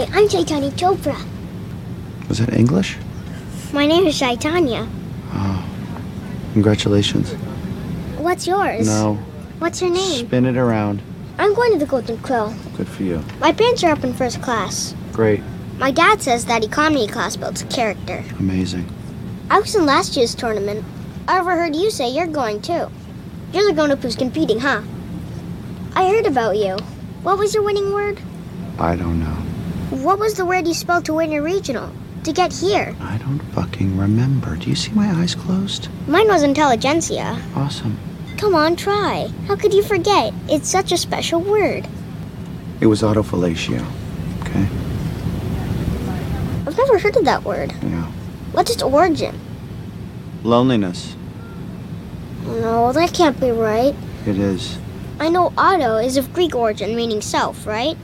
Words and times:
Hi, 0.00 0.08
I'm 0.18 0.28
Chaitanya 0.30 0.70
Chopra. 0.70 1.14
Was 2.26 2.38
that 2.38 2.54
English? 2.54 2.96
My 3.70 3.84
name 3.84 4.06
is 4.06 4.18
Chaitanya. 4.18 4.88
Oh, 5.30 5.62
congratulations. 6.54 7.32
What's 8.16 8.46
yours? 8.46 8.86
No, 8.86 9.16
What's 9.58 9.82
your 9.82 9.90
name? 9.90 10.26
spin 10.26 10.46
it 10.46 10.56
around. 10.56 11.02
I'm 11.36 11.52
going 11.52 11.72
to 11.72 11.78
the 11.78 11.84
Golden 11.84 12.16
Quill. 12.16 12.54
Good 12.78 12.88
for 12.88 13.02
you. 13.02 13.22
My 13.40 13.52
parents 13.52 13.84
are 13.84 13.92
up 13.92 14.02
in 14.02 14.14
first 14.14 14.40
class. 14.40 14.94
Great, 15.12 15.42
My 15.76 15.90
dad 15.90 16.22
says 16.22 16.46
that 16.46 16.64
economy 16.64 17.06
class 17.06 17.36
builds 17.36 17.62
character. 17.64 18.24
amazing. 18.38 18.86
I 19.50 19.60
was 19.60 19.74
in 19.74 19.84
last 19.84 20.16
year's 20.16 20.34
tournament. 20.34 20.82
I 21.28 21.40
overheard 21.40 21.76
you 21.76 21.90
say 21.90 22.08
you're 22.08 22.26
going 22.26 22.62
too. 22.62 22.88
You're 23.52 23.66
the 23.66 23.74
grown 23.74 23.90
up 23.90 23.98
who's 24.00 24.16
competing, 24.16 24.60
huh? 24.60 24.80
I 25.94 26.08
heard 26.08 26.24
about 26.24 26.56
you. 26.56 26.78
What 27.22 27.36
was 27.36 27.52
your 27.52 27.64
winning 27.64 27.92
word? 27.92 28.18
I 28.78 28.96
don't 28.96 29.20
know. 29.20 29.36
What 29.90 30.20
was 30.20 30.34
the 30.34 30.44
word 30.44 30.68
you 30.68 30.74
spelled 30.74 31.04
to 31.06 31.14
win 31.14 31.32
your 31.32 31.42
regional? 31.42 31.90
To 32.22 32.32
get 32.32 32.52
here? 32.52 32.94
I 33.00 33.18
don't 33.18 33.40
fucking 33.54 33.96
remember. 33.98 34.54
Do 34.54 34.70
you 34.70 34.76
see 34.76 34.92
my 34.92 35.10
eyes 35.10 35.34
closed? 35.34 35.88
Mine 36.06 36.28
was 36.28 36.44
intelligentsia. 36.44 37.42
Awesome. 37.56 37.98
Come 38.36 38.54
on, 38.54 38.76
try. 38.76 39.28
How 39.48 39.56
could 39.56 39.74
you 39.74 39.82
forget? 39.82 40.32
It's 40.48 40.68
such 40.68 40.92
a 40.92 40.96
special 40.96 41.40
word. 41.40 41.88
It 42.80 42.86
was 42.86 43.02
autofellatio. 43.02 43.84
Okay? 44.42 44.68
I've 46.66 46.76
never 46.76 46.98
heard 46.98 47.16
of 47.16 47.24
that 47.24 47.42
word. 47.42 47.72
Yeah. 47.82 48.06
What's 48.52 48.70
its 48.70 48.84
origin? 48.84 49.40
Loneliness. 50.44 51.16
No, 52.44 52.92
that 52.92 53.12
can't 53.12 53.40
be 53.40 53.50
right. 53.50 53.94
It 54.24 54.38
is. 54.38 54.78
I 55.18 55.30
know 55.30 55.48
auto 55.58 55.96
is 55.96 56.16
of 56.16 56.32
Greek 56.32 56.54
origin, 56.54 56.94
meaning 56.94 57.20
self, 57.20 57.66
right? 57.66 57.96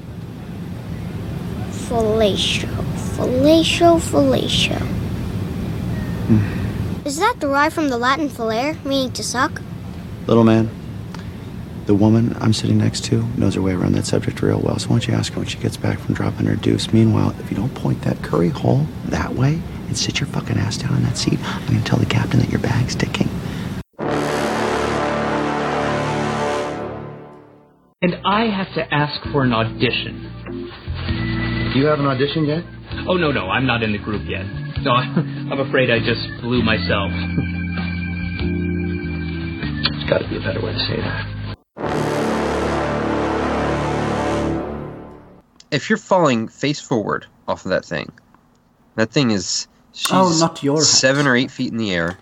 Fellatio. 1.88 2.68
Fellatio, 3.16 3.98
fellatio. 4.00 4.78
Hmm. 6.26 7.06
Is 7.06 7.18
that 7.18 7.36
derived 7.38 7.74
from 7.74 7.88
the 7.88 7.96
Latin 7.96 8.28
fallere, 8.28 8.82
meaning 8.84 9.12
to 9.12 9.22
suck? 9.22 9.62
Little 10.26 10.42
man, 10.42 10.68
the 11.86 11.94
woman 11.94 12.36
I'm 12.40 12.52
sitting 12.52 12.78
next 12.78 13.04
to 13.04 13.22
knows 13.38 13.54
her 13.54 13.62
way 13.62 13.72
around 13.72 13.92
that 13.92 14.06
subject 14.06 14.42
real 14.42 14.58
well, 14.58 14.76
so 14.80 14.88
why 14.88 14.94
don't 14.94 15.06
you 15.06 15.14
ask 15.14 15.32
her 15.34 15.38
when 15.38 15.48
she 15.48 15.58
gets 15.58 15.76
back 15.76 16.00
from 16.00 16.14
dropping 16.14 16.46
her 16.46 16.56
deuce? 16.56 16.92
Meanwhile, 16.92 17.36
if 17.38 17.48
you 17.52 17.56
don't 17.56 17.72
point 17.76 18.02
that 18.02 18.20
curry 18.22 18.48
hole 18.48 18.84
that 19.04 19.34
way 19.34 19.60
and 19.86 19.96
sit 19.96 20.18
your 20.18 20.26
fucking 20.26 20.58
ass 20.58 20.78
down 20.78 20.96
in 20.96 21.04
that 21.04 21.16
seat, 21.16 21.38
I'm 21.44 21.66
gonna 21.68 21.84
tell 21.84 22.00
the 22.00 22.06
captain 22.06 22.40
that 22.40 22.50
your 22.50 22.60
bag's 22.60 22.96
ticking. 22.96 23.28
And 28.02 28.16
I 28.24 28.46
have 28.46 28.74
to 28.74 28.92
ask 28.92 29.22
for 29.30 29.44
an 29.44 29.52
audition. 29.52 30.32
Do 31.76 31.82
you 31.82 31.88
have 31.88 32.00
an 32.00 32.06
audition 32.06 32.46
yet? 32.46 32.64
Oh, 33.06 33.18
no, 33.18 33.30
no, 33.30 33.50
I'm 33.50 33.66
not 33.66 33.82
in 33.82 33.92
the 33.92 33.98
group 33.98 34.26
yet. 34.26 34.46
No, 34.80 34.92
I'm 34.94 35.60
afraid 35.60 35.90
I 35.90 35.98
just 35.98 36.26
blew 36.40 36.62
myself. 36.62 37.12
There's 39.82 40.08
got 40.08 40.22
to 40.22 40.28
be 40.30 40.38
a 40.38 40.40
better 40.40 40.62
way 40.62 40.72
to 40.72 40.78
say 40.78 40.96
that. 40.96 41.26
If 45.70 45.90
you're 45.90 45.98
falling 45.98 46.48
face 46.48 46.80
forward 46.80 47.26
off 47.46 47.66
of 47.66 47.68
that 47.72 47.84
thing, 47.84 48.10
that 48.94 49.10
thing 49.10 49.30
is 49.30 49.68
she's 49.92 50.14
Oh, 50.14 50.34
not 50.40 50.62
your 50.62 50.80
seven 50.80 51.26
or 51.26 51.36
eight 51.36 51.50
feet 51.50 51.72
in 51.72 51.76
the 51.76 51.92
air. 51.92 52.16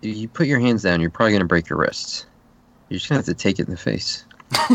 If 0.00 0.16
you 0.16 0.26
put 0.26 0.46
your 0.46 0.58
hands 0.58 0.84
down, 0.84 1.02
you're 1.02 1.10
probably 1.10 1.32
gonna 1.34 1.44
break 1.44 1.68
your 1.68 1.78
wrists. 1.78 2.24
You're 2.88 2.96
just 2.96 3.10
gonna 3.10 3.18
have 3.18 3.26
to 3.26 3.34
take 3.34 3.58
it 3.58 3.66
in 3.66 3.72
the 3.72 3.76
face. 3.76 4.24
That's 4.52 4.72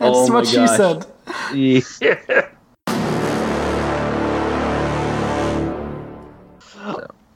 Oh 0.00 0.30
what 0.30 0.46
she 0.46 0.66
said. 0.66 1.06
Yeah. 1.54 2.48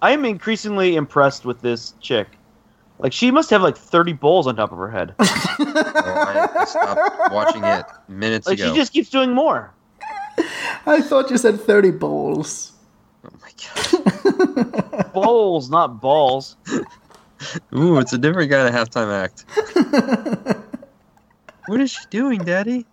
I 0.02 0.12
am 0.12 0.24
increasingly 0.24 0.96
impressed 0.96 1.44
with 1.44 1.60
this 1.60 1.92
chick. 2.00 2.28
Like 2.98 3.12
she 3.12 3.30
must 3.30 3.50
have 3.50 3.62
like 3.62 3.76
30 3.76 4.14
bowls 4.14 4.46
on 4.46 4.56
top 4.56 4.72
of 4.72 4.78
her 4.78 4.90
head. 4.90 5.14
Oh, 5.62 6.24
I, 6.26 6.48
I 6.60 6.64
stopped 6.64 7.32
watching 7.32 7.64
it 7.64 7.84
minutes 8.08 8.46
Like 8.46 8.58
ago. 8.58 8.70
she 8.70 8.74
just 8.76 8.92
keeps 8.92 9.10
doing 9.10 9.32
more. 9.32 9.72
I 10.86 11.02
thought 11.02 11.30
you 11.30 11.36
said 11.36 11.60
30 11.60 11.90
bowls. 11.92 12.72
Oh 13.24 13.28
my 13.42 13.50
god. 14.72 15.12
Bowls, 15.12 15.68
not 15.70 16.00
balls. 16.00 16.56
Ooh, 17.76 17.98
it's 17.98 18.12
a 18.14 18.18
different 18.18 18.50
kind 18.50 18.66
of 18.68 18.74
halftime 18.74 19.12
act. 19.12 19.44
what 21.66 21.80
is 21.80 21.90
she 21.90 22.00
doing, 22.08 22.42
Daddy? 22.42 22.86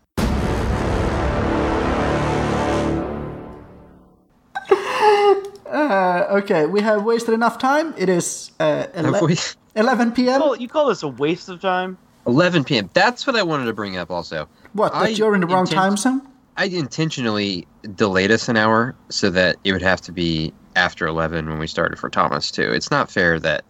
Uh, 5.77 6.25
okay, 6.41 6.65
we 6.65 6.81
have 6.81 7.03
wasted 7.03 7.35
enough 7.35 7.59
time. 7.59 7.93
It 7.97 8.09
is 8.09 8.51
uh, 8.59 8.87
ele- 8.95 9.25
we- 9.27 9.37
11 9.75 10.11
p.m. 10.13 10.41
Well, 10.41 10.55
you 10.55 10.67
call 10.67 10.87
this 10.87 11.03
a 11.03 11.07
waste 11.07 11.49
of 11.49 11.61
time? 11.61 11.97
11 12.25 12.63
p.m. 12.63 12.89
That's 12.93 13.27
what 13.27 13.35
I 13.35 13.43
wanted 13.43 13.65
to 13.65 13.73
bring 13.73 13.95
up 13.95 14.09
also. 14.09 14.49
What, 14.73 14.91
that 14.93 15.01
I 15.03 15.07
you're 15.09 15.35
in 15.35 15.41
the 15.41 15.47
wrong 15.47 15.61
intent- 15.67 15.75
time 15.77 15.97
zone? 15.97 16.21
I 16.57 16.65
intentionally 16.65 17.67
delayed 17.95 18.31
us 18.31 18.49
an 18.49 18.57
hour 18.57 18.95
so 19.09 19.29
that 19.29 19.57
it 19.63 19.71
would 19.71 19.83
have 19.83 20.01
to 20.01 20.11
be 20.11 20.51
after 20.75 21.05
11 21.05 21.47
when 21.47 21.59
we 21.59 21.67
started 21.67 21.99
for 21.99 22.09
Thomas, 22.09 22.49
too. 22.49 22.71
It's 22.73 22.89
not 22.89 23.11
fair 23.11 23.39
that 23.39 23.63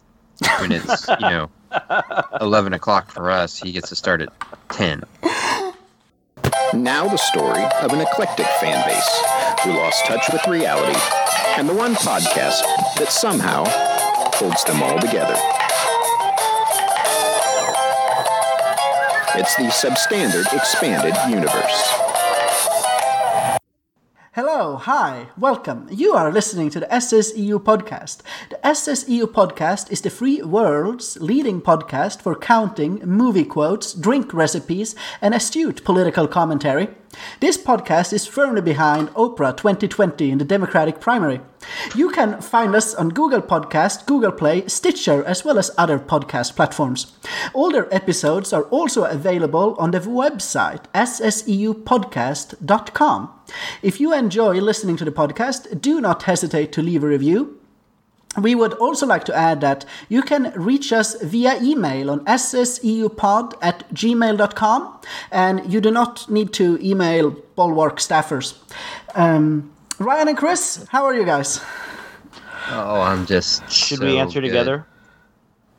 when 0.60 0.72
it's, 0.72 1.06
you 1.08 1.16
know, 1.20 1.50
11 2.40 2.72
o'clock 2.72 3.10
for 3.10 3.30
us, 3.30 3.58
he 3.58 3.72
gets 3.72 3.90
to 3.90 3.96
start 3.96 4.22
at 4.22 4.30
10. 4.70 5.02
Now 6.74 7.08
the 7.08 7.16
story 7.16 7.64
of 7.80 7.92
an 7.92 8.00
eclectic 8.00 8.46
fan 8.60 8.86
base 8.86 9.22
who 9.64 9.72
lost 9.72 10.04
touch 10.04 10.28
with 10.30 10.46
reality 10.46 10.98
and 11.56 11.66
the 11.66 11.72
one 11.72 11.94
podcast 11.94 12.62
that 12.98 13.10
somehow 13.10 13.64
holds 14.34 14.62
them 14.64 14.82
all 14.82 14.98
together. 14.98 15.34
It's 19.34 19.56
the 19.56 19.70
Substandard 19.72 20.52
Expanded 20.54 21.14
Universe. 21.30 22.07
Hello, 24.38 24.76
hi, 24.76 25.26
welcome. 25.36 25.88
You 25.90 26.12
are 26.12 26.30
listening 26.30 26.70
to 26.70 26.78
the 26.78 26.86
SSEU 26.86 27.58
podcast. 27.58 28.18
The 28.50 28.60
SSEU 28.62 29.24
podcast 29.24 29.90
is 29.90 30.00
the 30.00 30.10
free 30.10 30.40
world's 30.42 31.20
leading 31.20 31.60
podcast 31.60 32.22
for 32.22 32.36
counting, 32.36 33.00
movie 33.04 33.44
quotes, 33.44 33.92
drink 33.92 34.32
recipes, 34.32 34.94
and 35.20 35.34
astute 35.34 35.82
political 35.82 36.28
commentary. 36.28 36.86
This 37.40 37.58
podcast 37.58 38.12
is 38.12 38.28
firmly 38.28 38.60
behind 38.60 39.08
Oprah 39.14 39.56
2020 39.56 40.30
in 40.30 40.38
the 40.38 40.44
Democratic 40.44 41.00
primary. 41.00 41.40
You 41.96 42.10
can 42.10 42.40
find 42.40 42.76
us 42.76 42.94
on 42.94 43.08
Google 43.08 43.42
Podcast, 43.42 44.06
Google 44.06 44.30
Play, 44.30 44.68
Stitcher, 44.68 45.24
as 45.24 45.44
well 45.44 45.58
as 45.58 45.72
other 45.76 45.98
podcast 45.98 46.54
platforms. 46.54 47.12
Older 47.54 47.88
episodes 47.90 48.52
are 48.52 48.68
also 48.70 49.02
available 49.02 49.74
on 49.80 49.90
the 49.90 49.98
website 49.98 50.84
sseupodcast.com. 50.94 53.37
If 53.82 54.00
you 54.00 54.12
enjoy 54.12 54.60
listening 54.60 54.96
to 54.98 55.04
the 55.04 55.12
podcast, 55.12 55.80
do 55.80 56.00
not 56.00 56.24
hesitate 56.24 56.72
to 56.72 56.82
leave 56.82 57.02
a 57.02 57.08
review. 57.08 57.58
We 58.36 58.54
would 58.54 58.74
also 58.74 59.06
like 59.06 59.24
to 59.24 59.34
add 59.34 59.60
that 59.62 59.84
you 60.08 60.22
can 60.22 60.52
reach 60.54 60.92
us 60.92 61.20
via 61.22 61.60
email 61.62 62.10
on 62.10 62.24
sseupod 62.26 63.54
at 63.62 63.88
gmail.com 63.92 65.00
and 65.32 65.72
you 65.72 65.80
do 65.80 65.90
not 65.90 66.30
need 66.30 66.52
to 66.54 66.78
email 66.80 67.30
Bulwark 67.56 67.98
staffers. 67.98 68.54
Um, 69.14 69.72
Ryan 69.98 70.28
and 70.28 70.38
Chris, 70.38 70.86
how 70.90 71.04
are 71.04 71.14
you 71.14 71.24
guys? 71.24 71.60
Oh, 72.70 73.00
I'm 73.00 73.26
just. 73.26 73.68
Should 73.70 73.98
so 73.98 74.04
we 74.04 74.18
answer 74.18 74.40
good. 74.40 74.48
together? 74.48 74.86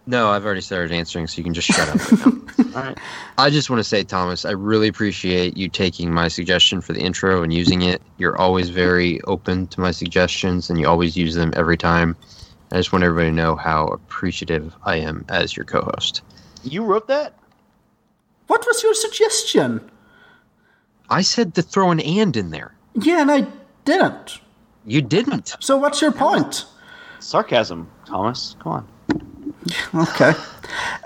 No, 0.09 0.31
I've 0.31 0.43
already 0.43 0.61
started 0.61 0.91
answering, 0.91 1.27
so 1.27 1.37
you 1.37 1.43
can 1.43 1.53
just 1.53 1.67
shut 1.67 1.87
up 1.87 2.11
right 2.11 2.25
now. 2.25 2.75
All 2.75 2.83
right. 2.83 2.97
I 3.37 3.51
just 3.51 3.69
want 3.69 3.79
to 3.79 3.83
say, 3.83 4.03
Thomas, 4.03 4.43
I 4.43 4.49
really 4.49 4.87
appreciate 4.87 5.55
you 5.55 5.69
taking 5.69 6.11
my 6.11 6.27
suggestion 6.27 6.81
for 6.81 6.93
the 6.93 6.99
intro 6.99 7.43
and 7.43 7.53
using 7.53 7.83
it. 7.83 8.01
You're 8.17 8.35
always 8.35 8.69
very 8.69 9.21
open 9.25 9.67
to 9.67 9.79
my 9.79 9.91
suggestions, 9.91 10.67
and 10.67 10.79
you 10.79 10.87
always 10.87 11.15
use 11.15 11.35
them 11.35 11.53
every 11.55 11.77
time. 11.77 12.15
I 12.71 12.77
just 12.77 12.91
want 12.91 13.03
everybody 13.03 13.29
to 13.29 13.35
know 13.35 13.55
how 13.55 13.85
appreciative 13.85 14.75
I 14.83 14.95
am 14.95 15.25
as 15.29 15.55
your 15.55 15.63
co-host. 15.67 16.23
You 16.63 16.83
wrote 16.85 17.07
that? 17.07 17.35
What 18.47 18.65
was 18.65 18.81
your 18.81 18.95
suggestion? 18.95 19.91
I 21.11 21.21
said 21.21 21.53
to 21.53 21.61
throw 21.61 21.91
an 21.91 21.99
and 21.99 22.35
in 22.35 22.49
there. 22.49 22.73
Yeah, 22.95 23.21
and 23.21 23.29
I 23.29 23.45
didn't. 23.85 24.39
You 24.87 25.03
didn't. 25.03 25.55
So 25.59 25.77
what's 25.77 26.01
your 26.01 26.11
point? 26.11 26.65
Sarcasm, 27.19 27.87
Thomas. 28.07 28.55
Come 28.63 28.71
on. 28.71 28.87
Okay. 29.93 30.33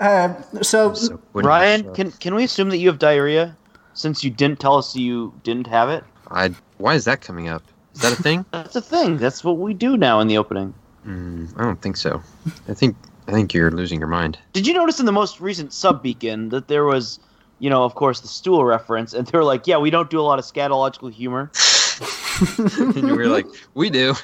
Um, 0.00 0.36
so, 0.62 0.94
So 0.94 1.20
Ryan, 1.32 1.92
can 1.94 2.10
can 2.12 2.34
we 2.34 2.44
assume 2.44 2.68
that 2.70 2.78
you 2.78 2.88
have 2.88 2.98
diarrhea 2.98 3.56
since 3.94 4.22
you 4.22 4.30
didn't 4.30 4.60
tell 4.60 4.76
us 4.76 4.94
you 4.94 5.32
didn't 5.42 5.66
have 5.66 5.88
it? 5.88 6.04
I 6.30 6.54
why 6.78 6.94
is 6.94 7.04
that 7.04 7.20
coming 7.20 7.48
up? 7.48 7.62
Is 7.94 8.02
that 8.02 8.12
a 8.12 8.22
thing? 8.22 8.44
That's 8.52 8.76
a 8.76 8.80
thing. 8.80 9.16
That's 9.16 9.42
what 9.44 9.58
we 9.58 9.74
do 9.74 9.96
now 9.96 10.20
in 10.20 10.28
the 10.28 10.38
opening. 10.38 10.74
mm, 11.06 11.52
I 11.58 11.62
don't 11.64 11.80
think 11.80 11.96
so. 11.96 12.22
I 12.68 12.74
think 12.74 12.96
I 13.28 13.32
think 13.32 13.54
you're 13.54 13.70
losing 13.70 13.98
your 13.98 14.08
mind. 14.08 14.38
Did 14.52 14.66
you 14.66 14.74
notice 14.74 15.00
in 15.00 15.06
the 15.06 15.12
most 15.12 15.40
recent 15.40 15.72
sub 15.72 16.02
beacon 16.02 16.50
that 16.50 16.68
there 16.68 16.84
was 16.84 17.18
you 17.60 17.70
know, 17.70 17.84
of 17.84 17.94
course, 17.94 18.20
the 18.20 18.28
stool 18.28 18.64
reference, 18.64 19.14
and 19.14 19.26
they 19.26 19.38
were 19.38 19.44
like, 19.44 19.66
"Yeah, 19.66 19.78
we 19.78 19.90
don't 19.90 20.10
do 20.10 20.20
a 20.20 20.26
lot 20.26 20.38
of 20.38 20.44
scatological 20.44 21.10
humor." 21.12 21.50
and 22.78 23.04
we 23.04 23.12
were 23.12 23.26
like, 23.28 23.46
we 23.74 23.88
do. 23.90 24.14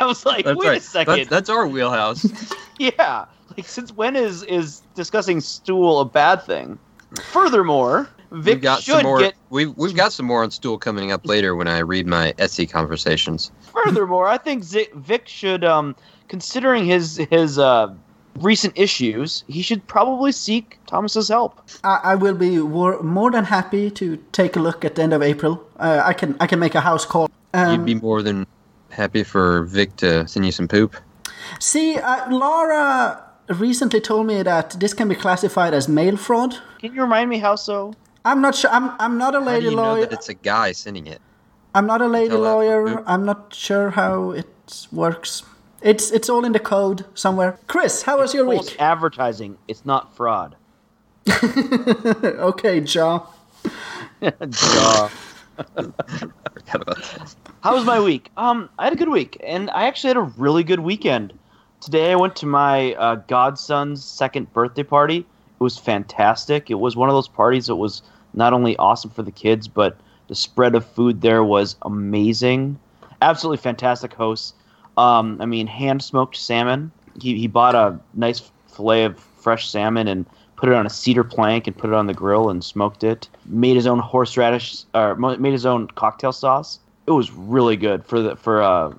I 0.00 0.04
was 0.04 0.26
like, 0.26 0.44
That's 0.44 0.58
"Wait 0.58 0.68
right. 0.68 0.78
a 0.78 0.80
second, 0.84 1.14
That's, 1.14 1.30
that's 1.30 1.48
our 1.48 1.66
wheelhouse. 1.66 2.26
yeah." 2.78 3.26
Like, 3.56 3.66
since 3.68 3.92
when 3.92 4.16
is 4.16 4.42
is 4.44 4.82
discussing 4.94 5.40
stool 5.40 6.00
a 6.00 6.04
bad 6.04 6.42
thing? 6.42 6.78
Furthermore, 7.30 8.08
Vic 8.30 8.54
we've 8.54 8.62
got 8.62 8.82
should 8.82 8.96
some 8.96 9.02
more. 9.04 9.18
get. 9.20 9.34
We've 9.50 9.76
we've 9.76 9.94
got 9.94 10.12
some 10.12 10.26
more 10.26 10.42
on 10.42 10.50
stool 10.50 10.78
coming 10.78 11.12
up 11.12 11.26
later 11.26 11.54
when 11.54 11.68
I 11.68 11.78
read 11.80 12.06
my 12.06 12.32
Etsy 12.38 12.68
conversations. 12.70 13.50
Furthermore, 13.72 14.26
I 14.28 14.38
think 14.38 14.64
Zi- 14.64 14.88
Vic 14.94 15.28
should, 15.28 15.64
um, 15.64 15.94
considering 16.28 16.86
his 16.86 17.16
his 17.30 17.58
uh, 17.58 17.92
recent 18.40 18.72
issues, 18.78 19.44
he 19.48 19.60
should 19.60 19.86
probably 19.86 20.32
seek 20.32 20.78
Thomas's 20.86 21.28
help. 21.28 21.60
I, 21.84 22.00
I 22.02 22.14
will 22.14 22.34
be 22.34 22.60
wor- 22.60 23.02
more 23.02 23.30
than 23.30 23.44
happy 23.44 23.90
to 23.90 24.16
take 24.32 24.56
a 24.56 24.60
look 24.60 24.84
at 24.84 24.94
the 24.94 25.02
end 25.02 25.12
of 25.12 25.22
April. 25.22 25.62
Uh, 25.78 26.00
I 26.04 26.14
can 26.14 26.36
I 26.40 26.46
can 26.46 26.58
make 26.58 26.74
a 26.74 26.80
house 26.80 27.04
call. 27.04 27.30
Um, 27.52 27.72
You'd 27.72 27.84
be 27.84 27.94
more 27.96 28.22
than 28.22 28.46
happy 28.88 29.22
for 29.24 29.64
Vic 29.64 29.96
to 29.96 30.26
send 30.26 30.46
you 30.46 30.52
some 30.52 30.68
poop. 30.68 30.96
See, 31.60 31.96
uh, 31.98 32.30
Laura 32.30 33.22
recently 33.60 34.00
told 34.00 34.26
me 34.26 34.42
that 34.42 34.78
this 34.80 34.94
can 34.94 35.08
be 35.08 35.14
classified 35.14 35.74
as 35.74 35.88
mail 35.88 36.16
fraud. 36.16 36.58
Can 36.78 36.94
you 36.94 37.02
remind 37.02 37.30
me 37.30 37.38
how 37.38 37.56
so? 37.56 37.94
I'm 38.24 38.40
not 38.40 38.54
sure. 38.54 38.70
I'm 38.70 38.92
I'm 39.00 39.18
not 39.18 39.34
a 39.34 39.40
lady 39.40 39.44
How 39.44 39.50
lady 39.50 39.64
do 39.66 39.70
you 39.70 39.76
know 39.76 39.82
lawyer. 39.94 40.00
that 40.06 40.12
it's 40.12 40.28
a 40.28 40.34
guy 40.34 40.72
sending 40.72 41.06
it? 41.06 41.20
I'm 41.74 41.86
not 41.86 42.00
a 42.02 42.06
lady 42.06 42.28
tell 42.28 42.42
that 42.42 42.48
from 42.50 42.54
lawyer. 42.58 43.04
I'm 43.06 43.24
not 43.24 43.54
sure 43.54 43.90
how 43.90 44.30
it 44.30 44.86
works. 44.92 45.42
It's 45.80 46.10
it's 46.12 46.28
all 46.28 46.44
in 46.44 46.52
the 46.52 46.60
code 46.60 47.04
somewhere. 47.14 47.58
Chris, 47.66 48.02
how 48.02 48.18
was 48.18 48.32
your 48.34 48.46
week? 48.46 48.76
advertising. 48.80 49.58
It's 49.68 49.84
not 49.84 50.14
fraud. 50.14 50.56
Okay, 52.24 52.80
Jaw. 52.80 53.26
Duh. 54.20 55.08
Forgot 55.74 55.94
about 56.74 56.96
that. 56.96 57.34
How 57.62 57.74
was 57.74 57.84
my 57.84 58.00
week? 58.00 58.30
Um, 58.36 58.68
I 58.78 58.84
had 58.84 58.92
a 58.92 58.96
good 58.96 59.08
week, 59.08 59.40
and 59.44 59.70
I 59.70 59.86
actually 59.86 60.08
had 60.08 60.16
a 60.16 60.32
really 60.36 60.64
good 60.64 60.80
weekend. 60.80 61.32
Today 61.82 62.12
I 62.12 62.14
went 62.14 62.36
to 62.36 62.46
my 62.46 62.94
uh, 62.94 63.16
godson's 63.26 64.04
second 64.04 64.52
birthday 64.52 64.84
party. 64.84 65.16
It 65.18 65.26
was 65.58 65.76
fantastic. 65.76 66.70
It 66.70 66.76
was 66.76 66.94
one 66.94 67.08
of 67.08 67.16
those 67.16 67.26
parties 67.26 67.66
that 67.66 67.74
was 67.74 68.02
not 68.34 68.52
only 68.52 68.76
awesome 68.76 69.10
for 69.10 69.24
the 69.24 69.32
kids, 69.32 69.66
but 69.66 69.98
the 70.28 70.36
spread 70.36 70.76
of 70.76 70.86
food 70.86 71.22
there 71.22 71.42
was 71.42 71.74
amazing. 71.82 72.78
Absolutely 73.20 73.56
fantastic 73.56 74.14
hosts. 74.14 74.54
Um, 74.96 75.38
I 75.40 75.46
mean, 75.46 75.66
hand 75.66 76.04
smoked 76.04 76.36
salmon. 76.36 76.92
He 77.20 77.36
he 77.36 77.48
bought 77.48 77.74
a 77.74 77.98
nice 78.14 78.52
fillet 78.68 79.06
of 79.06 79.18
fresh 79.18 79.68
salmon 79.68 80.06
and 80.06 80.24
put 80.54 80.68
it 80.68 80.76
on 80.76 80.86
a 80.86 80.90
cedar 80.90 81.24
plank 81.24 81.66
and 81.66 81.76
put 81.76 81.90
it 81.90 81.94
on 81.94 82.06
the 82.06 82.14
grill 82.14 82.48
and 82.48 82.62
smoked 82.62 83.02
it. 83.02 83.28
Made 83.46 83.74
his 83.74 83.88
own 83.88 83.98
horseradish 83.98 84.84
or 84.94 85.16
made 85.16 85.52
his 85.52 85.66
own 85.66 85.88
cocktail 85.88 86.32
sauce. 86.32 86.78
It 87.08 87.10
was 87.10 87.32
really 87.32 87.76
good 87.76 88.06
for 88.06 88.22
the 88.22 88.36
for 88.36 88.62
uh 88.62 88.92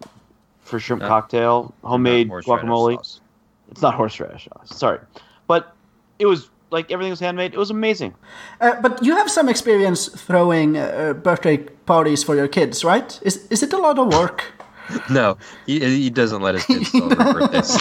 for 0.64 0.80
shrimp 0.80 1.02
Not- 1.02 1.10
cocktail, 1.10 1.74
homemade 1.84 2.30
guacamole. 2.30 2.96
sauce. 2.98 3.22
It's 3.72 3.82
not 3.82 3.94
horseradish 3.96 4.46
sauce. 4.46 4.78
Sorry, 4.78 5.00
but 5.48 5.76
it 6.20 6.26
was 6.26 6.50
like 6.72 6.92
everything 6.92 7.12
was 7.12 7.20
handmade. 7.20 7.54
It 7.54 7.58
was 7.58 7.70
amazing. 7.72 8.14
Uh, 8.62 8.80
but 8.82 9.04
you 9.04 9.16
have 9.16 9.30
some 9.30 9.50
experience 9.50 10.08
throwing 10.10 10.78
uh, 10.78 11.14
birthday 11.14 11.58
parties 11.86 12.24
for 12.24 12.36
your 12.36 12.48
kids, 12.48 12.84
right? 12.84 13.20
Is 13.24 13.48
is 13.50 13.64
it 13.64 13.74
a 13.74 13.78
lot 13.78 13.98
of 14.00 14.08
work? 14.14 14.44
No, 15.10 15.38
he, 15.66 15.80
he 15.80 16.10
doesn't 16.10 16.42
let 16.42 16.56
his 16.56 16.66
kids 16.66 16.92
celebrate 16.92 17.40
birthdays. 17.40 17.78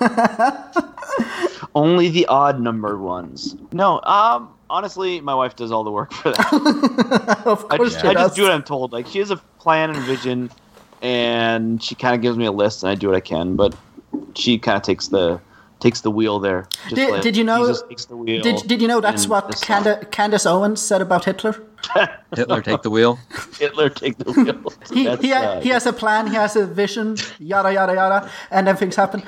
Only 1.74 2.08
the 2.08 2.26
odd 2.26 2.60
numbered 2.60 3.00
ones. 3.00 3.54
No, 3.72 4.00
um, 4.02 4.48
honestly, 4.68 5.20
my 5.20 5.34
wife 5.36 5.54
does 5.54 5.70
all 5.70 5.84
the 5.84 5.90
work 5.92 6.12
for 6.12 6.32
that. 6.32 7.42
of 7.46 7.64
I 7.70 7.76
course, 7.76 7.92
just, 7.92 8.02
she 8.02 8.08
I 8.08 8.14
does. 8.14 8.22
just 8.30 8.36
do 8.36 8.42
what 8.42 8.50
I'm 8.52 8.64
told. 8.64 8.92
Like 8.92 9.06
she 9.06 9.20
has 9.20 9.30
a 9.30 9.36
plan 9.58 9.90
and 9.90 10.00
vision, 10.04 10.50
and 11.02 11.82
she 11.82 11.94
kind 11.94 12.14
of 12.14 12.20
gives 12.22 12.36
me 12.36 12.44
a 12.46 12.52
list, 12.52 12.82
and 12.82 12.90
I 12.90 12.94
do 12.94 13.08
what 13.08 13.16
I 13.16 13.20
can. 13.20 13.56
But 13.56 13.74
she 14.34 14.58
kind 14.58 14.76
of 14.76 14.82
takes 14.82 15.08
the 15.08 15.40
takes 15.80 16.02
the 16.02 16.10
wheel 16.10 16.38
there. 16.38 16.68
Just 16.84 16.94
Did- 16.96 17.10
like 17.10 17.22
did 17.22 17.36
you 17.36 17.44
know- 17.44 17.66
Jesus 17.66 17.82
takes 17.88 18.04
the 18.04 18.16
wheel? 18.16 18.42
Did, 18.42 18.56
did 18.66 18.82
you 18.82 18.88
know 18.88 19.00
that's 19.00 19.26
what 19.26 19.48
the 19.50 19.56
Canda- 19.66 20.04
Candace 20.10 20.44
Owens 20.44 20.80
said 20.80 21.00
about 21.00 21.24
Hitler? 21.24 21.56
Hitler 22.36 22.60
take 22.60 22.82
the 22.82 22.90
wheel. 22.90 23.18
Hitler 23.58 23.88
take 23.88 24.18
the 24.18 24.30
wheel? 24.30 24.72
He, 24.92 25.04
That's, 25.04 25.22
he, 25.22 25.32
uh, 25.32 25.60
he 25.62 25.70
has 25.70 25.86
a 25.86 25.92
plan, 25.92 26.26
he 26.26 26.34
has 26.34 26.54
a 26.56 26.66
vision, 26.66 27.16
yada, 27.38 27.72
yada, 27.72 27.94
yada, 27.94 28.30
and 28.50 28.66
then 28.66 28.76
things 28.76 28.96
happen. 28.96 29.22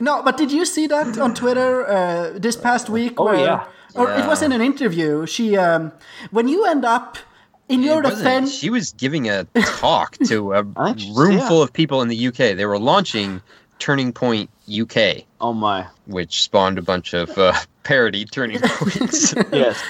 no, 0.00 0.22
but 0.22 0.36
did 0.38 0.50
you 0.50 0.64
see 0.64 0.86
that 0.86 1.18
on 1.18 1.34
Twitter 1.34 1.86
uh, 1.86 2.38
this 2.38 2.56
past 2.56 2.88
week? 2.88 3.14
Oh, 3.18 3.24
where, 3.26 3.34
yeah. 3.36 3.66
Or 3.94 4.10
it 4.10 4.26
was 4.26 4.40
in 4.42 4.52
an 4.52 4.60
interview. 4.62 5.26
She, 5.26 5.56
um, 5.56 5.92
when 6.30 6.48
you 6.48 6.64
end 6.64 6.84
up 6.84 7.18
in 7.68 7.82
your 7.82 8.00
It 8.04 8.10
defense, 8.10 8.52
She 8.54 8.70
was 8.70 8.92
giving 8.92 9.28
a 9.28 9.44
talk 9.78 10.16
to 10.26 10.52
a 10.52 10.64
just- 10.94 11.16
room 11.16 11.32
yeah. 11.38 11.48
full 11.48 11.62
of 11.62 11.72
people 11.72 12.02
in 12.02 12.08
the 12.08 12.26
UK. 12.28 12.56
They 12.56 12.66
were 12.66 12.78
launching 12.78 13.40
Turning 13.78 14.12
Point 14.12 14.50
UK, 14.70 15.24
oh 15.40 15.52
my, 15.52 15.86
which 16.06 16.42
spawned 16.42 16.78
a 16.78 16.82
bunch 16.82 17.12
of 17.12 17.36
uh, 17.36 17.52
parody 17.82 18.24
turning 18.24 18.60
points. 18.64 19.34
yes. 19.52 19.82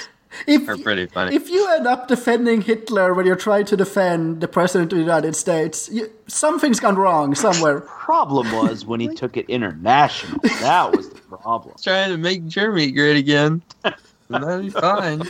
if, 0.48 0.68
Are 0.68 0.76
pretty 0.76 1.06
funny. 1.06 1.36
if 1.36 1.48
you 1.48 1.68
end 1.74 1.86
up 1.86 2.08
defending 2.08 2.60
Hitler 2.62 3.14
when 3.14 3.24
you're 3.24 3.36
trying 3.36 3.66
to 3.66 3.76
defend 3.76 4.40
the 4.40 4.48
president 4.48 4.92
of 4.92 4.96
the 4.98 5.02
United 5.04 5.36
States, 5.36 5.88
you, 5.92 6.10
something's 6.26 6.80
gone 6.80 6.96
wrong 6.96 7.34
somewhere. 7.36 7.82
Problem 7.82 8.50
was 8.52 8.84
when 8.84 8.98
he 9.00 9.08
took 9.14 9.36
it 9.36 9.48
international. 9.48 10.40
That 10.60 10.90
was 10.96 11.10
the 11.10 11.20
problem. 11.20 11.76
Trying 11.80 12.10
to 12.10 12.16
make 12.16 12.46
Germany 12.48 12.90
great 12.90 13.16
again. 13.16 13.62
That'd 14.28 14.62
be 14.62 14.70
fine. 14.70 15.20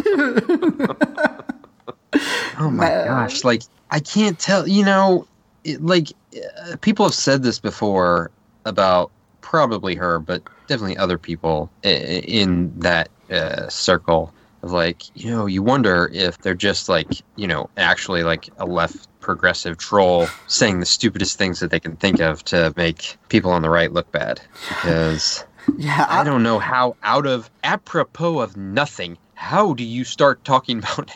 Oh 2.58 2.70
my 2.70 2.88
Man. 2.88 3.06
gosh! 3.06 3.44
Like 3.44 3.62
I 3.90 4.00
can't 4.00 4.38
tell. 4.38 4.66
You 4.68 4.84
know, 4.84 5.26
it, 5.64 5.82
like 5.84 6.12
uh, 6.36 6.76
people 6.80 7.04
have 7.06 7.14
said 7.14 7.42
this 7.42 7.58
before 7.58 8.30
about 8.64 9.10
probably 9.40 9.94
her, 9.94 10.18
but 10.18 10.42
definitely 10.66 10.96
other 10.96 11.18
people 11.18 11.70
i- 11.84 11.88
i- 11.88 12.24
in 12.26 12.72
that 12.80 13.08
uh, 13.30 13.68
circle 13.68 14.32
of 14.62 14.72
like, 14.72 15.02
you 15.14 15.30
know, 15.30 15.44
you 15.46 15.62
wonder 15.62 16.10
if 16.14 16.38
they're 16.38 16.54
just 16.54 16.88
like, 16.88 17.22
you 17.36 17.46
know, 17.46 17.68
actually 17.76 18.22
like 18.22 18.48
a 18.58 18.64
left 18.64 19.08
progressive 19.20 19.76
troll 19.76 20.26
saying 20.46 20.80
the 20.80 20.86
stupidest 20.86 21.36
things 21.36 21.60
that 21.60 21.70
they 21.70 21.80
can 21.80 21.96
think 21.96 22.20
of 22.20 22.42
to 22.44 22.72
make 22.76 23.18
people 23.28 23.50
on 23.50 23.60
the 23.62 23.68
right 23.70 23.92
look 23.92 24.10
bad. 24.12 24.40
Because 24.68 25.44
Yeah, 25.76 26.06
I 26.08 26.24
don't 26.24 26.42
know 26.42 26.58
how 26.58 26.96
out 27.02 27.26
of 27.26 27.50
apropos 27.62 28.40
of 28.40 28.56
nothing, 28.56 29.18
how 29.34 29.74
do 29.74 29.84
you 29.84 30.04
start 30.04 30.42
talking 30.44 30.78
about 30.78 31.10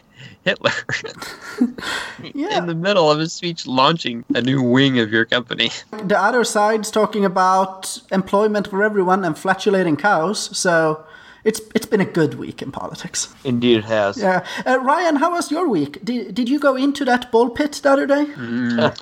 Hitler 0.45 0.73
Yeah. 2.35 2.59
in 2.59 2.67
the 2.67 2.75
middle 2.75 3.11
of 3.11 3.21
a 3.21 3.29
speech 3.29 3.67
launching 3.67 4.25
a 4.35 4.41
new 4.43 4.63
wing 4.63 4.99
of 4.99 5.13
your 5.13 5.25
company? 5.25 5.71
the 6.05 6.19
other 6.21 6.45
side's 6.45 6.91
talking 6.91 7.25
about 7.25 8.01
employment 8.11 8.69
for 8.69 8.83
everyone 8.83 9.25
and 9.25 9.37
flatulating 9.37 9.97
cows. 9.97 10.57
So 10.57 11.05
it's 11.45 11.61
it's 11.75 11.87
been 11.87 12.01
a 12.01 12.05
good 12.05 12.35
week 12.35 12.61
in 12.63 12.73
politics. 12.73 13.29
Indeed, 13.45 13.79
it 13.79 13.85
has. 13.85 14.17
Yeah, 14.19 14.45
uh, 14.67 14.79
Ryan, 14.81 15.17
how 15.17 15.31
was 15.31 15.51
your 15.51 15.69
week? 15.69 16.05
Did 16.05 16.35
did 16.35 16.49
you 16.49 16.59
go 16.59 16.75
into 16.77 17.05
that 17.05 17.31
ball 17.31 17.51
pit 17.51 17.81
the 17.83 17.91
other 17.91 18.07
day? 18.07 18.27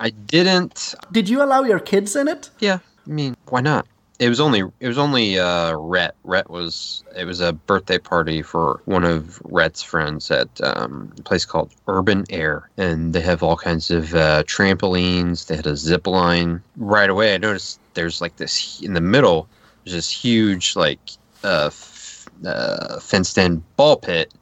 I 0.00 0.10
didn't. 0.26 0.94
Did 1.12 1.28
you 1.28 1.42
allow 1.42 1.62
your 1.64 1.80
kids 1.80 2.14
in 2.16 2.28
it? 2.28 2.50
Yeah, 2.60 2.78
I 3.06 3.10
mean, 3.10 3.36
why 3.48 3.60
not? 3.62 3.86
It 4.18 4.30
was 4.30 4.40
only 4.40 4.60
it 4.80 4.88
was 4.88 4.96
only 4.96 5.38
uh, 5.38 5.74
Rhett. 5.74 6.14
Rhett 6.24 6.48
was 6.48 7.04
it 7.14 7.26
was 7.26 7.40
a 7.40 7.52
birthday 7.52 7.98
party 7.98 8.40
for 8.40 8.80
one 8.86 9.04
of 9.04 9.40
Rhett's 9.44 9.82
friends 9.82 10.30
at 10.30 10.48
um, 10.62 11.12
a 11.18 11.22
place 11.22 11.44
called 11.44 11.70
Urban 11.86 12.24
Air, 12.30 12.70
and 12.78 13.12
they 13.12 13.20
have 13.20 13.42
all 13.42 13.56
kinds 13.56 13.90
of 13.90 14.14
uh, 14.14 14.42
trampolines. 14.44 15.46
They 15.46 15.56
had 15.56 15.66
a 15.66 15.76
zip 15.76 16.06
line. 16.06 16.62
Right 16.76 17.10
away, 17.10 17.34
I 17.34 17.38
noticed 17.38 17.78
there's 17.94 18.20
like 18.22 18.36
this 18.36 18.80
in 18.80 18.94
the 18.94 19.02
middle. 19.02 19.48
There's 19.84 19.94
this 19.94 20.10
huge 20.10 20.76
like 20.76 20.98
uh, 21.44 21.66
f- 21.66 22.26
uh, 22.44 22.98
fenced-in 23.00 23.62
ball 23.76 23.96
pit 23.96 24.32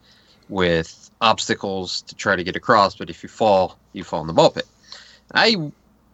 with 0.49 1.11
obstacles 1.21 2.02
to 2.02 2.14
try 2.14 2.37
to 2.37 2.45
get 2.45 2.54
across. 2.54 2.95
But 2.95 3.11
if 3.11 3.25
you 3.25 3.28
fall, 3.28 3.76
you 3.93 4.04
fall 4.04 4.21
in 4.21 4.28
the 4.28 4.33
ball 4.33 4.50
pit. 4.50 4.69
I 5.35 5.73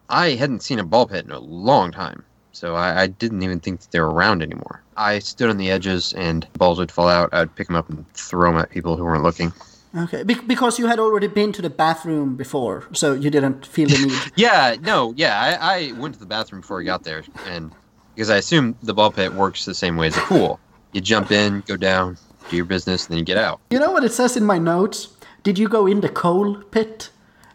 I 0.09 0.31
hadn't 0.31 0.63
seen 0.63 0.79
a 0.79 0.83
ball 0.83 1.05
pit 1.05 1.25
in 1.25 1.31
a 1.31 1.39
long 1.39 1.91
time, 1.91 2.23
so 2.51 2.75
I, 2.75 3.01
I 3.03 3.07
didn't 3.07 3.43
even 3.43 3.59
think 3.59 3.81
that 3.81 3.91
they 3.91 3.99
were 3.99 4.11
around 4.11 4.41
anymore. 4.41 4.81
I 4.97 5.19
stood 5.19 5.49
on 5.49 5.57
the 5.57 5.71
edges, 5.71 6.13
and 6.13 6.47
balls 6.53 6.77
would 6.79 6.91
fall 6.91 7.07
out. 7.07 7.29
I'd 7.33 7.55
pick 7.55 7.67
them 7.67 7.75
up 7.75 7.89
and 7.89 8.05
throw 8.13 8.51
them 8.51 8.59
at 8.59 8.69
people 8.69 8.97
who 8.97 9.03
weren't 9.03 9.23
looking. 9.23 9.51
Okay, 9.97 10.23
Be- 10.23 10.35
because 10.35 10.79
you 10.79 10.87
had 10.87 10.99
already 10.99 11.27
been 11.27 11.51
to 11.53 11.61
the 11.61 11.69
bathroom 11.69 12.35
before, 12.37 12.87
so 12.93 13.13
you 13.13 13.29
didn't 13.29 13.65
feel 13.65 13.89
the 13.89 14.07
need. 14.07 14.17
Yeah, 14.35 14.75
no, 14.81 15.13
yeah, 15.17 15.57
I, 15.61 15.89
I 15.89 15.91
went 15.93 16.13
to 16.13 16.19
the 16.19 16.25
bathroom 16.25 16.61
before 16.61 16.79
I 16.81 16.83
got 16.85 17.03
there, 17.03 17.23
and 17.47 17.71
because 18.15 18.29
I 18.29 18.37
assume 18.37 18.75
the 18.83 18.93
ball 18.93 19.11
pit 19.11 19.33
works 19.33 19.65
the 19.65 19.73
same 19.75 19.97
way 19.97 20.07
as 20.07 20.17
a 20.17 20.21
pool. 20.21 20.59
You 20.93 21.01
jump 21.01 21.31
in, 21.31 21.61
go 21.67 21.77
down, 21.77 22.17
do 22.49 22.55
your 22.55 22.65
business, 22.65 23.05
and 23.05 23.11
then 23.13 23.19
you 23.19 23.25
get 23.25 23.37
out. 23.37 23.59
you 23.69 23.79
know 23.79 23.91
what 23.91 24.03
it 24.03 24.11
says 24.13 24.35
in 24.37 24.43
my 24.45 24.57
notes? 24.57 25.09
Did 25.43 25.57
you 25.57 25.67
go 25.69 25.87
in 25.87 26.01
the 26.01 26.09
coal 26.09 26.55
pit? 26.71 27.09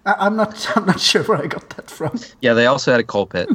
I- 0.06 0.16
I'm 0.26 0.36
not. 0.36 0.66
I'm 0.76 0.86
not 0.86 1.00
sure 1.00 1.22
where 1.24 1.38
I 1.42 1.46
got 1.46 1.68
that 1.76 1.90
from. 1.90 2.18
Yeah, 2.40 2.54
they 2.54 2.66
also 2.66 2.90
had 2.90 3.00
a 3.00 3.04
coal 3.04 3.26
pit. 3.26 3.48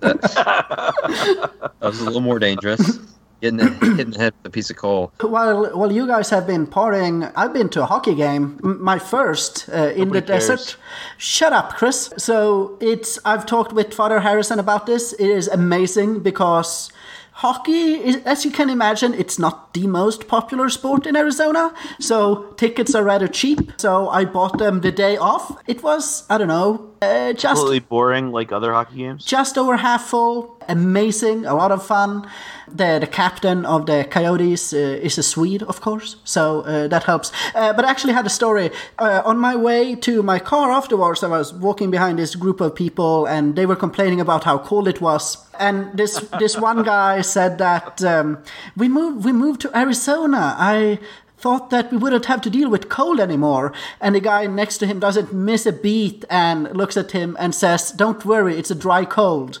That, 0.00 0.20
that 0.22 1.72
was 1.80 2.00
a 2.00 2.04
little 2.04 2.20
more 2.20 2.38
dangerous. 2.38 2.98
Getting 3.42 3.58
the, 3.58 3.68
hitting 3.96 4.10
the 4.12 4.18
head 4.18 4.32
with 4.42 4.46
a 4.46 4.50
piece 4.50 4.70
of 4.70 4.76
coal. 4.76 5.12
While 5.20 5.66
while 5.76 5.92
you 5.92 6.06
guys 6.06 6.30
have 6.30 6.46
been 6.46 6.66
partying, 6.66 7.30
I've 7.36 7.52
been 7.52 7.68
to 7.70 7.82
a 7.82 7.86
hockey 7.86 8.14
game. 8.14 8.58
My 8.62 8.98
first 8.98 9.68
uh, 9.68 9.92
in 9.94 10.08
the 10.08 10.22
cares. 10.22 10.48
desert. 10.48 10.76
Shut 11.18 11.52
up, 11.52 11.74
Chris. 11.74 12.12
So 12.16 12.78
it's 12.80 13.18
I've 13.26 13.44
talked 13.44 13.72
with 13.74 13.92
Father 13.92 14.20
Harrison 14.20 14.58
about 14.58 14.86
this. 14.86 15.12
It 15.12 15.28
is 15.28 15.48
amazing 15.48 16.20
because 16.20 16.90
hockey, 17.36 18.22
as 18.24 18.44
you 18.44 18.50
can 18.50 18.70
imagine, 18.70 19.12
it's 19.12 19.38
not 19.38 19.74
the 19.74 19.86
most 19.86 20.26
popular 20.26 20.70
sport 20.70 21.06
in 21.06 21.16
Arizona. 21.16 21.74
So 22.00 22.52
tickets 22.56 22.94
are 22.94 23.04
rather 23.04 23.28
cheap. 23.28 23.72
So 23.76 24.08
I 24.08 24.24
bought 24.24 24.56
them 24.58 24.80
the 24.80 24.92
day 24.92 25.16
off. 25.18 25.56
It 25.66 25.82
was 25.82 26.24
I 26.30 26.38
don't 26.38 26.48
know, 26.48 26.92
uh, 27.02 27.32
just 27.32 27.60
Completely 27.60 27.80
boring 27.80 28.32
like 28.32 28.52
other 28.52 28.72
hockey 28.72 28.96
games. 28.96 29.24
just 29.24 29.56
over 29.58 29.76
half 29.76 30.04
full. 30.06 30.56
Amazing, 30.68 31.46
a 31.46 31.54
lot 31.54 31.70
of 31.70 31.86
fun. 31.86 32.26
The 32.68 32.98
the 32.98 33.06
captain 33.06 33.64
of 33.64 33.86
the 33.86 34.04
Coyotes 34.10 34.72
uh, 34.72 35.06
is 35.06 35.18
a 35.18 35.22
Swede, 35.22 35.62
of 35.62 35.80
course, 35.80 36.16
so 36.24 36.42
uh, 36.62 36.88
that 36.88 37.04
helps. 37.04 37.30
Uh, 37.54 37.72
but 37.72 37.84
I 37.84 37.90
actually 37.90 38.14
had 38.14 38.26
a 38.26 38.30
story 38.30 38.70
uh, 38.98 39.22
on 39.24 39.38
my 39.38 39.54
way 39.54 39.94
to 39.94 40.22
my 40.22 40.40
car 40.40 40.72
afterwards. 40.72 41.22
I 41.22 41.28
was 41.28 41.52
walking 41.52 41.90
behind 41.92 42.18
this 42.18 42.34
group 42.34 42.60
of 42.60 42.74
people, 42.74 43.26
and 43.26 43.54
they 43.54 43.66
were 43.66 43.76
complaining 43.76 44.20
about 44.20 44.42
how 44.44 44.58
cold 44.58 44.88
it 44.88 45.00
was. 45.00 45.36
And 45.60 45.96
this 45.96 46.18
this 46.40 46.56
one 46.58 46.82
guy 46.82 47.22
said 47.22 47.58
that 47.58 48.02
um, 48.02 48.38
we 48.76 48.88
moved 48.88 49.24
we 49.24 49.32
moved 49.32 49.60
to 49.60 49.70
Arizona. 49.78 50.56
I 50.58 50.98
thought 51.38 51.70
that 51.70 51.90
we 51.90 51.98
wouldn't 51.98 52.26
have 52.26 52.40
to 52.42 52.50
deal 52.50 52.70
with 52.70 52.88
cold 52.88 53.20
anymore. 53.20 53.72
And 54.00 54.14
the 54.14 54.20
guy 54.20 54.46
next 54.46 54.78
to 54.78 54.86
him 54.86 55.00
doesn't 55.00 55.32
miss 55.32 55.66
a 55.66 55.72
beat 55.72 56.24
and 56.30 56.74
looks 56.76 56.96
at 56.96 57.12
him 57.12 57.36
and 57.38 57.54
says, 57.54 57.92
Don't 57.92 58.24
worry, 58.24 58.58
it's 58.58 58.70
a 58.70 58.74
dry 58.74 59.04
cold. 59.04 59.60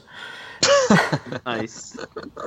Nice, 1.44 1.96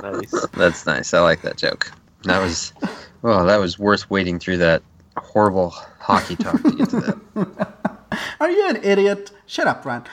nice. 0.01 0.47
That's 0.53 0.85
nice. 0.85 1.13
I 1.13 1.19
like 1.19 1.41
that 1.41 1.57
joke. 1.57 1.91
That 2.23 2.39
was, 2.39 2.73
well, 3.21 3.45
that 3.45 3.57
was 3.57 3.77
worth 3.77 4.09
waiting 4.09 4.39
through 4.39 4.57
that 4.57 4.81
horrible 5.17 5.69
hockey 5.69 6.35
talk 6.35 6.61
to 6.63 6.71
get 6.71 6.89
to 6.89 6.99
that. 7.35 7.73
Are 8.39 8.49
you 8.49 8.69
an 8.69 8.77
idiot? 8.83 9.31
Shut 9.45 9.67
up, 9.67 9.85
Ryan. 9.85 10.03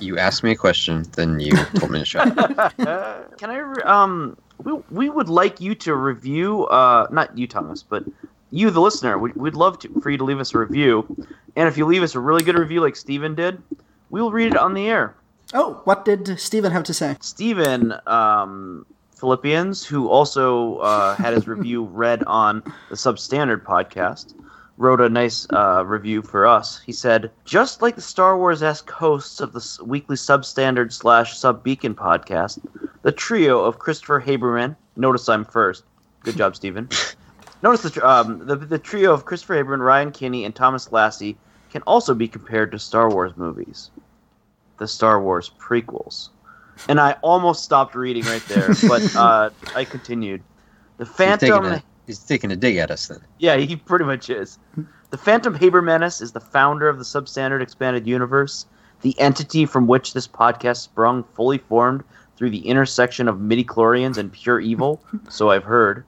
You 0.00 0.18
asked 0.18 0.42
me 0.42 0.52
a 0.52 0.56
question, 0.56 1.04
then 1.16 1.40
you 1.40 1.52
told 1.74 1.90
me 1.90 2.00
to 2.00 2.04
shut 2.04 2.36
up. 2.38 2.76
Can 3.38 3.50
I? 3.50 3.58
Re- 3.58 3.82
um, 3.82 4.36
we 4.62 4.72
we 4.90 5.10
would 5.10 5.28
like 5.28 5.60
you 5.60 5.74
to 5.76 5.94
review. 5.94 6.66
Uh, 6.66 7.06
not 7.10 7.36
you, 7.36 7.46
Thomas, 7.46 7.82
but 7.82 8.04
you, 8.52 8.70
the 8.70 8.80
listener. 8.80 9.18
We, 9.18 9.32
we'd 9.32 9.54
love 9.54 9.78
to, 9.80 10.00
for 10.00 10.10
you 10.10 10.18
to 10.18 10.24
leave 10.24 10.38
us 10.38 10.54
a 10.54 10.58
review, 10.58 11.06
and 11.56 11.68
if 11.68 11.76
you 11.76 11.86
leave 11.86 12.02
us 12.02 12.14
a 12.14 12.20
really 12.20 12.44
good 12.44 12.56
review 12.56 12.80
like 12.80 12.94
Steven 12.94 13.34
did, 13.34 13.60
we 14.10 14.20
will 14.20 14.30
read 14.30 14.52
it 14.52 14.56
on 14.56 14.74
the 14.74 14.88
air. 14.88 15.16
Oh, 15.54 15.80
what 15.84 16.04
did 16.04 16.38
Steven 16.38 16.70
have 16.70 16.84
to 16.84 16.94
say? 16.94 17.16
Steven 17.20 17.94
um, 18.06 18.86
Philippians, 19.16 19.84
who 19.84 20.08
also 20.08 20.78
uh, 20.78 21.16
had 21.16 21.34
his 21.34 21.48
review 21.48 21.84
read 21.92 22.22
on 22.24 22.62
the 22.90 22.96
Substandard 22.96 23.62
podcast, 23.62 24.34
wrote 24.76 25.00
a 25.00 25.08
nice 25.08 25.46
uh, 25.52 25.84
review 25.84 26.22
for 26.22 26.46
us. 26.46 26.80
He 26.80 26.92
said, 26.92 27.30
"Just 27.44 27.82
like 27.82 27.96
the 27.96 28.02
Star 28.02 28.36
Wars-esque 28.36 28.90
hosts 28.90 29.40
of 29.40 29.52
the 29.52 29.84
weekly 29.84 30.16
Substandard 30.16 30.92
slash 30.92 31.36
Sub 31.38 31.62
Beacon 31.62 31.94
podcast, 31.94 32.60
the 33.02 33.12
trio 33.12 33.64
of 33.64 33.78
Christopher 33.78 34.20
Haberman. 34.20 34.76
Notice 34.96 35.28
I'm 35.28 35.44
first. 35.44 35.84
Good 36.22 36.36
job, 36.36 36.56
Steven. 36.56 36.88
Notice 37.62 37.82
the, 37.82 38.08
um, 38.08 38.46
the 38.46 38.56
the 38.56 38.78
trio 38.78 39.12
of 39.12 39.24
Christopher 39.24 39.62
Haberman, 39.62 39.80
Ryan 39.80 40.10
Kinney, 40.10 40.44
and 40.44 40.54
Thomas 40.54 40.90
Lassie 40.90 41.36
can 41.70 41.82
also 41.82 42.14
be 42.14 42.28
compared 42.28 42.72
to 42.72 42.78
Star 42.78 43.10
Wars 43.10 43.32
movies, 43.36 43.90
the 44.78 44.88
Star 44.88 45.20
Wars 45.22 45.50
prequels." 45.58 46.30
And 46.88 47.00
I 47.00 47.12
almost 47.22 47.62
stopped 47.62 47.94
reading 47.94 48.24
right 48.24 48.42
there, 48.48 48.68
but 48.88 49.14
uh, 49.14 49.50
I 49.74 49.84
continued. 49.84 50.42
The 50.98 51.04
He's 51.04 51.14
taking, 51.14 51.38
Phantom. 51.48 51.64
a, 51.72 51.82
he's 52.06 52.18
taking 52.18 52.50
a 52.50 52.56
dig 52.56 52.76
at 52.76 52.90
us 52.90 53.08
then. 53.08 53.20
Yeah, 53.38 53.56
he 53.56 53.76
pretty 53.76 54.04
much 54.04 54.30
is. 54.30 54.58
The 55.10 55.18
Phantom 55.18 55.54
Haber 55.54 55.82
Menace 55.82 56.20
is 56.20 56.32
the 56.32 56.40
founder 56.40 56.88
of 56.88 56.98
the 56.98 57.04
Substandard 57.04 57.60
Expanded 57.60 58.06
Universe, 58.06 58.66
the 59.02 59.18
entity 59.20 59.66
from 59.66 59.86
which 59.86 60.14
this 60.14 60.26
podcast 60.26 60.78
sprung, 60.78 61.24
fully 61.34 61.58
formed 61.58 62.02
through 62.36 62.50
the 62.50 62.66
intersection 62.66 63.28
of 63.28 63.40
midi 63.40 63.64
chlorians 63.64 64.16
and 64.16 64.32
pure 64.32 64.58
evil, 64.58 65.02
so 65.28 65.50
I've 65.50 65.64
heard. 65.64 66.04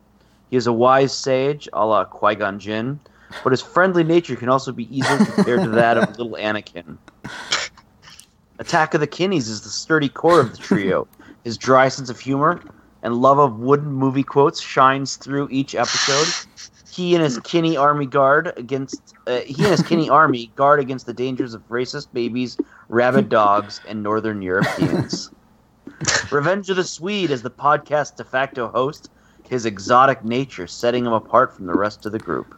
He 0.55 0.59
is 0.59 0.69
a 0.69 0.73
wise 0.73 1.13
sage, 1.13 1.69
a 1.73 1.85
la 1.85 2.05
Qui 2.05 2.37
Gon 2.37 2.61
Jinn, 2.61 3.01
but 3.43 3.51
his 3.51 3.61
friendly 3.61 4.05
nature 4.05 4.37
can 4.37 4.49
also 4.49 4.71
be 4.71 4.87
easily 4.97 5.27
compared 5.27 5.65
to 5.65 5.71
that 5.71 5.99
of 5.99 6.11
little 6.11 6.35
Anakin. 6.35 6.97
Attack 8.61 8.95
of 8.95 9.01
the 9.01 9.09
Kinneys 9.09 9.49
is 9.49 9.63
the 9.63 9.69
sturdy 9.69 10.09
core 10.09 10.39
of 10.39 10.53
the 10.53 10.57
trio. 10.57 11.09
His 11.43 11.59
dry 11.59 11.89
sense 11.89 12.09
of 12.09 12.21
humor 12.21 12.63
and 13.03 13.17
love 13.17 13.41
of 13.41 13.59
wooden 13.59 13.93
movie 13.93 14.23
quotes 14.23 14.61
shines 14.61 15.17
through 15.17 15.49
each 15.51 15.75
episode. 15.75 16.29
He 16.89 17.17
and 17.17 17.25
his 17.25 17.41
Kinney 17.41 17.77
army 17.77 18.07
guard 18.07 18.53
against 18.57 19.17
uh, 19.27 19.41
he 19.41 19.61
and 19.65 19.73
his 19.73 19.83
Kinney 19.83 20.09
army 20.21 20.53
guard 20.55 20.79
against 20.79 21.07
the 21.07 21.15
dangers 21.15 21.55
of 21.55 21.69
racist 21.69 22.13
babies, 22.13 22.57
rabid 22.89 23.29
dogs, 23.29 23.81
and 23.89 24.05
northern 24.05 24.41
Europeans. 24.41 25.33
Revenge 26.31 26.71
of 26.71 26.77
the 26.77 26.85
Swede 26.85 27.33
is 27.33 27.43
the 27.43 27.51
podcast 27.51 28.15
de 28.15 28.23
facto 28.23 28.69
host. 28.69 29.11
His 29.49 29.67
exotic 29.67 30.25
nature 30.25 30.67
setting 30.67 31.07
him 31.07 31.13
apart 31.13 31.55
from 31.55 31.67
the 31.67 31.75
rest 31.75 32.07
of 32.07 32.13
the 32.13 32.19
group. 32.19 32.55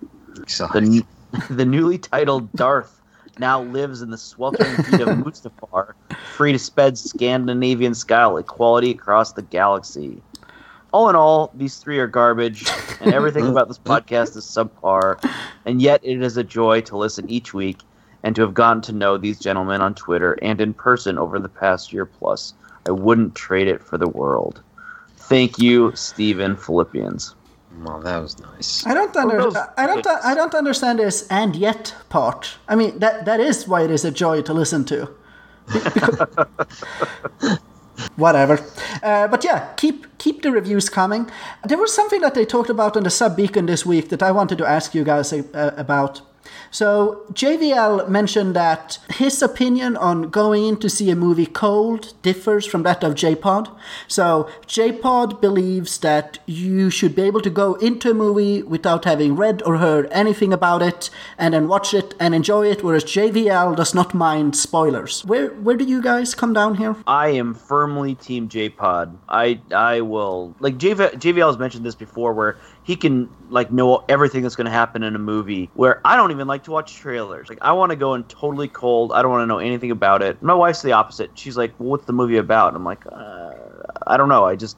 The, 1.31 1.47
the 1.55 1.64
newly 1.64 1.99
titled 1.99 2.52
Darth 2.52 3.02
now 3.38 3.62
lives 3.62 4.02
in 4.02 4.11
the 4.11 4.19
sweltering 4.19 4.76
heat 4.85 5.00
of 5.00 5.09
Mustafar, 5.25 5.95
free 6.35 6.52
to 6.52 6.59
spread 6.59 6.97
Scandinavian 6.97 7.95
style 7.95 8.37
equality 8.37 8.90
across 8.90 9.33
the 9.33 9.43
galaxy. 9.43 10.23
All 10.93 11.11
in 11.11 11.16
all, 11.16 11.50
these 11.55 11.76
three 11.76 11.99
are 11.99 12.07
garbage, 12.07 12.64
and 13.00 13.12
everything 13.12 13.47
about 13.47 13.69
this 13.69 13.78
podcast 13.78 14.37
is 14.37 14.45
subpar, 14.45 15.19
and 15.66 15.83
yet 15.83 16.00
it 16.02 16.23
is 16.23 16.37
a 16.37 16.45
joy 16.45 16.81
to 16.83 16.97
listen 16.97 17.28
each 17.28 17.52
week 17.52 17.81
and 18.23 18.35
to 18.35 18.43
have 18.43 18.55
gotten 18.55 18.81
to 18.83 18.93
know 18.93 19.19
these 19.19 19.38
gentlemen 19.38 19.83
on 19.83 19.95
Twitter 19.95 20.38
and 20.40 20.61
in 20.61 20.73
person 20.73 21.19
over 21.19 21.38
the 21.38 21.49
past 21.49 21.93
year 21.93 22.07
plus. 22.07 22.55
I 22.87 22.93
wouldn't 22.93 23.35
trade 23.35 23.69
it 23.69 23.83
for 23.83 23.99
the 23.99 24.09
world. 24.09 24.62
Thank 25.28 25.59
you, 25.59 25.92
Stephen 25.95 26.56
Philippians. 26.56 27.35
Well, 27.83 28.00
that 28.00 28.23
was 28.23 28.38
nice. 28.38 28.87
I 28.87 28.95
don't 28.95 29.12
those 29.12 29.54
under, 29.54 29.73
I 29.76 29.87
don't 29.87 30.06
I 30.06 30.35
don't 30.35 30.54
understand 30.54 30.99
this 30.99 31.26
and 31.28 31.54
yet 31.54 31.95
part. 32.09 32.56
I 32.68 32.76
mean 32.76 32.99
that 33.00 33.25
that 33.26 33.40
is 33.40 33.68
why 33.68 33.83
it 33.83 33.90
is 33.90 34.04
a 34.04 34.11
joy 34.11 34.42
to 34.42 34.54
listen 34.54 34.85
to. 34.87 35.09
Whatever, 38.16 38.64
uh, 39.02 39.26
but 39.28 39.42
yeah, 39.42 39.73
keep 39.76 40.06
keep 40.18 40.42
the 40.42 40.52
reviews 40.52 40.88
coming. 40.88 41.30
There 41.66 41.78
was 41.78 41.92
something 41.95 42.21
that 42.21 42.35
they 42.35 42.45
talked 42.45 42.71
about 42.71 42.97
on 42.97 43.02
the 43.02 43.11
Sub 43.11 43.37
Beacon 43.37 43.66
this 43.66 43.85
week 43.85 44.11
that 44.11 44.23
I 44.23 44.30
wanted 44.30 44.59
to 44.59 44.66
ask 44.66 44.95
you 44.95 45.04
guys 45.04 45.33
uh, 45.33 45.75
about. 45.76 46.21
So 46.71 47.25
JVL 47.33 48.09
mentioned 48.09 48.55
that 48.57 48.99
his 49.15 49.43
opinion 49.43 49.97
on 49.97 50.31
going 50.31 50.65
in 50.67 50.76
to 50.79 50.88
see 50.88 51.11
a 51.11 51.17
movie 51.17 51.47
cold 51.47 52.12
differs 52.23 52.67
from 52.67 52.83
that 52.83 53.03
of 53.03 53.15
JPod. 53.15 53.71
So 54.09 54.49
JPod 54.67 55.41
believes 55.41 55.99
that 55.99 56.38
you 56.47 56.91
should 56.91 57.15
be 57.15 57.23
able 57.23 57.41
to 57.41 57.50
go 57.50 57.75
into 57.75 58.11
a 58.11 58.15
movie 58.15 58.62
without 58.62 59.05
having 59.05 59.37
read 59.37 59.62
or 59.65 59.79
heard 59.79 60.09
anything 60.11 60.53
about 60.53 60.83
it 60.83 61.11
and 61.38 61.55
then 61.55 61.69
watch 61.69 61.95
it 61.95 62.15
and 62.21 62.35
enjoy 62.35 62.67
it, 62.67 62.83
whereas 62.83 63.05
JVL 63.05 63.76
does 63.76 63.95
not 63.95 64.15
mind 64.15 64.57
spoilers. 64.57 65.25
Where 65.25 65.49
where 65.49 65.76
do 65.76 65.85
you 65.85 66.03
guys 66.03 66.35
come 66.35 66.53
down 66.53 66.76
here? 66.76 66.97
I 67.07 67.29
am 67.29 67.55
firmly 67.55 68.15
Team 68.15 68.49
JPod. 68.49 69.17
I 69.29 69.61
I 69.73 70.00
will 70.00 70.55
like 70.61 70.79
JV, 70.79 71.12
JVL 71.15 71.47
has 71.47 71.59
mentioned 71.59 71.85
this 71.85 71.95
before, 71.95 72.33
where 72.33 72.59
he 72.87 72.95
can 72.95 73.28
like 73.49 73.73
know 73.73 74.05
everything 74.09 74.45
that's 74.45 74.55
going 74.55 74.66
to 74.66 74.71
happen 74.71 75.02
in 75.02 75.16
a 75.16 75.19
movie. 75.19 75.69
Where 75.75 76.00
I 76.05 76.14
don't 76.14 76.31
even 76.31 76.47
like 76.47 76.62
to 76.64 76.71
watch 76.71 76.95
trailers. 76.95 77.49
Like 77.49 77.59
I 77.61 77.73
want 77.73 77.90
to 77.90 77.97
go 77.97 78.14
in 78.14 78.23
totally 78.25 78.69
cold. 78.69 79.11
I 79.12 79.23
don't 79.23 79.33
want 79.33 79.43
to 79.43 79.47
know 79.47 79.59
anything 79.59 79.90
about 79.90 80.23
it. 80.23 80.40
My 80.40 80.55
wife's 80.55 80.83
the 80.83 80.93
opposite. 80.93 81.33
She's 81.35 81.57
like, 81.57 81.75
well, 81.78 81.88
"What's 81.88 82.07
the 82.07 82.12
movie 82.12 82.37
about?" 82.37 82.76
I'm 82.76 82.85
like, 82.85 83.02
uh, 83.11 83.50
"I 84.07 84.16
don't 84.16 84.28
know. 84.28 84.45
I 84.45 84.55
just 84.55 84.76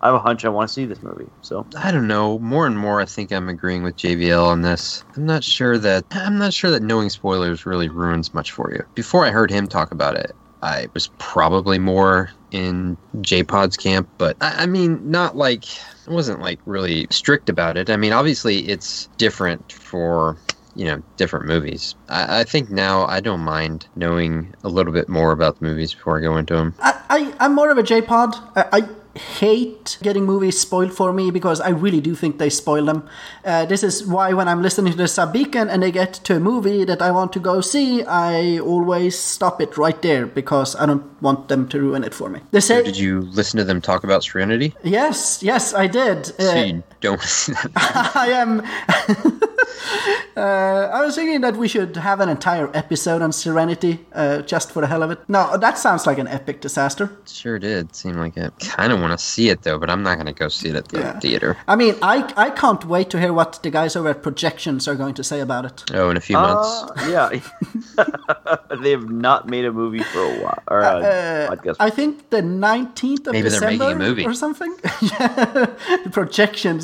I 0.00 0.06
have 0.06 0.16
a 0.16 0.18
hunch 0.18 0.44
I 0.44 0.48
want 0.48 0.68
to 0.68 0.72
see 0.72 0.84
this 0.84 1.00
movie." 1.00 1.30
So 1.40 1.68
I 1.76 1.92
don't 1.92 2.08
know. 2.08 2.40
More 2.40 2.66
and 2.66 2.76
more, 2.76 3.00
I 3.00 3.04
think 3.04 3.30
I'm 3.30 3.48
agreeing 3.48 3.84
with 3.84 3.94
JVL 3.94 4.44
on 4.44 4.62
this. 4.62 5.04
I'm 5.16 5.24
not 5.24 5.44
sure 5.44 5.78
that 5.78 6.06
I'm 6.10 6.38
not 6.38 6.52
sure 6.52 6.72
that 6.72 6.82
knowing 6.82 7.08
spoilers 7.08 7.64
really 7.64 7.88
ruins 7.88 8.34
much 8.34 8.50
for 8.50 8.72
you. 8.72 8.82
Before 8.96 9.24
I 9.24 9.30
heard 9.30 9.52
him 9.52 9.68
talk 9.68 9.92
about 9.92 10.16
it, 10.16 10.36
I 10.62 10.88
was 10.94 11.08
probably 11.18 11.78
more 11.78 12.30
in 12.50 12.96
JPod's 13.18 13.76
camp, 13.76 14.08
but 14.18 14.36
I, 14.40 14.62
I 14.62 14.66
mean, 14.66 15.10
not 15.10 15.36
like 15.36 15.64
I 16.06 16.12
wasn't 16.12 16.40
like 16.40 16.60
really 16.66 17.06
strict 17.10 17.48
about 17.48 17.76
it. 17.76 17.90
I 17.90 17.96
mean, 17.96 18.12
obviously, 18.12 18.68
it's 18.68 19.08
different 19.18 19.72
for 19.72 20.36
you 20.74 20.84
know 20.86 21.02
different 21.16 21.46
movies. 21.46 21.94
I, 22.08 22.40
I 22.40 22.44
think 22.44 22.70
now 22.70 23.04
I 23.06 23.20
don't 23.20 23.40
mind 23.40 23.86
knowing 23.96 24.54
a 24.64 24.68
little 24.68 24.92
bit 24.92 25.08
more 25.08 25.32
about 25.32 25.58
the 25.58 25.66
movies 25.66 25.94
before 25.94 26.18
I 26.18 26.22
go 26.22 26.36
into 26.36 26.54
them. 26.54 26.74
I, 26.80 27.00
I 27.10 27.34
I'm 27.40 27.54
more 27.54 27.70
of 27.70 27.78
a 27.78 27.82
JPod. 27.82 28.34
I, 28.56 28.80
I 28.80 28.88
hate 29.14 29.98
getting 30.02 30.24
movies 30.24 30.58
spoiled 30.58 30.92
for 30.92 31.12
me 31.12 31.30
because 31.30 31.60
I 31.60 31.70
really 31.70 32.00
do 32.00 32.14
think 32.14 32.38
they 32.38 32.50
spoil 32.50 32.84
them. 32.84 33.08
Uh, 33.44 33.64
this 33.66 33.82
is 33.82 34.06
why 34.06 34.32
when 34.32 34.48
I'm 34.48 34.62
listening 34.62 34.92
to 34.92 34.98
the 34.98 35.08
Sub 35.08 35.34
and 35.54 35.82
they 35.82 35.90
get 35.90 36.14
to 36.14 36.36
a 36.36 36.40
movie 36.40 36.84
that 36.84 37.02
I 37.02 37.10
want 37.10 37.32
to 37.32 37.40
go 37.40 37.60
see, 37.60 38.02
I 38.04 38.58
always 38.58 39.18
stop 39.18 39.60
it 39.60 39.76
right 39.76 40.00
there 40.02 40.26
because 40.26 40.76
I 40.76 40.86
don't 40.86 41.04
want 41.22 41.48
them 41.48 41.68
to 41.68 41.80
ruin 41.80 42.04
it 42.04 42.14
for 42.14 42.28
me. 42.28 42.40
They 42.50 42.60
say, 42.60 42.82
Did 42.82 42.98
you 42.98 43.20
listen 43.20 43.58
to 43.58 43.64
them 43.64 43.80
talk 43.80 44.04
about 44.04 44.22
Serenity? 44.24 44.74
yes, 44.82 45.42
yes, 45.42 45.74
I 45.74 45.86
did. 45.86 46.26
So 46.26 46.50
Uh, 46.50 46.80
you 47.02 47.10
don't. 47.10 47.20
I 47.76 48.28
am. 48.32 48.60
uh, 50.36 50.40
I 50.92 51.04
was 51.04 51.14
thinking 51.14 51.40
that 51.42 51.56
we 51.56 51.68
should 51.68 51.96
have 51.96 52.20
an 52.20 52.28
entire 52.28 52.70
episode 52.76 53.22
on 53.22 53.32
Serenity, 53.32 54.00
uh, 54.12 54.42
just 54.42 54.72
for 54.72 54.80
the 54.80 54.86
hell 54.86 55.02
of 55.02 55.10
it. 55.10 55.18
No, 55.28 55.56
that 55.56 55.78
sounds 55.78 56.06
like 56.06 56.18
an 56.18 56.28
epic 56.28 56.60
disaster. 56.60 57.10
sure 57.26 57.58
did 57.58 57.94
seem 57.94 58.16
like 58.16 58.36
it. 58.36 58.52
Kind 58.60 58.92
of 58.92 59.00
want 59.00 59.12
to 59.18 59.24
see 59.24 59.48
it 59.48 59.62
though, 59.62 59.78
but 59.78 59.90
I'm 59.90 60.02
not 60.02 60.14
going 60.16 60.26
to 60.26 60.32
go 60.32 60.48
see 60.48 60.68
it 60.70 60.76
at 60.76 60.88
the 60.88 60.98
Yeah. 61.00 61.18
theater. 61.20 61.56
I 61.66 61.76
mean, 61.76 61.94
I 62.02 62.32
I 62.36 62.50
can't 62.50 62.84
wait 62.84 63.10
to 63.10 63.18
hear 63.20 63.32
what 63.32 63.60
the 63.62 63.70
guys 63.70 63.96
over 63.96 64.08
at 64.10 64.22
Projections 64.22 64.88
are 64.88 64.94
going 64.96 65.14
to 65.14 65.24
say 65.24 65.40
about 65.40 65.64
it. 65.64 65.84
Oh, 65.94 66.10
in 66.10 66.16
a 66.16 66.20
few 66.20 66.36
months. 66.36 66.82
Uh, 66.82 67.08
yeah. 67.10 67.28
they 68.82 68.90
have 68.90 69.08
not 69.10 69.48
made 69.48 69.64
a 69.64 69.72
movie 69.72 70.02
for 70.02 70.20
a 70.20 70.38
while. 70.42 70.62
Or 70.68 70.80
a 70.80 70.86
Uh, 70.88 71.50
podcast. 71.56 71.76
I 71.80 71.90
think 71.90 72.30
the 72.30 72.42
19th 72.42 73.26
of 73.26 73.32
Maybe 73.32 73.48
they're 73.48 73.60
December 73.60 73.84
making 73.84 74.00
a 74.02 74.08
movie. 74.08 74.24
or 74.26 74.34
something. 74.34 74.74
yeah, 75.02 75.66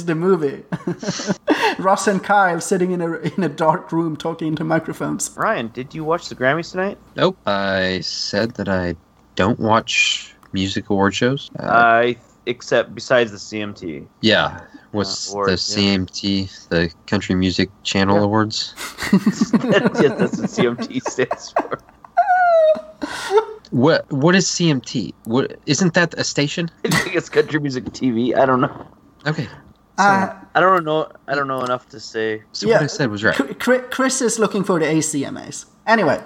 Projections, 0.04 1.38
the 1.38 1.46
movie. 1.46 1.78
Ross 1.82 2.06
and 2.06 2.22
Kyle 2.22 2.60
sitting 2.60 2.92
in 2.92 3.00
a 3.00 3.12
in 3.14 3.42
a 3.42 3.48
dark 3.48 3.92
room 3.92 4.16
talking 4.16 4.48
into 4.48 4.64
microphones. 4.64 5.30
Ryan, 5.36 5.68
did 5.68 5.94
you 5.94 6.04
watch 6.04 6.28
the 6.28 6.34
Grammys 6.34 6.70
tonight? 6.70 6.98
Nope. 7.16 7.36
I 7.46 8.00
said 8.00 8.52
that 8.54 8.68
I 8.68 8.96
don't 9.34 9.58
watch 9.58 10.34
music 10.52 10.90
award 10.90 11.14
shows. 11.14 11.50
Uh, 11.58 11.66
I 11.66 12.16
except 12.46 12.94
besides 12.94 13.30
the 13.32 13.38
CMT. 13.38 14.06
yeah. 14.20 14.60
What's 14.92 15.28
uh, 15.28 15.32
the 15.32 15.38
awards, 15.38 15.76
yeah. 15.76 15.82
CMT, 15.96 16.68
the 16.68 16.92
Country 17.08 17.34
Music 17.34 17.68
Channel 17.82 18.22
Awards? 18.22 18.74
yes, 19.12 19.50
that's 19.50 20.38
what 20.38 20.50
CMT 20.50 21.02
stands 21.10 21.50
for. 21.50 21.80
What 23.70 24.08
What 24.12 24.36
is 24.36 24.46
CMT? 24.46 25.12
What 25.24 25.58
isn't 25.66 25.94
that 25.94 26.14
a 26.14 26.22
station? 26.22 26.70
I 26.84 26.90
think 26.90 27.16
it's 27.16 27.28
Country 27.28 27.58
Music 27.58 27.84
TV. 27.86 28.36
I 28.38 28.46
don't 28.46 28.60
know. 28.60 28.86
Okay. 29.26 29.48
Uh, 29.96 30.34
I 30.54 30.60
don't 30.60 30.84
know. 30.84 31.08
I 31.28 31.34
don't 31.34 31.46
know 31.48 31.60
enough 31.62 31.88
to 31.90 32.00
say. 32.00 32.42
So 32.52 32.66
Yeah. 32.66 32.74
what 32.76 32.82
I 32.84 32.86
said 32.88 33.10
was 33.10 33.22
right. 33.22 33.58
Chris 33.90 34.20
is 34.22 34.38
looking 34.38 34.64
for 34.64 34.78
the 34.80 34.86
ACMAs. 34.86 35.66
Anyway, 35.86 36.18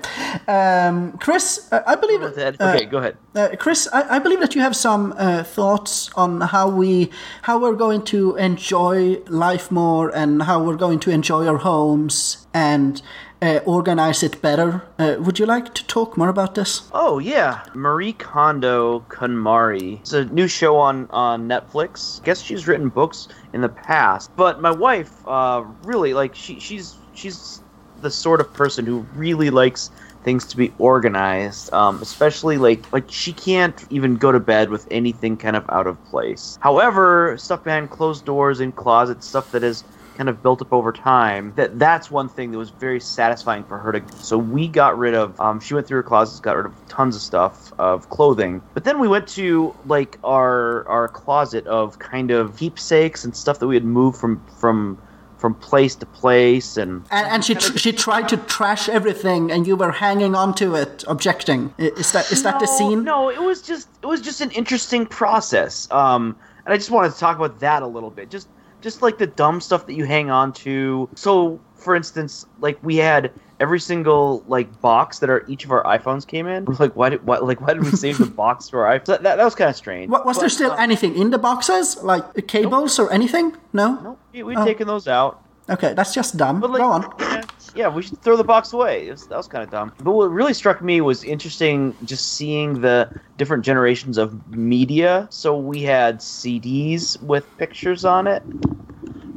um, 0.47 1.19
Chris, 1.19 1.69
uh, 1.73 1.83
I 1.87 1.97
believe 1.97 2.21
that- 2.21 2.61
uh, 2.61 2.69
Okay, 2.75 2.85
go 2.87 2.99
ahead. 2.99 3.17
Uh, 3.35 3.49
Chris, 3.59 3.89
I, 3.93 4.17
I 4.17 4.19
believe 4.21 4.41
that 4.41 4.55
you 4.55 4.61
have 4.61 4.77
some 4.77 5.13
uh, 5.19 5.43
thoughts 5.43 6.11
on 6.15 6.41
how 6.41 6.69
we 6.69 7.11
how 7.43 7.59
we're 7.59 7.75
going 7.75 8.03
to 8.05 8.37
enjoy 8.37 9.17
life 9.29 9.71
more 9.71 10.15
and 10.15 10.43
how 10.45 10.63
we're 10.63 10.77
going 10.77 11.01
to 11.01 11.11
enjoy 11.11 11.47
our 11.49 11.59
homes 11.59 12.47
and 12.55 13.03
uh, 13.41 13.61
organize 13.65 14.23
it 14.23 14.41
better. 14.43 14.83
Uh, 14.99 15.17
would 15.21 15.39
you 15.39 15.47
like 15.47 15.75
to 15.75 15.87
talk 15.87 16.17
more 16.17 16.29
about 16.29 16.55
this? 16.55 16.83
Oh 16.93 17.19
yeah, 17.19 17.65
Marie 17.75 18.13
Kondo 18.13 19.01
KonMari. 19.09 20.01
It's 20.01 20.13
a 20.13 20.25
new 20.27 20.49
show 20.49 20.77
on 20.77 21.09
on 21.11 21.49
Netflix. 21.49 22.21
I 22.21 22.25
guess 22.25 22.43
she's 22.43 22.67
written 22.67 22.89
books 22.89 23.29
in 23.53 23.61
the 23.61 23.69
past, 23.69 24.31
but 24.37 24.61
my 24.61 24.71
wife 24.71 25.27
uh, 25.27 25.65
really 25.85 26.15
like 26.15 26.35
she 26.35 26.59
she's 26.59 26.97
she's 27.15 27.63
the 28.01 28.11
sort 28.11 28.41
of 28.41 28.53
person 28.53 28.87
who 28.87 29.01
really 29.15 29.51
likes 29.51 29.91
things 30.25 30.47
to 30.47 30.57
be 30.57 30.73
organized 30.79 31.73
um, 31.73 32.03
especially 32.03 32.59
like 32.59 32.93
like 32.93 33.05
she 33.09 33.33
can't 33.33 33.87
even 33.91 34.17
go 34.17 34.33
to 34.33 34.41
bed 34.41 34.69
with 34.69 34.87
anything 34.91 35.37
kind 35.37 35.57
of 35.57 35.65
out 35.71 35.87
of 35.87 36.03
place 36.07 36.59
however 36.61 37.37
stuff 37.39 37.65
behind 37.65 37.89
closed 37.91 38.25
doors 38.25 38.61
in 38.61 38.73
closets 38.73 39.27
stuff 39.27 39.51
that 39.53 39.63
is 39.63 39.85
kind 40.19 40.29
of 40.29 40.43
built 40.43 40.61
up 40.61 40.73
over 40.73 40.93
time 40.93 41.53
that 41.55 41.79
that's 41.79 42.11
one 42.11 42.29
thing 42.29 42.51
that 42.51 42.59
was 42.59 42.71
very 42.71 42.99
satisfying 42.99 43.63
for 43.63 43.79
her 43.79 43.93
to 43.93 44.03
so 44.19 44.37
we 44.37 44.67
got 44.67 44.99
rid 44.99 45.15
of 45.15 45.41
um, 45.41 45.61
she 45.61 45.75
went 45.75 45.87
through 45.87 45.99
her 45.99 46.03
closets 46.03 46.41
got 46.41 46.57
rid 46.57 46.67
of 46.67 46.89
tons 46.89 47.15
of 47.15 47.23
stuff 47.23 47.73
of 47.79 48.11
clothing 48.11 48.61
but 48.75 48.83
then 48.83 48.99
we 48.99 49.07
went 49.07 49.29
to 49.29 49.73
like 49.87 50.19
our 50.25 50.87
our 50.89 51.07
closet 51.07 51.65
of 51.69 52.01
kind 52.01 52.33
of 52.33 52.57
keepsakes 52.57 53.25
and 53.25 53.37
stuff 53.37 53.61
that 53.61 53.69
we 53.69 53.77
had 53.77 53.85
moved 53.85 54.19
from 54.19 54.45
from 54.59 54.99
from 55.37 55.55
place 55.55 55.95
to 55.95 56.05
place 56.05 56.77
and 56.77 57.05
And, 57.13 57.25
and 57.29 57.45
she 57.45 57.55
tr- 57.55 57.79
she 57.79 57.93
tried 57.93 58.29
to 58.31 58.37
trash 58.37 58.89
everything, 58.89 59.53
and 59.53 59.69
you 59.69 59.77
were 59.77 59.93
hanging 59.93 60.35
onto 60.35 60.75
it, 60.75 61.05
objecting. 61.07 61.73
Is 61.79 62.11
that 62.11 62.33
is 62.33 62.43
that 62.43 62.59
the 62.59 62.67
No, 62.67 62.77
scene? 62.77 63.05
No, 63.05 63.29
it 63.31 63.41
was 63.41 63.63
just 63.63 63.87
it 64.03 64.07
was 64.07 64.21
just 64.21 64.41
an 64.41 64.51
interesting 64.51 65.07
process. 65.07 65.89
Um, 65.93 66.37
and 66.65 66.75
I 66.75 66.77
just 66.77 66.91
wanted 66.91 67.13
to 67.13 67.19
talk 67.21 67.37
about 67.37 67.61
that 67.61 67.85
a 67.85 67.87
little 67.87 68.11
bit. 68.11 68.31
Just 68.31 68.49
just 68.81 69.03
like 69.03 69.19
the 69.19 69.27
dumb 69.27 69.61
stuff 69.61 69.87
that 69.87 69.95
you 69.95 70.05
hang 70.05 70.31
on 70.31 70.53
to. 70.55 71.09
So, 71.15 71.61
for 71.75 71.95
instance, 71.97 72.47
like 72.61 72.79
we 72.83 72.97
had 72.97 73.31
every 73.61 73.81
single 73.81 74.45
like 74.47 74.81
box 74.81 75.19
that 75.19 75.29
our 75.31 75.45
each 75.49 75.65
of 75.65 75.73
our 75.73 75.83
iPhones 75.85 76.27
came 76.27 76.47
in. 76.47 76.65
We're 76.65 76.75
like, 76.79 76.95
why 76.95 77.09
did 77.11 77.27
why 77.27 77.39
like 77.39 77.61
why 77.61 77.75
did 77.75 77.83
we 77.85 77.91
save 77.91 78.19
the 78.19 78.27
box 78.45 78.69
for 78.69 78.87
our 78.87 78.99
iPhone? 78.99 79.05
That, 79.07 79.23
that, 79.25 79.37
that 79.37 79.45
was 79.45 79.55
kind 79.55 79.71
of 79.71 79.77
strange. 79.77 80.11
Wa- 80.11 80.23
Was 80.25 80.39
there 80.39 80.49
still 80.49 80.73
um, 80.73 80.79
anything 80.81 81.17
in 81.17 81.31
the 81.31 81.39
boxes, 81.39 81.97
like 82.03 82.47
cables 82.47 82.99
or 82.99 83.11
anything? 83.13 83.57
No. 83.73 83.95
No, 84.01 84.19
we, 84.33 84.43
we'd 84.43 84.59
Oh. 84.59 84.65
taken 84.65 84.87
those 84.87 85.09
out. 85.09 85.43
Okay, 85.71 85.93
that's 85.95 86.15
just 86.15 86.37
dumb. 86.39 86.61
But 86.61 86.71
like, 86.71 86.81
Go 86.81 86.91
on. 86.91 87.13
Yeah, 87.21 87.43
yeah, 87.79 87.89
we 87.89 88.03
should 88.03 88.21
throw 88.21 88.37
the 88.37 88.43
box 88.43 88.73
away. 88.73 89.09
Was, 89.09 89.29
that 89.29 89.37
was 89.37 89.47
kind 89.47 89.63
of 89.63 89.71
dumb. 89.71 89.93
But 90.03 90.11
what 90.11 90.33
really 90.33 90.53
struck 90.53 90.83
me 90.83 91.01
was 91.01 91.23
interesting 91.23 91.95
just 92.05 92.33
seeing 92.33 92.81
the 92.81 93.09
different 93.37 93.65
generations 93.65 94.19
of 94.19 94.49
media. 94.49 95.29
So 95.31 95.57
we 95.57 95.83
had 95.83 96.19
CDs 96.19 97.23
with 97.23 97.47
pictures 97.57 98.05
on 98.05 98.27
it. 98.27 98.43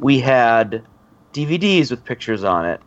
We 0.00 0.18
had 0.18 0.84
DVDs 1.32 1.92
with 1.92 2.04
pictures 2.04 2.42
on 2.42 2.66
it. 2.66 2.80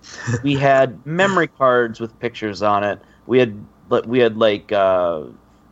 we 0.43 0.55
had 0.71 1.03
memory 1.05 1.47
cards 1.47 2.01
with 2.01 2.19
pictures 2.19 2.61
on 2.61 2.83
it. 2.83 2.99
We 3.25 3.39
had 3.39 3.57
but 3.87 4.07
we 4.07 4.19
had 4.19 4.35
like 4.35 4.73
uh, 4.73 5.23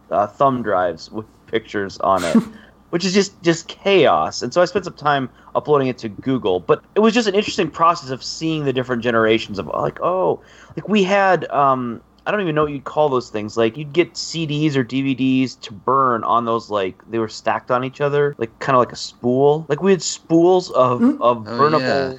uh, 0.10 0.28
thumb 0.28 0.64
drives 0.64 1.12
with 1.12 1.26
pictures 1.48 1.98
on 1.98 2.24
it. 2.24 2.38
which 2.94 3.04
is 3.04 3.12
just 3.12 3.42
just 3.42 3.68
chaos. 3.68 4.44
And 4.44 4.54
so 4.54 4.62
I 4.62 4.66
spent 4.66 4.86
some 4.86 4.94
time 4.94 5.32
uploading 5.56 5.88
it 5.88 5.98
to 6.00 6.10
Google, 6.10 6.60
but 6.60 6.84
it 6.94 7.00
was 7.00 7.12
just 7.16 7.28
an 7.28 7.34
interesting 7.34 7.72
process 7.72 8.12
of 8.12 8.24
seeing 8.24 8.66
the 8.66 8.74
different 8.74 9.02
generations 9.02 9.58
of 9.58 9.66
like 9.66 10.00
oh, 10.04 10.44
like 10.78 10.88
we 10.88 11.04
had 11.04 11.50
um 11.50 12.04
I 12.28 12.32
don't 12.32 12.42
even 12.42 12.54
know 12.54 12.64
what 12.64 12.72
you'd 12.72 12.84
call 12.84 13.10
those 13.10 13.32
things. 13.32 13.58
Like 13.58 13.78
you'd 13.78 13.94
get 13.94 14.14
CDs 14.14 14.76
or 14.76 14.84
DVDs 14.84 15.60
to 15.62 15.74
burn 15.74 16.24
on 16.24 16.46
those 16.46 16.70
like 16.70 17.04
they 17.10 17.18
were 17.18 17.28
stacked 17.30 17.72
on 17.72 17.84
each 17.84 18.00
other, 18.00 18.36
like 18.38 18.60
kind 18.60 18.76
of 18.76 18.80
like 18.80 18.92
a 18.92 18.96
spool. 18.96 19.66
Like 19.70 19.82
we 19.82 19.90
had 19.92 20.04
spools 20.04 20.70
of 20.72 21.10
of 21.20 21.48
Oh, 21.48 21.58
burnable 21.58 22.14
yeah. 22.14 22.18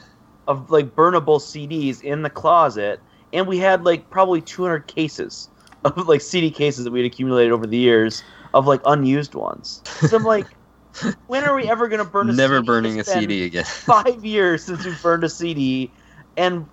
of 0.49 0.71
like 0.71 0.97
burnable 0.97 1.39
CDs 1.41 2.03
in 2.03 2.23
the 2.23 2.31
closet, 2.31 3.01
and 3.33 3.47
we 3.47 3.59
had 3.59 3.85
like 3.85 4.11
probably 4.11 4.43
200 4.43 4.89
cases 4.89 5.51
of 5.85 6.09
like 6.09 6.21
CD 6.21 6.51
cases 6.51 6.85
that 6.85 6.91
we 6.91 7.01
had 7.01 7.07
accumulated 7.07 7.53
over 7.53 7.67
the 7.67 7.79
years 7.79 8.25
of 8.55 8.67
like 8.67 8.81
unused 8.87 9.35
ones. 9.35 9.85
So 10.05 10.17
I'm 10.17 10.25
like, 10.25 10.54
when 11.27 11.45
are 11.45 11.55
we 11.55 11.69
ever 11.69 11.89
gonna 11.89 12.05
burn 12.05 12.29
a 12.31 12.35
Never 12.35 12.59
CD? 12.59 12.67
burning 12.67 13.01
a 13.01 13.05
CD 13.05 13.45
again. 13.45 13.65
Five 13.87 14.25
years 14.25 14.65
since 14.65 14.85
we 14.85 14.93
burned 15.03 15.25
a 15.25 15.29
CD, 15.29 15.93
and 16.37 16.67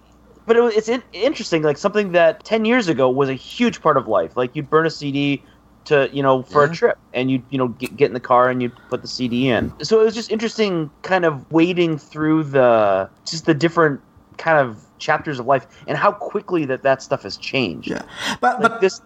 but 0.45 0.57
it, 0.57 0.75
it's 0.75 0.89
in, 0.89 1.03
interesting. 1.13 1.61
Like 1.63 1.77
something 1.77 2.11
that 2.13 2.43
10 2.43 2.65
years 2.65 2.87
ago 2.87 3.09
was 3.09 3.29
a 3.29 3.33
huge 3.33 3.81
part 3.81 3.97
of 3.97 4.07
life. 4.07 4.35
Like 4.35 4.55
you'd 4.55 4.69
burn 4.69 4.85
a 4.85 4.89
CD 4.89 5.45
to 5.85 6.09
you 6.13 6.21
know 6.21 6.43
for 6.43 6.63
Yeah. 6.63 6.71
a 6.71 6.73
trip 6.73 6.97
and 7.13 7.31
you 7.31 7.41
you 7.49 7.57
know 7.57 7.69
get, 7.69 7.95
get 7.95 8.05
in 8.07 8.13
the 8.13 8.19
car 8.19 8.49
and 8.49 8.61
you 8.61 8.71
put 8.89 9.01
the 9.01 9.07
CD 9.07 9.49
in. 9.49 9.73
So 9.81 9.99
it 10.01 10.05
was 10.05 10.13
just 10.15 10.31
interesting 10.31 10.91
kind 11.01 11.25
of 11.25 11.45
wading 11.51 11.97
through 11.97 12.43
the 12.45 13.09
just 13.27 13.45
the 13.45 13.53
different 13.53 14.01
kind 14.37 14.57
of 14.57 14.85
chapters 14.99 15.39
of 15.39 15.45
life 15.45 15.67
and 15.87 15.97
how 15.97 16.11
quickly 16.11 16.65
that 16.65 16.83
that 16.83 17.01
stuff 17.01 17.23
has 17.23 17.37
changed. 17.37 17.89
Yeah, 17.89 18.03
but 18.41 18.61
Like 18.61 18.71
but 18.71 18.81
this 18.81 19.01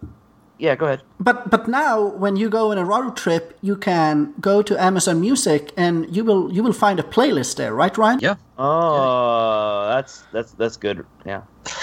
Yeah, 0.57 0.75
go 0.75 0.85
ahead. 0.85 1.01
But 1.19 1.49
but 1.49 1.67
now 1.67 2.01
when 2.01 2.37
you 2.37 2.49
go 2.49 2.71
on 2.71 2.77
a 2.77 2.85
road 2.85 3.17
trip, 3.17 3.57
you 3.61 3.75
can 3.75 4.33
go 4.39 4.61
to 4.61 4.81
Amazon 4.81 5.19
Music 5.19 5.73
and 5.75 6.15
you 6.15 6.23
will 6.23 6.51
you 6.53 6.63
will 6.63 6.73
find 6.73 6.99
a 6.99 7.03
playlist 7.03 7.55
there, 7.57 7.73
right, 7.73 7.97
Ryan? 7.97 8.19
Yeah. 8.21 8.35
Oh, 8.57 9.89
that's 9.89 10.23
that's 10.31 10.51
that's 10.53 10.77
good. 10.77 11.05
Yeah. 11.25 11.41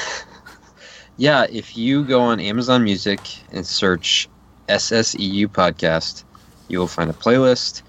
Yeah, 1.18 1.46
if 1.50 1.76
you 1.76 2.04
go 2.04 2.20
on 2.20 2.40
Amazon 2.40 2.84
Music 2.84 3.20
and 3.52 3.66
search 3.66 4.28
SSEU 4.68 5.46
podcast, 5.46 6.24
you 6.68 6.78
will 6.78 6.88
find 6.88 7.10
a 7.10 7.12
playlist 7.12 7.82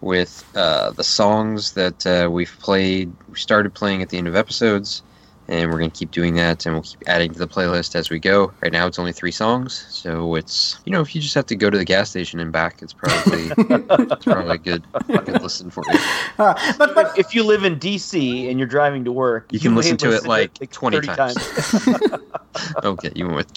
with 0.00 0.44
uh, 0.56 0.90
the 0.92 1.04
songs 1.04 1.74
that 1.74 2.06
uh, 2.06 2.30
we've 2.30 2.56
played, 2.60 3.12
we 3.28 3.38
started 3.38 3.74
playing 3.74 4.02
at 4.02 4.08
the 4.08 4.16
end 4.16 4.28
of 4.28 4.34
episodes, 4.34 5.02
and 5.50 5.68
we're 5.70 5.78
going 5.78 5.90
to 5.90 5.98
keep 5.98 6.12
doing 6.12 6.34
that, 6.36 6.64
and 6.64 6.74
we'll 6.74 6.82
keep 6.82 7.02
adding 7.06 7.32
to 7.32 7.38
the 7.38 7.48
playlist 7.48 7.96
as 7.96 8.08
we 8.08 8.20
go. 8.20 8.52
Right 8.62 8.72
now, 8.72 8.86
it's 8.86 8.98
only 8.98 9.12
three 9.12 9.32
songs, 9.32 9.84
so 9.90 10.36
it's 10.36 10.78
you 10.84 10.92
know 10.92 11.00
if 11.00 11.14
you 11.14 11.20
just 11.20 11.34
have 11.34 11.46
to 11.46 11.56
go 11.56 11.68
to 11.68 11.76
the 11.76 11.84
gas 11.84 12.10
station 12.10 12.38
and 12.40 12.52
back, 12.52 12.80
it's 12.80 12.92
probably 12.92 13.50
it's 13.58 14.24
probably 14.24 14.54
a 14.54 14.58
good 14.58 14.84
good 15.06 15.42
listen 15.42 15.68
for 15.70 15.82
you. 15.92 15.98
Uh, 16.38 16.54
but 16.78 16.94
but 16.94 17.18
If 17.18 17.34
you 17.34 17.42
live 17.42 17.64
in 17.64 17.78
DC 17.78 18.48
and 18.48 18.58
you're 18.58 18.68
driving 18.68 19.04
to 19.04 19.12
work, 19.12 19.48
You 19.50 19.58
can 19.58 19.72
may 19.72 19.78
listen 19.78 19.96
to 19.98 20.14
it, 20.14 20.26
like, 20.26 20.54
20 20.70 20.96
30 20.96 21.06
times. 21.08 21.88
Okay, 22.84 23.12
you 23.14 23.26
went 23.26 23.36
with 23.36 23.48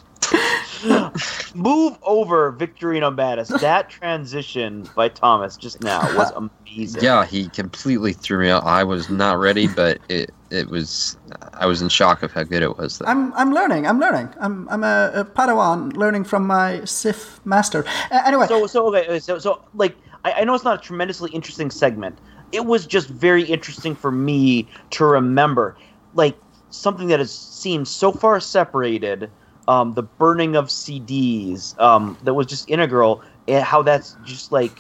Move 1.56 1.98
over, 2.04 2.52
Victorino 2.52 3.14
Matus. 3.16 3.60
That 3.62 3.90
transition 3.90 4.90
by 4.96 5.10
Thomas 5.10 5.56
just 5.56 5.82
now 5.82 6.02
was 6.18 6.32
amazing. 6.68 7.04
Yeah, 7.04 7.26
he 7.26 7.48
completely 7.50 8.14
threw 8.14 8.40
me 8.40 8.50
out. 8.50 8.64
I 8.64 8.84
was 8.84 9.10
not 9.10 9.40
ready, 9.40 9.68
but 9.68 10.00
it 10.10 10.32
it 10.50 10.70
was. 10.70 11.18
I 11.54 11.66
was 11.66 11.82
in 11.82 11.90
shock 11.90 12.24
of 12.24 12.32
how 12.32 12.44
good 12.44 12.62
it 12.62 12.78
was. 12.78 13.00
Though. 13.00 13.06
I'm 13.06 13.34
I'm 13.34 13.54
learning. 13.54 13.88
I'm 13.88 14.00
learning. 14.00 14.34
I'm 14.40 14.68
I'm 14.70 14.84
a, 14.84 15.12
a 15.14 15.26
Padawan 15.26 15.96
learning 15.96 16.26
from 16.26 16.46
my 16.46 16.84
Sith 16.86 17.40
master. 17.46 17.86
Uh, 18.12 18.22
anyway, 18.26 18.48
So 18.48 18.68
so 18.68 18.88
okay 18.94 19.20
so 19.20 19.40
so 19.40 19.64
like 19.74 19.96
I, 20.26 20.34
I 20.34 20.44
know 20.44 20.54
it's 20.56 20.64
not 20.64 20.80
a 20.80 20.82
tremendously 20.82 21.32
interesting 21.32 21.72
segment. 21.72 22.20
It 22.52 22.66
was 22.66 22.86
just 22.86 23.08
very 23.10 23.44
interesting 23.44 23.96
for 23.96 24.12
me 24.12 24.68
to 24.92 25.06
remember, 25.06 25.76
like 26.14 26.38
something 26.70 27.08
that 27.08 27.20
has 27.20 27.34
seemed 27.34 27.88
so 27.88 28.12
far 28.12 28.40
separated. 28.40 29.30
Um, 29.68 29.94
the 29.94 30.04
burning 30.04 30.56
of 30.56 30.68
CDs 30.68 31.80
um, 31.80 32.18
that 32.24 32.34
was 32.34 32.48
just 32.48 32.70
integral, 32.70 33.24
and 33.48 33.64
how 33.64 33.82
that's 33.82 34.16
just 34.24 34.52
like 34.52 34.78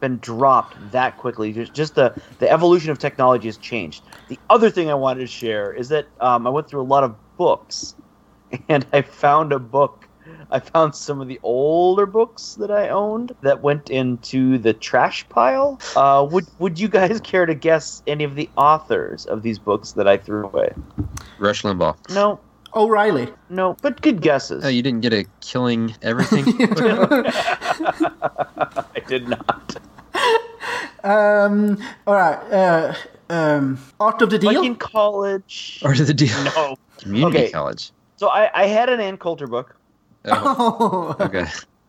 been 0.00 0.18
dropped 0.18 0.76
that 0.92 1.16
quickly. 1.16 1.52
Just 1.52 1.72
just 1.72 1.94
the 1.94 2.14
the 2.38 2.50
evolution 2.50 2.90
of 2.90 2.98
technology 2.98 3.48
has 3.48 3.56
changed. 3.56 4.02
The 4.28 4.38
other 4.50 4.70
thing 4.70 4.90
I 4.90 4.94
wanted 4.94 5.20
to 5.20 5.26
share 5.26 5.72
is 5.72 5.88
that 5.88 6.08
um, 6.20 6.46
I 6.46 6.50
went 6.50 6.68
through 6.68 6.82
a 6.82 6.84
lot 6.84 7.04
of 7.04 7.16
books, 7.38 7.94
and 8.68 8.86
I 8.92 9.02
found 9.02 9.52
a 9.52 9.58
book. 9.58 10.08
I 10.50 10.58
found 10.58 10.94
some 10.94 11.20
of 11.20 11.28
the 11.28 11.38
older 11.42 12.06
books 12.06 12.54
that 12.54 12.70
I 12.70 12.88
owned 12.88 13.32
that 13.42 13.62
went 13.62 13.90
into 13.90 14.56
the 14.58 14.72
trash 14.72 15.28
pile. 15.28 15.80
Uh, 15.96 16.26
would 16.30 16.46
Would 16.58 16.78
you 16.78 16.88
guys 16.88 17.20
care 17.24 17.46
to 17.46 17.54
guess 17.54 18.02
any 18.06 18.24
of 18.24 18.34
the 18.34 18.48
authors 18.56 19.26
of 19.26 19.42
these 19.42 19.58
books 19.58 19.92
that 19.92 20.08
I 20.08 20.16
threw 20.16 20.46
away? 20.46 20.72
Rush 21.38 21.62
Limbaugh. 21.62 21.96
No, 22.10 22.40
O'Reilly. 22.76 23.28
no, 23.50 23.76
but 23.82 24.00
good 24.02 24.20
guesses. 24.20 24.64
Oh, 24.64 24.68
you 24.68 24.82
didn't 24.82 25.00
get 25.02 25.12
a 25.12 25.24
killing 25.40 25.94
everything. 26.02 26.44
I 28.04 29.02
did 29.06 29.28
not. 29.28 29.76
Um. 31.02 31.78
All 32.06 32.14
right. 32.14 32.38
Uh. 32.52 32.94
Um. 33.30 33.78
Art 34.00 34.22
of 34.22 34.30
the 34.30 34.38
Deal. 34.38 34.54
Like 34.54 34.66
in 34.66 34.76
college. 34.76 35.80
or 35.84 35.94
the 35.94 36.14
deal? 36.14 36.42
No. 36.44 36.76
Community 36.98 37.38
Okay. 37.38 37.50
college. 37.50 37.90
So 38.16 38.28
I, 38.28 38.50
I 38.54 38.66
had 38.66 38.88
an 38.88 39.00
Ann 39.00 39.16
Coulter 39.18 39.46
book, 39.46 39.76
Oh, 40.26 41.16
Oh. 41.20 41.24
okay. 41.24 41.46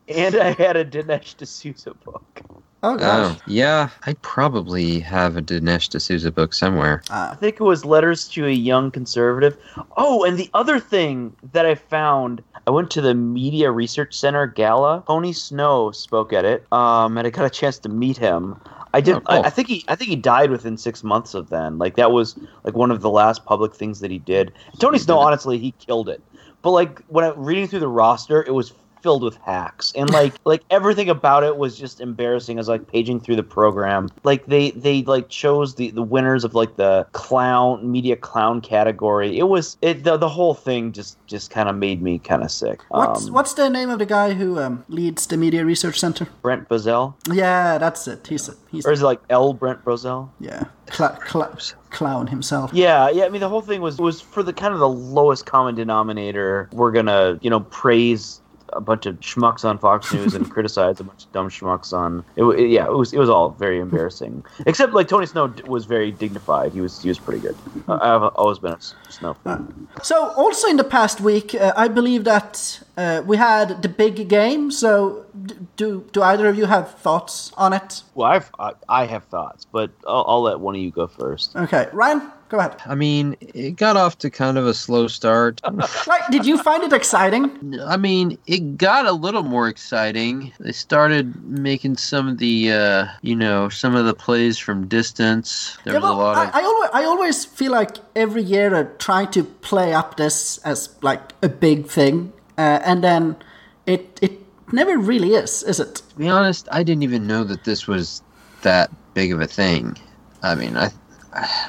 And 0.08 0.36
I 0.36 0.52
had 0.52 0.76
a 0.76 0.86
Dinesh 0.86 1.36
D'Souza 1.38 1.94
book. 1.94 2.42
oh 2.84 2.98
gosh. 2.98 3.38
Oh, 3.38 3.42
yeah. 3.48 3.90
I 4.06 4.14
probably 4.22 5.00
have 5.00 5.38
a 5.38 5.42
Dinesh 5.42 5.90
D'Souza 5.90 6.32
book 6.32 6.54
somewhere. 6.54 7.02
I 7.10 7.36
think 7.36 7.56
it 7.56 7.64
was 7.64 7.86
Letters 7.86 8.28
to 8.30 8.46
a 8.46 8.52
Young 8.52 8.92
Conservative. 8.92 9.58
Oh, 9.98 10.24
and 10.24 10.38
the 10.38 10.50
other 10.54 10.80
thing 10.80 11.36
that 11.54 11.66
I 11.66 11.76
found, 11.76 12.44
I 12.68 12.72
went 12.72 12.92
to 12.92 13.02
the 13.02 13.14
Media 13.16 13.72
Research 13.72 14.14
Center 14.16 14.48
gala. 14.48 15.04
Tony 15.08 15.34
Snow 15.34 15.92
spoke 15.92 16.34
at 16.34 16.46
it, 16.46 16.72
um, 16.72 17.18
and 17.18 17.26
I 17.28 17.30
got 17.30 17.46
a 17.46 17.50
chance 17.50 17.80
to 17.80 17.90
meet 17.90 18.18
him. 18.18 18.60
I 18.94 19.02
did. 19.02 19.16
Oh, 19.16 19.20
cool. 19.20 19.40
I, 19.44 19.48
I 19.48 19.50
think 19.50 19.68
he. 19.68 19.84
I 19.90 19.96
think 19.96 20.10
he 20.10 20.16
died 20.16 20.52
within 20.52 20.78
six 20.78 21.04
months 21.04 21.34
of 21.34 21.50
then. 21.50 21.78
Like 21.78 21.96
that 21.96 22.12
was 22.12 22.38
like 22.64 22.76
one 22.76 22.92
of 22.92 23.02
the 23.02 23.10
last 23.10 23.44
public 23.44 23.76
things 23.76 24.00
that 24.00 24.10
he 24.10 24.20
did. 24.20 24.54
Tony 24.80 25.00
Snow, 25.00 25.20
honestly, 25.20 25.58
he 25.58 25.72
killed 25.72 26.08
it. 26.08 26.22
But 26.62 26.72
like 26.72 27.02
when 27.08 27.26
I 27.26 27.34
reading 27.36 27.68
through 27.68 27.82
the 27.82 27.90
roster, 27.90 28.42
it 28.42 28.54
was 28.54 28.72
filled 29.06 29.22
with 29.22 29.38
hacks 29.46 29.94
and 29.96 30.10
like 30.10 30.34
like 30.46 30.64
everything 30.72 31.10
about 31.12 31.44
it 31.44 31.58
was 31.58 31.78
just 31.78 32.02
embarrassing 32.02 32.58
as 32.58 32.68
like 32.68 32.88
paging 32.88 33.20
through 33.20 33.36
the 33.36 33.44
program 33.44 34.10
like 34.24 34.44
they 34.48 34.72
they 34.72 35.04
like 35.04 35.30
chose 35.30 35.76
the 35.76 35.92
the 35.92 36.02
winners 36.02 36.44
of 36.44 36.56
like 36.56 36.76
the 36.78 37.06
clown 37.12 37.92
media 37.92 38.16
clown 38.16 38.60
category 38.60 39.38
it 39.38 39.44
was 39.44 39.78
it 39.84 40.04
the, 40.04 40.18
the 40.18 40.28
whole 40.28 40.56
thing 40.56 40.92
just 40.92 41.24
just 41.28 41.52
kind 41.52 41.70
of 41.70 41.76
made 41.76 42.02
me 42.02 42.18
kind 42.18 42.42
of 42.42 42.50
sick 42.50 42.80
What's 42.90 43.28
Um, 43.28 43.34
What's 43.34 43.54
the 43.54 43.70
name 43.70 43.92
of 43.92 44.00
the 44.00 44.08
guy 44.08 44.34
who 44.34 44.58
um, 44.60 44.84
leads 44.90 45.28
the 45.28 45.38
Media 45.38 45.64
Research 45.64 46.00
Center? 46.00 46.28
brent 46.42 46.68
bozell 46.68 47.14
Yeah, 47.32 47.78
that's 47.78 48.08
it. 48.08 48.26
He's 48.26 48.50
a, 48.50 48.56
he's 48.72 48.88
or 48.88 48.92
is 48.92 49.02
it 49.04 49.06
like 49.06 49.22
l 49.30 49.54
brent 49.54 49.86
bozell 49.86 50.30
yeah 50.40 50.64
cl- 50.92 51.20
cl- 51.30 51.56
clown 51.96 52.28
himself. 52.28 52.72
Yeah, 52.74 53.10
yeah. 53.10 53.26
I 53.26 53.30
mean, 53.30 53.42
the 53.42 53.50
whole 53.50 53.62
thing 53.62 53.82
was 53.82 53.98
was 53.98 54.22
for 54.22 54.44
the 54.44 54.54
kind 54.54 54.74
of 54.74 54.80
the 54.80 54.90
lowest 54.90 55.46
common 55.46 55.76
denominator. 55.76 56.70
We're 56.74 56.92
gonna, 56.92 57.40
you 57.42 57.50
know, 57.50 57.62
praise 57.62 58.42
a 58.76 58.82
bunch 58.82 59.06
of 59.06 59.20
schmucks 59.22 59.64
on 59.64 59.78
Fox 59.78 60.14
News 60.14 60.34
and 60.36 60.50
criticize 60.52 61.00
a 61.00 61.04
bunch 61.04 61.24
of 61.26 61.32
dumb 61.32 61.50
schmucks 61.50 61.94
on. 61.94 62.24
It, 62.36 62.44
wa- 62.44 62.54
yeah, 62.56 62.86
it 62.86 62.92
was 62.94 63.14
it 63.14 63.20
was 63.20 63.30
all 63.30 63.50
very 63.52 63.80
embarrassing. 63.80 64.44
Except 64.66 64.94
like 64.94 65.08
Tony 65.08 65.26
Snow 65.26 65.54
was 65.68 65.86
very 65.86 66.12
dignified. 66.12 66.74
He 66.74 66.82
was 66.82 67.02
he 67.02 67.10
was 67.10 67.20
pretty 67.20 67.40
good. 67.42 67.56
I- 67.88 68.16
I've 68.16 68.24
always 68.36 68.60
been 68.60 68.74
a 68.74 69.12
Snow. 69.12 69.34
fan. 69.44 69.88
So, 70.04 70.30
also 70.36 70.68
in 70.68 70.78
the 70.78 70.84
past 70.84 71.22
week, 71.22 71.56
uh, 71.56 71.74
I 71.78 71.88
believe 71.88 72.24
that 72.26 72.82
uh, 72.98 73.22
we 73.26 73.38
had 73.38 73.82
the 73.82 73.90
big 73.90 74.28
game. 74.30 74.72
So, 74.72 75.26
d- 75.46 75.56
do 75.76 76.06
do 76.12 76.22
either 76.22 76.48
of 76.48 76.58
you 76.58 76.66
have 76.66 76.92
thoughts 76.96 77.52
on 77.58 77.74
it? 77.74 78.04
Well, 78.14 78.28
I've 78.32 78.52
I, 78.60 78.72
I 78.88 79.06
have 79.06 79.24
thoughts, 79.26 79.66
but 79.72 79.92
I'll, 80.08 80.26
I'll 80.28 80.42
let 80.42 80.60
one 80.60 80.76
of 80.76 80.82
you 80.82 80.92
go 80.92 81.08
first. 81.08 81.56
Okay, 81.56 81.88
Ryan, 81.94 82.32
go 82.50 82.60
ahead. 82.60 82.78
I 82.86 82.96
mean, 82.96 83.36
it 83.42 83.76
got 83.76 83.98
off 83.98 84.18
to 84.20 84.30
kind 84.30 84.58
of 84.58 84.66
a 84.68 84.74
slow 84.74 85.08
start. 85.08 85.62
Like, 86.08 86.30
did 86.32 86.46
you 86.46 86.58
find 86.62 86.84
it 86.84 86.94
exciting? 86.94 87.80
I 87.88 87.98
mean, 87.98 88.38
it 88.48 88.78
got 88.78 89.06
a 89.06 89.12
little 89.12 89.44
more 89.44 89.68
exciting. 89.68 90.54
They 90.60 90.72
started 90.72 91.36
making 91.44 91.98
some 91.98 92.28
of 92.28 92.38
the, 92.38 92.72
uh, 92.72 93.08
you 93.22 93.36
know, 93.36 93.70
some 93.70 93.96
of 93.96 94.06
the 94.06 94.14
plays 94.14 94.58
from 94.58 94.88
distance. 94.88 95.78
There 95.84 95.94
Yeah, 95.96 96.00
was 96.00 96.10
a 96.12 96.14
lot 96.14 96.38
I, 96.38 96.44
of. 96.48 96.56
I 96.56 96.62
always 96.64 96.90
I 96.94 97.04
always 97.06 97.46
feel 97.46 97.72
like 97.72 97.98
every 98.16 98.44
year 98.44 98.74
I 98.76 98.84
try 99.00 99.26
to 99.26 99.44
play 99.44 99.94
up 99.94 100.16
this 100.18 100.60
as 100.60 100.90
like 101.02 101.22
a 101.42 101.50
big 101.50 101.88
thing, 101.88 102.32
uh, 102.58 102.80
and 102.84 103.04
then 103.04 103.36
it 103.86 104.20
it 104.22 104.32
never 104.72 104.98
really 104.98 105.34
is, 105.34 105.64
is 105.64 105.80
it? 105.80 105.96
to 105.96 106.16
be 106.16 106.30
honest, 106.30 106.68
I 106.72 106.84
didn't 106.84 107.04
even 107.04 107.28
know 107.28 107.44
that 107.44 107.64
this 107.64 107.88
was 107.88 108.22
that 108.62 108.90
big 109.14 109.32
of 109.32 109.42
a 109.42 109.48
thing. 109.48 109.98
I 110.44 110.56
mean, 110.56 110.78
I, 110.78 110.90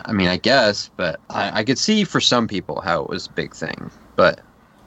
I 0.05 0.13
mean, 0.13 0.29
I 0.29 0.37
guess, 0.37 0.91
but 0.97 1.21
I, 1.31 1.61
I 1.61 1.65
could 1.65 1.79
see 1.79 2.05
for 2.05 2.21
some 2.21 2.47
people 2.47 2.81
how 2.81 3.03
it 3.03 3.11
was 3.11 3.27
a 3.27 3.31
big 3.31 3.55
thing. 3.55 3.91
But 4.15 4.41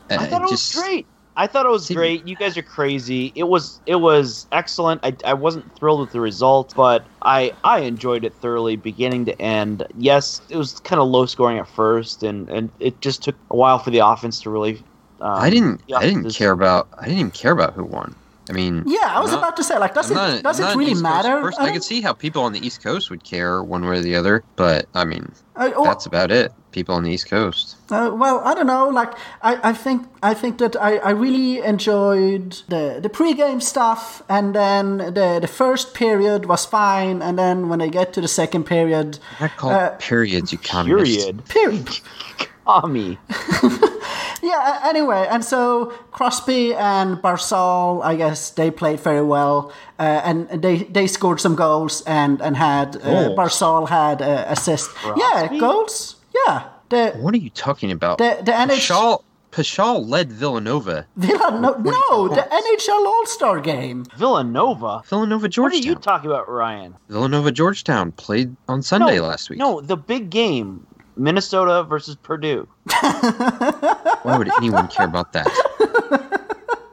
uh, 0.09 0.17
I 0.19 0.25
thought 0.25 0.43
it 0.43 0.49
just, 0.49 0.75
was 0.75 0.83
great. 0.83 1.07
I 1.35 1.47
thought 1.47 1.65
it 1.65 1.69
was 1.69 1.85
See- 1.85 1.93
great. 1.93 2.27
You 2.27 2.35
guys 2.35 2.57
are 2.57 2.63
crazy. 2.63 3.31
It 3.35 3.45
was 3.45 3.79
it 3.85 3.95
was 3.95 4.47
excellent. 4.51 5.01
I, 5.03 5.15
I 5.25 5.33
wasn't 5.33 5.73
thrilled 5.77 6.01
with 6.01 6.11
the 6.11 6.21
result, 6.21 6.73
but 6.75 7.05
I 7.21 7.53
I 7.63 7.79
enjoyed 7.79 8.25
it 8.25 8.33
thoroughly, 8.35 8.75
beginning 8.75 9.25
to 9.25 9.41
end. 9.41 9.85
Yes, 9.97 10.41
it 10.49 10.57
was 10.57 10.79
kind 10.81 11.01
of 11.01 11.07
low 11.07 11.25
scoring 11.25 11.57
at 11.57 11.67
first, 11.67 12.23
and 12.23 12.49
and 12.49 12.69
it 12.79 12.99
just 13.01 13.23
took 13.23 13.35
a 13.51 13.55
while 13.55 13.79
for 13.79 13.89
the 13.89 13.99
offense 13.99 14.41
to 14.41 14.49
really. 14.49 14.83
Um, 15.21 15.33
I 15.45 15.49
didn't. 15.49 15.81
I 15.95 16.05
didn't 16.05 16.31
care 16.33 16.51
about. 16.51 16.87
I 16.97 17.05
didn't 17.05 17.19
even 17.19 17.31
care 17.31 17.51
about 17.51 17.73
who 17.73 17.83
won. 17.83 18.15
I 18.49 18.51
mean, 18.51 18.83
Yeah, 18.87 18.97
I 19.03 19.19
was 19.19 19.29
not- 19.31 19.37
about 19.43 19.57
to 19.57 19.63
say 19.63 19.77
like, 19.77 19.93
does 19.93 20.09
I'm 20.09 20.17
it 20.17 20.19
not- 20.19 20.43
does 20.43 20.59
I'm 20.59 20.71
it 20.71 20.75
really 20.81 20.99
matter? 20.99 21.39
person. 21.41 21.61
I 21.63 21.67
I 21.67 21.71
could 21.71 21.83
see 21.83 22.01
how 22.01 22.13
people 22.13 22.41
on 22.41 22.51
the 22.51 22.65
East 22.65 22.81
Coast 22.81 23.11
would 23.11 23.23
care 23.23 23.61
one 23.61 23.85
way 23.87 23.97
or 23.97 24.01
the 24.01 24.15
other, 24.15 24.43
but 24.55 24.87
I 24.95 25.05
mean, 25.05 25.31
I- 25.55 25.71
oh, 25.73 25.83
that's 25.83 26.07
about 26.07 26.31
it. 26.31 26.51
People 26.71 26.95
on 26.95 27.03
the 27.03 27.11
East 27.11 27.27
Coast. 27.29 27.75
Uh, 27.91 28.09
well, 28.13 28.41
I 28.45 28.53
don't 28.55 28.65
know. 28.67 28.87
Like, 28.89 29.11
I, 29.43 29.69
I 29.69 29.73
think 29.73 30.07
I 30.23 30.33
think 30.33 30.57
that 30.59 30.75
I, 30.75 30.97
I 30.97 31.11
really 31.11 31.59
enjoyed 31.59 32.57
the 32.69 32.99
the 33.01 33.09
pregame 33.09 33.61
stuff, 33.61 34.23
and 34.29 34.55
then 34.55 34.97
the 34.97 35.37
the 35.41 35.47
first 35.47 35.93
period 35.93 36.45
was 36.47 36.65
fine, 36.65 37.21
and 37.21 37.37
then 37.37 37.69
when 37.69 37.81
I 37.81 37.87
get 37.89 38.13
to 38.13 38.21
the 38.21 38.27
second 38.27 38.63
period, 38.65 39.19
Not 39.39 39.51
called 39.57 39.73
Uh, 39.73 39.89
periods, 39.99 40.51
you 40.51 40.57
communist. 40.57 41.19
Period. 41.19 41.45
period. 41.45 41.99
Tommy. 42.65 43.17
yeah. 44.41 44.79
Anyway, 44.83 45.27
and 45.29 45.43
so 45.43 45.87
Crosby 46.11 46.73
and 46.73 47.17
Barzal, 47.17 48.03
I 48.03 48.15
guess 48.15 48.51
they 48.51 48.71
played 48.71 48.99
very 48.99 49.21
well, 49.23 49.71
uh, 49.99 50.21
and 50.23 50.49
they 50.49 50.83
they 50.83 51.07
scored 51.07 51.39
some 51.39 51.55
goals 51.55 52.01
and 52.05 52.41
and 52.41 52.55
had 52.57 52.95
uh, 52.97 53.35
Barzal 53.35 53.87
had 53.89 54.21
uh, 54.21 54.45
assist. 54.47 54.89
Yeah, 55.17 55.47
goals. 55.59 56.15
Yeah. 56.45 56.63
The 56.89 57.11
What 57.19 57.33
are 57.33 57.37
you 57.37 57.51
talking 57.51 57.91
about? 57.91 58.17
The- 58.17 58.39
the 58.43 58.51
NH 58.51 58.87
Paschall, 58.89 59.23
Paschall 59.51 60.07
led 60.07 60.31
Villanova. 60.31 61.05
Villanova? 61.17 61.81
no, 61.83 61.91
no, 61.91 62.27
the? 62.35 62.41
NHL 62.41 63.05
All 63.05 63.25
Star 63.25 63.59
game. 63.59 64.05
Villanova. 64.17 65.01
Villanova 65.05 65.49
What 65.57 65.73
are 65.73 65.75
you 65.77 65.95
talking 65.95 66.29
about, 66.29 66.49
Ryan? 66.49 66.95
Villanova 67.09 67.51
Georgetown 67.51 68.11
played 68.13 68.55
on 68.67 68.81
Sunday 68.81 69.17
no, 69.17 69.23
last 69.27 69.49
week. 69.49 69.59
No, 69.59 69.81
the 69.81 69.97
big 69.97 70.29
game, 70.29 70.85
Minnesota 71.19 71.83
versus 71.83 72.15
Purdue. 72.15 72.67
Why 73.01 74.35
would 74.37 74.49
anyone 74.57 74.87
care 74.87 75.05
about 75.05 75.33
that? 75.33 75.47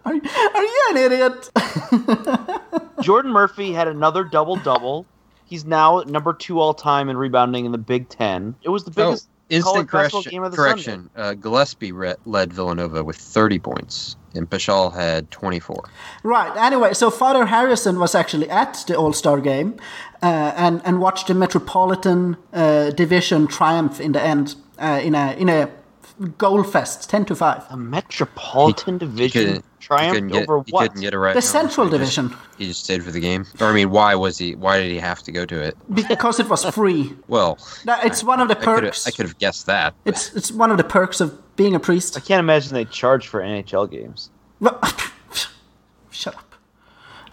Are, 0.04 0.12
are 0.12 0.62
you 0.62 0.86
an 0.90 0.96
idiot? 0.98 1.50
Jordan 3.02 3.32
Murphy 3.32 3.72
had 3.72 3.88
another 3.88 4.22
double 4.22 4.54
double. 4.56 5.04
He's 5.46 5.64
now 5.64 6.02
number 6.06 6.32
two 6.32 6.60
all 6.60 6.74
time 6.74 7.08
in 7.08 7.16
rebounding 7.16 7.64
in 7.66 7.72
the 7.72 7.78
Big 7.78 8.08
Ten. 8.08 8.54
It 8.62 8.68
was 8.68 8.84
the 8.84 8.90
Oh, 9.02 9.10
biggest 9.10 9.28
instant 9.48 9.88
correction. 9.88 10.22
game 10.30 10.44
of 10.44 10.52
the 10.52 10.56
correction. 10.56 11.10
Uh, 11.16 11.34
Gillespie 11.34 11.90
re- 11.90 12.14
led 12.24 12.52
Villanova 12.52 13.02
with 13.02 13.16
30 13.16 13.58
points, 13.58 14.14
and 14.36 14.48
Paschall 14.50 14.92
had 14.94 15.30
24. 15.30 15.84
right. 16.22 16.56
Anyway, 16.56 16.92
so 16.94 17.10
Father 17.10 17.46
Harrison 17.46 17.98
was 17.98 18.14
actually 18.14 18.48
at 18.50 18.84
the 18.86 18.94
All 18.96 19.12
Star 19.12 19.40
game, 19.40 19.76
uh, 20.22 20.52
and 20.56 20.80
and 20.84 21.00
watched 21.00 21.26
the 21.26 21.34
Metropolitan 21.34 22.36
uh, 22.52 22.90
Division 22.90 23.46
triumph 23.46 24.00
in 24.00 24.12
the 24.12 24.22
end 24.22 24.54
uh, 24.78 25.00
in 25.02 25.14
a 25.14 25.32
in 25.38 25.48
a 25.48 25.68
goal 26.38 26.62
fest, 26.62 27.10
ten 27.10 27.24
to 27.26 27.34
five. 27.34 27.62
A 27.70 27.76
Metropolitan 27.76 28.94
He 28.94 28.98
Division 29.06 29.42
couldn't, 29.44 29.64
he 29.78 29.86
triumphed 29.86 30.32
get, 30.32 30.48
over 30.48 30.62
he 30.66 30.72
what? 30.72 30.82
couldn't 30.88 31.02
get 31.02 31.12
it 31.14 31.18
right. 31.18 31.34
The 31.34 31.40
now, 31.40 31.46
Central 31.60 31.86
so 31.90 31.92
he 31.98 31.98
just- 32.04 32.16
Division, 32.16 32.38
He 32.58 32.66
just 32.68 32.84
stayed 32.84 33.04
for 33.04 33.10
the 33.12 33.20
game. 33.20 33.44
Or 33.60 33.66
I 33.66 33.72
mean, 33.74 33.90
why 33.90 34.14
was 34.14 34.38
he? 34.38 34.54
Why 34.54 34.78
did 34.80 34.90
he 34.90 34.98
have 34.98 35.22
to 35.24 35.32
go 35.32 35.44
to 35.44 35.60
it? 35.60 35.76
because 35.94 36.40
it 36.40 36.48
was 36.48 36.64
free. 36.64 37.12
Well, 37.28 37.58
That- 37.84 38.04
It's 38.04 38.24
one 38.24 38.40
of 38.40 38.48
the 38.48 38.56
I 38.58 38.64
could 38.64 38.84
have. 38.84 38.92
perks. 38.94 39.06
I 39.06 39.10
could 39.10 39.26
have 39.26 39.38
guessed 39.38 39.66
that. 39.66 39.94
It's 40.04 40.34
it's 40.34 40.50
one 40.52 40.70
of 40.70 40.78
the 40.78 40.84
perks 40.84 41.20
of 41.20 41.38
being 41.56 41.74
a 41.74 41.80
priest. 41.80 42.16
I 42.16 42.20
can't 42.20 42.40
imagine 42.40 42.74
they 42.74 42.84
charge 42.84 43.26
for 43.28 43.40
NHL 43.40 43.90
games. 43.90 44.30
Shut 46.10 46.34
up. 46.34 46.54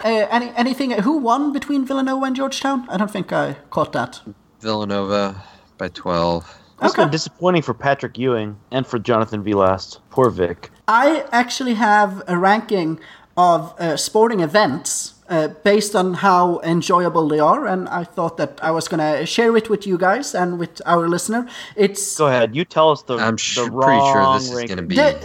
Uh, 0.03 0.27
any 0.31 0.49
anything? 0.55 0.91
Who 0.91 1.17
won 1.17 1.53
between 1.53 1.85
Villanova 1.85 2.25
and 2.25 2.35
Georgetown? 2.35 2.87
I 2.89 2.97
don't 2.97 3.11
think 3.11 3.31
I 3.31 3.55
caught 3.69 3.93
that. 3.93 4.21
Villanova 4.59 5.41
by 5.77 5.87
twelve. 5.89 6.59
It's 6.81 6.93
Okay. 6.93 7.03
been 7.03 7.11
disappointing 7.11 7.61
for 7.61 7.73
Patrick 7.73 8.17
Ewing 8.17 8.57
and 8.71 8.85
for 8.85 8.99
Jonathan 8.99 9.41
V. 9.43 9.53
Last. 9.53 9.99
Poor 10.09 10.29
Vic. 10.29 10.69
I 10.87 11.25
actually 11.31 11.75
have 11.75 12.21
a 12.27 12.37
ranking 12.37 12.99
of 13.37 13.73
uh, 13.79 13.95
sporting 13.95 14.41
events 14.41 15.12
uh, 15.33 15.47
based 15.63 15.95
on 15.95 16.13
how 16.13 16.59
enjoyable 16.63 17.27
they 17.27 17.39
are, 17.39 17.65
and 17.73 17.89
I 17.89 18.03
thought 18.15 18.37
that 18.37 18.59
I 18.61 18.71
was 18.71 18.87
gonna 18.87 19.25
share 19.25 19.57
it 19.57 19.67
with 19.69 19.87
you 19.87 19.97
guys 19.97 20.35
and 20.35 20.59
with 20.59 20.81
our 20.85 21.07
listener. 21.09 21.41
It's 21.75 22.17
Go 22.17 22.27
ahead. 22.27 22.55
You 22.55 22.63
tell 22.65 22.91
us 22.91 23.01
the, 23.03 23.15
I'm 23.17 23.37
the 23.55 23.69
wrong 23.71 23.87
pretty 23.87 24.05
sure 24.13 24.33
this 24.37 24.49
is 24.51 24.63
going 24.71 24.77
to 24.77 24.83
be. 24.83 24.95
Th- 24.95 25.15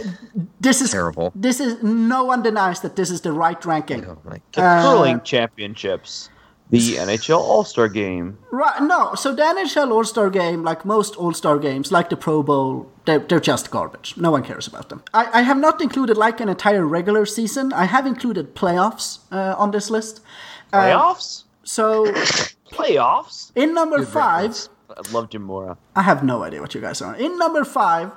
this 0.59 0.81
is 0.81 0.89
Terrible. 0.91 1.31
This 1.35 1.59
is 1.59 1.81
no 1.83 2.23
one 2.23 2.41
denies 2.41 2.79
that 2.81 2.95
this 2.95 3.09
is 3.11 3.21
the 3.21 3.31
right 3.31 3.63
ranking. 3.65 4.03
Oh 4.05 4.17
my 4.25 4.41
The 4.53 4.61
God. 4.61 4.81
curling 4.83 5.21
championships. 5.21 6.29
The 6.69 6.95
NHL 6.97 7.39
All 7.39 7.63
Star 7.63 7.89
Game. 7.89 8.37
Right? 8.51 8.81
No. 8.81 9.15
So 9.15 9.33
the 9.33 9.41
NHL 9.41 9.91
All 9.91 10.03
Star 10.03 10.29
Game, 10.29 10.63
like 10.63 10.85
most 10.85 11.15
All 11.15 11.33
Star 11.33 11.57
games, 11.57 11.91
like 11.91 12.09
the 12.09 12.17
Pro 12.17 12.43
Bowl, 12.43 12.91
they're, 13.05 13.19
they're 13.19 13.39
just 13.39 13.71
garbage. 13.71 14.15
No 14.17 14.29
one 14.31 14.43
cares 14.43 14.67
about 14.67 14.89
them. 14.89 15.03
I, 15.13 15.39
I 15.39 15.41
have 15.41 15.57
not 15.57 15.81
included 15.81 16.15
like 16.17 16.39
an 16.39 16.49
entire 16.49 16.85
regular 16.85 17.25
season. 17.25 17.73
I 17.73 17.85
have 17.85 18.05
included 18.05 18.53
playoffs 18.55 19.19
uh, 19.31 19.55
on 19.57 19.71
this 19.71 19.89
list. 19.89 20.21
Uh, 20.71 20.81
Playoffs? 20.83 21.43
So 21.63 22.05
Playoffs? 22.71 23.51
in 23.55 23.73
number 23.73 24.05
five, 24.05 24.55
I 24.89 25.11
love 25.11 25.29
Jim 25.29 25.43
Mora. 25.43 25.77
I 25.95 26.03
have 26.03 26.23
no 26.23 26.43
idea 26.43 26.61
what 26.61 26.75
you 26.75 26.81
guys 26.81 27.01
are. 27.01 27.15
In 27.15 27.37
number 27.39 27.63
five, 27.65 28.11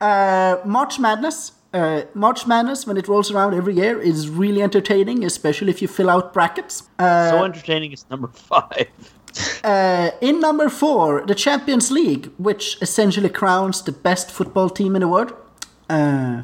uh, 0.00 0.56
March 0.64 0.98
Madness. 0.98 1.52
Uh, 1.72 2.02
March 2.14 2.46
Madness, 2.46 2.86
when 2.86 2.96
it 2.96 3.08
rolls 3.08 3.30
around 3.30 3.54
every 3.54 3.74
year, 3.74 3.98
is 4.00 4.28
really 4.28 4.62
entertaining, 4.62 5.24
especially 5.24 5.70
if 5.70 5.80
you 5.80 5.88
fill 5.88 6.10
out 6.10 6.32
brackets. 6.34 6.82
Uh, 6.98 7.30
so 7.30 7.44
entertaining. 7.44 7.92
It's 7.92 8.04
number 8.10 8.28
five. 8.28 8.88
uh, 9.64 10.10
in 10.20 10.40
number 10.40 10.68
four, 10.68 11.24
the 11.26 11.34
Champions 11.34 11.90
League, 11.90 12.30
which 12.36 12.76
essentially 12.82 13.30
crowns 13.30 13.82
the 13.82 13.92
best 13.92 14.30
football 14.30 14.68
team 14.68 14.94
in 14.94 15.00
the 15.00 15.08
world. 15.08 15.32
Uh, 15.92 16.42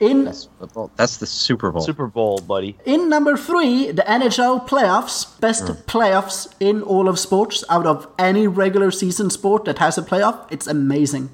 in 0.00 0.32
Football. 0.58 0.90
That's 0.96 1.18
the 1.18 1.26
Super 1.26 1.70
Bowl. 1.70 1.82
Super 1.82 2.08
Bowl, 2.08 2.38
buddy. 2.40 2.76
in 2.84 3.08
number 3.08 3.36
three, 3.36 3.92
the 3.92 4.02
NHL 4.02 4.66
playoffs, 4.68 5.38
best 5.40 5.64
playoffs 5.86 6.48
in 6.58 6.82
all 6.82 7.08
of 7.08 7.16
sports 7.18 7.62
out 7.68 7.86
of 7.86 8.08
any 8.18 8.46
regular 8.48 8.90
season 8.90 9.30
sport 9.30 9.64
that 9.66 9.78
has 9.78 9.96
a 9.96 10.02
playoff. 10.02 10.36
It's 10.50 10.66
amazing. 10.66 11.30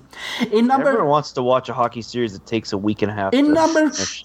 In 0.52 0.66
number 0.66 0.88
Everyone 0.88 1.08
wants 1.08 1.32
to 1.32 1.42
watch 1.42 1.68
a 1.70 1.74
hockey 1.74 2.02
series 2.02 2.32
that 2.34 2.44
takes 2.46 2.72
a 2.72 2.78
week 2.78 3.00
and 3.02 3.10
a 3.10 3.14
half. 3.14 3.32
In 3.32 3.46
to 3.46 3.52
number 3.52 3.90
finish. 3.90 4.24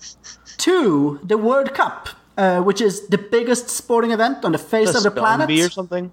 two, 0.58 1.20
the 1.24 1.38
World 1.38 1.74
Cup, 1.74 2.10
uh, 2.42 2.60
which 2.68 2.82
is 2.82 3.08
the 3.14 3.18
biggest 3.18 3.70
sporting 3.70 4.12
event 4.12 4.44
on 4.46 4.52
the 4.52 4.58
face 4.74 4.96
of 4.96 5.04
the 5.04 5.12
planet. 5.12 5.50
Or 5.50 5.70
something. 5.70 6.12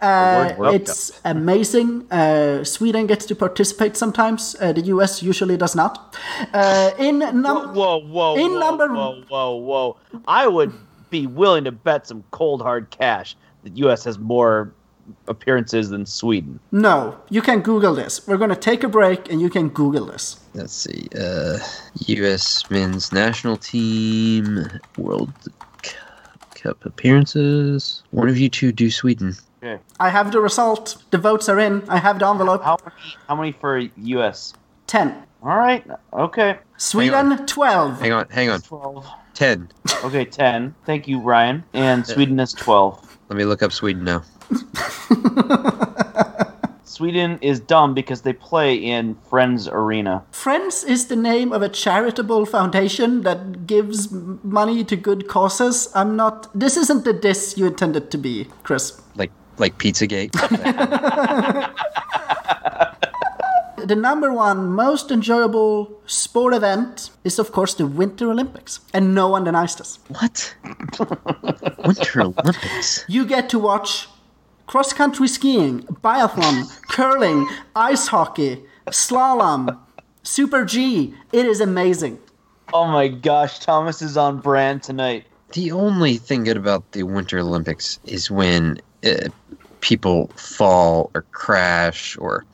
Uh, 0.00 0.54
World 0.56 0.72
Cup. 0.72 0.80
it's 0.80 1.20
amazing. 1.24 1.88
Uh, 2.12 2.62
Sweden 2.64 3.06
gets 3.06 3.26
to 3.26 3.34
participate 3.34 3.96
sometimes. 3.96 4.54
Uh, 4.60 4.72
the 4.72 4.82
US 4.94 5.22
usually 5.22 5.56
does 5.56 5.74
not. 5.74 5.92
Uh, 6.52 6.90
in 6.98 7.18
num- 7.18 7.74
Whoa, 7.74 7.98
whoa, 8.16 8.36
in 8.36 8.52
whoa, 8.52 8.58
number- 8.64 8.88
whoa, 8.88 9.22
whoa, 9.28 9.54
whoa! 9.68 9.96
I 10.28 10.46
would 10.46 10.72
be 11.10 11.26
willing 11.26 11.64
to 11.64 11.72
bet 11.72 12.06
some 12.06 12.22
cold 12.30 12.62
hard 12.62 12.90
cash 12.90 13.36
that 13.64 13.76
U.S. 13.84 14.04
has 14.04 14.16
more 14.18 14.72
appearances 15.28 15.90
than 15.90 16.06
Sweden. 16.06 16.58
no, 16.72 17.16
you 17.30 17.42
can 17.42 17.60
Google 17.60 17.94
this. 17.94 18.26
We're 18.26 18.38
going 18.38 18.54
to 18.58 18.62
take 18.70 18.82
a 18.84 18.88
break 18.88 19.30
and 19.30 19.40
you 19.40 19.50
can 19.50 19.68
Google 19.68 20.06
this. 20.06 20.40
Let's 20.54 20.72
see. 20.72 21.08
Uh, 21.18 21.58
U.S. 22.06 22.70
men's 22.70 23.12
national 23.12 23.56
team 23.56 24.66
World 24.96 25.32
Cup 26.64 26.86
appearances. 26.86 28.02
One 28.10 28.30
of 28.30 28.38
you 28.38 28.48
two 28.48 28.72
do 28.72 28.90
Sweden. 28.90 29.36
Okay. 29.62 29.82
I 30.00 30.08
have 30.08 30.32
the 30.32 30.40
result. 30.40 30.96
The 31.10 31.18
votes 31.18 31.46
are 31.50 31.60
in. 31.60 31.84
I 31.90 31.98
have 31.98 32.18
the 32.18 32.26
envelope. 32.26 32.62
How 32.64 32.78
many? 32.82 32.96
How 33.28 33.36
many 33.36 33.52
for 33.52 33.78
U.S.? 33.78 34.54
10. 34.86 35.14
All 35.42 35.58
right. 35.58 35.84
Okay. 36.14 36.58
Sweden, 36.78 37.46
12. 37.46 38.00
Hang 38.00 38.12
on, 38.12 38.28
hang 38.30 38.48
on. 38.48 38.62
Twelve. 38.62 39.06
Ten. 39.34 39.68
Okay, 40.04 40.24
ten. 40.24 40.74
Thank 40.86 41.06
you, 41.06 41.18
Ryan. 41.18 41.64
And 41.74 42.06
Sweden 42.06 42.40
is 42.40 42.52
twelve. 42.52 43.18
Let 43.28 43.36
me 43.36 43.44
look 43.44 43.62
up 43.62 43.72
Sweden 43.72 44.04
now. 44.04 44.22
Sweden 46.94 47.40
is 47.42 47.58
dumb 47.58 47.92
because 47.92 48.22
they 48.22 48.32
play 48.32 48.76
in 48.76 49.16
Friends 49.28 49.66
Arena. 49.66 50.24
Friends 50.30 50.84
is 50.84 51.08
the 51.08 51.16
name 51.16 51.52
of 51.52 51.60
a 51.60 51.68
charitable 51.68 52.46
foundation 52.46 53.22
that 53.22 53.66
gives 53.66 54.12
money 54.12 54.84
to 54.84 54.94
good 54.94 55.26
causes. 55.26 55.88
I'm 55.96 56.14
not. 56.14 56.48
This 56.54 56.76
isn't 56.76 57.04
the 57.04 57.12
diss 57.12 57.58
you 57.58 57.66
intended 57.66 58.12
to 58.12 58.18
be, 58.18 58.46
Chris. 58.62 59.02
Like 59.16 59.32
like 59.58 59.76
Pizzagate. 59.78 60.30
The 63.84 63.96
number 63.96 64.32
one 64.32 64.72
most 64.72 65.10
enjoyable 65.10 66.00
sport 66.06 66.54
event 66.54 67.10
is, 67.22 67.38
of 67.38 67.52
course, 67.52 67.74
the 67.74 67.86
Winter 67.86 68.30
Olympics. 68.30 68.80
And 68.94 69.14
no 69.14 69.28
one 69.28 69.44
denies 69.44 69.76
this. 69.76 69.98
what? 70.08 70.54
Winter 71.84 72.22
Olympics. 72.22 73.04
You 73.08 73.26
get 73.26 73.50
to 73.50 73.58
watch 73.58 74.08
cross 74.66 74.92
country 74.92 75.28
skiing, 75.28 75.82
biathlon, 76.02 76.70
curling, 76.90 77.48
ice 77.76 78.06
hockey, 78.06 78.62
slalom, 78.88 79.78
Super 80.22 80.64
G. 80.64 81.14
It 81.32 81.46
is 81.46 81.60
amazing. 81.60 82.18
Oh 82.72 82.86
my 82.86 83.08
gosh, 83.08 83.58
Thomas 83.58 84.00
is 84.00 84.16
on 84.16 84.40
brand 84.40 84.82
tonight. 84.82 85.26
The 85.52 85.70
only 85.70 86.16
thing 86.16 86.44
good 86.44 86.56
about 86.56 86.92
the 86.92 87.02
Winter 87.04 87.38
Olympics 87.38 87.98
is 88.04 88.30
when 88.30 88.80
uh, 89.04 89.28
people 89.80 90.28
fall 90.28 91.10
or 91.14 91.22
crash, 91.32 92.16
or 92.16 92.44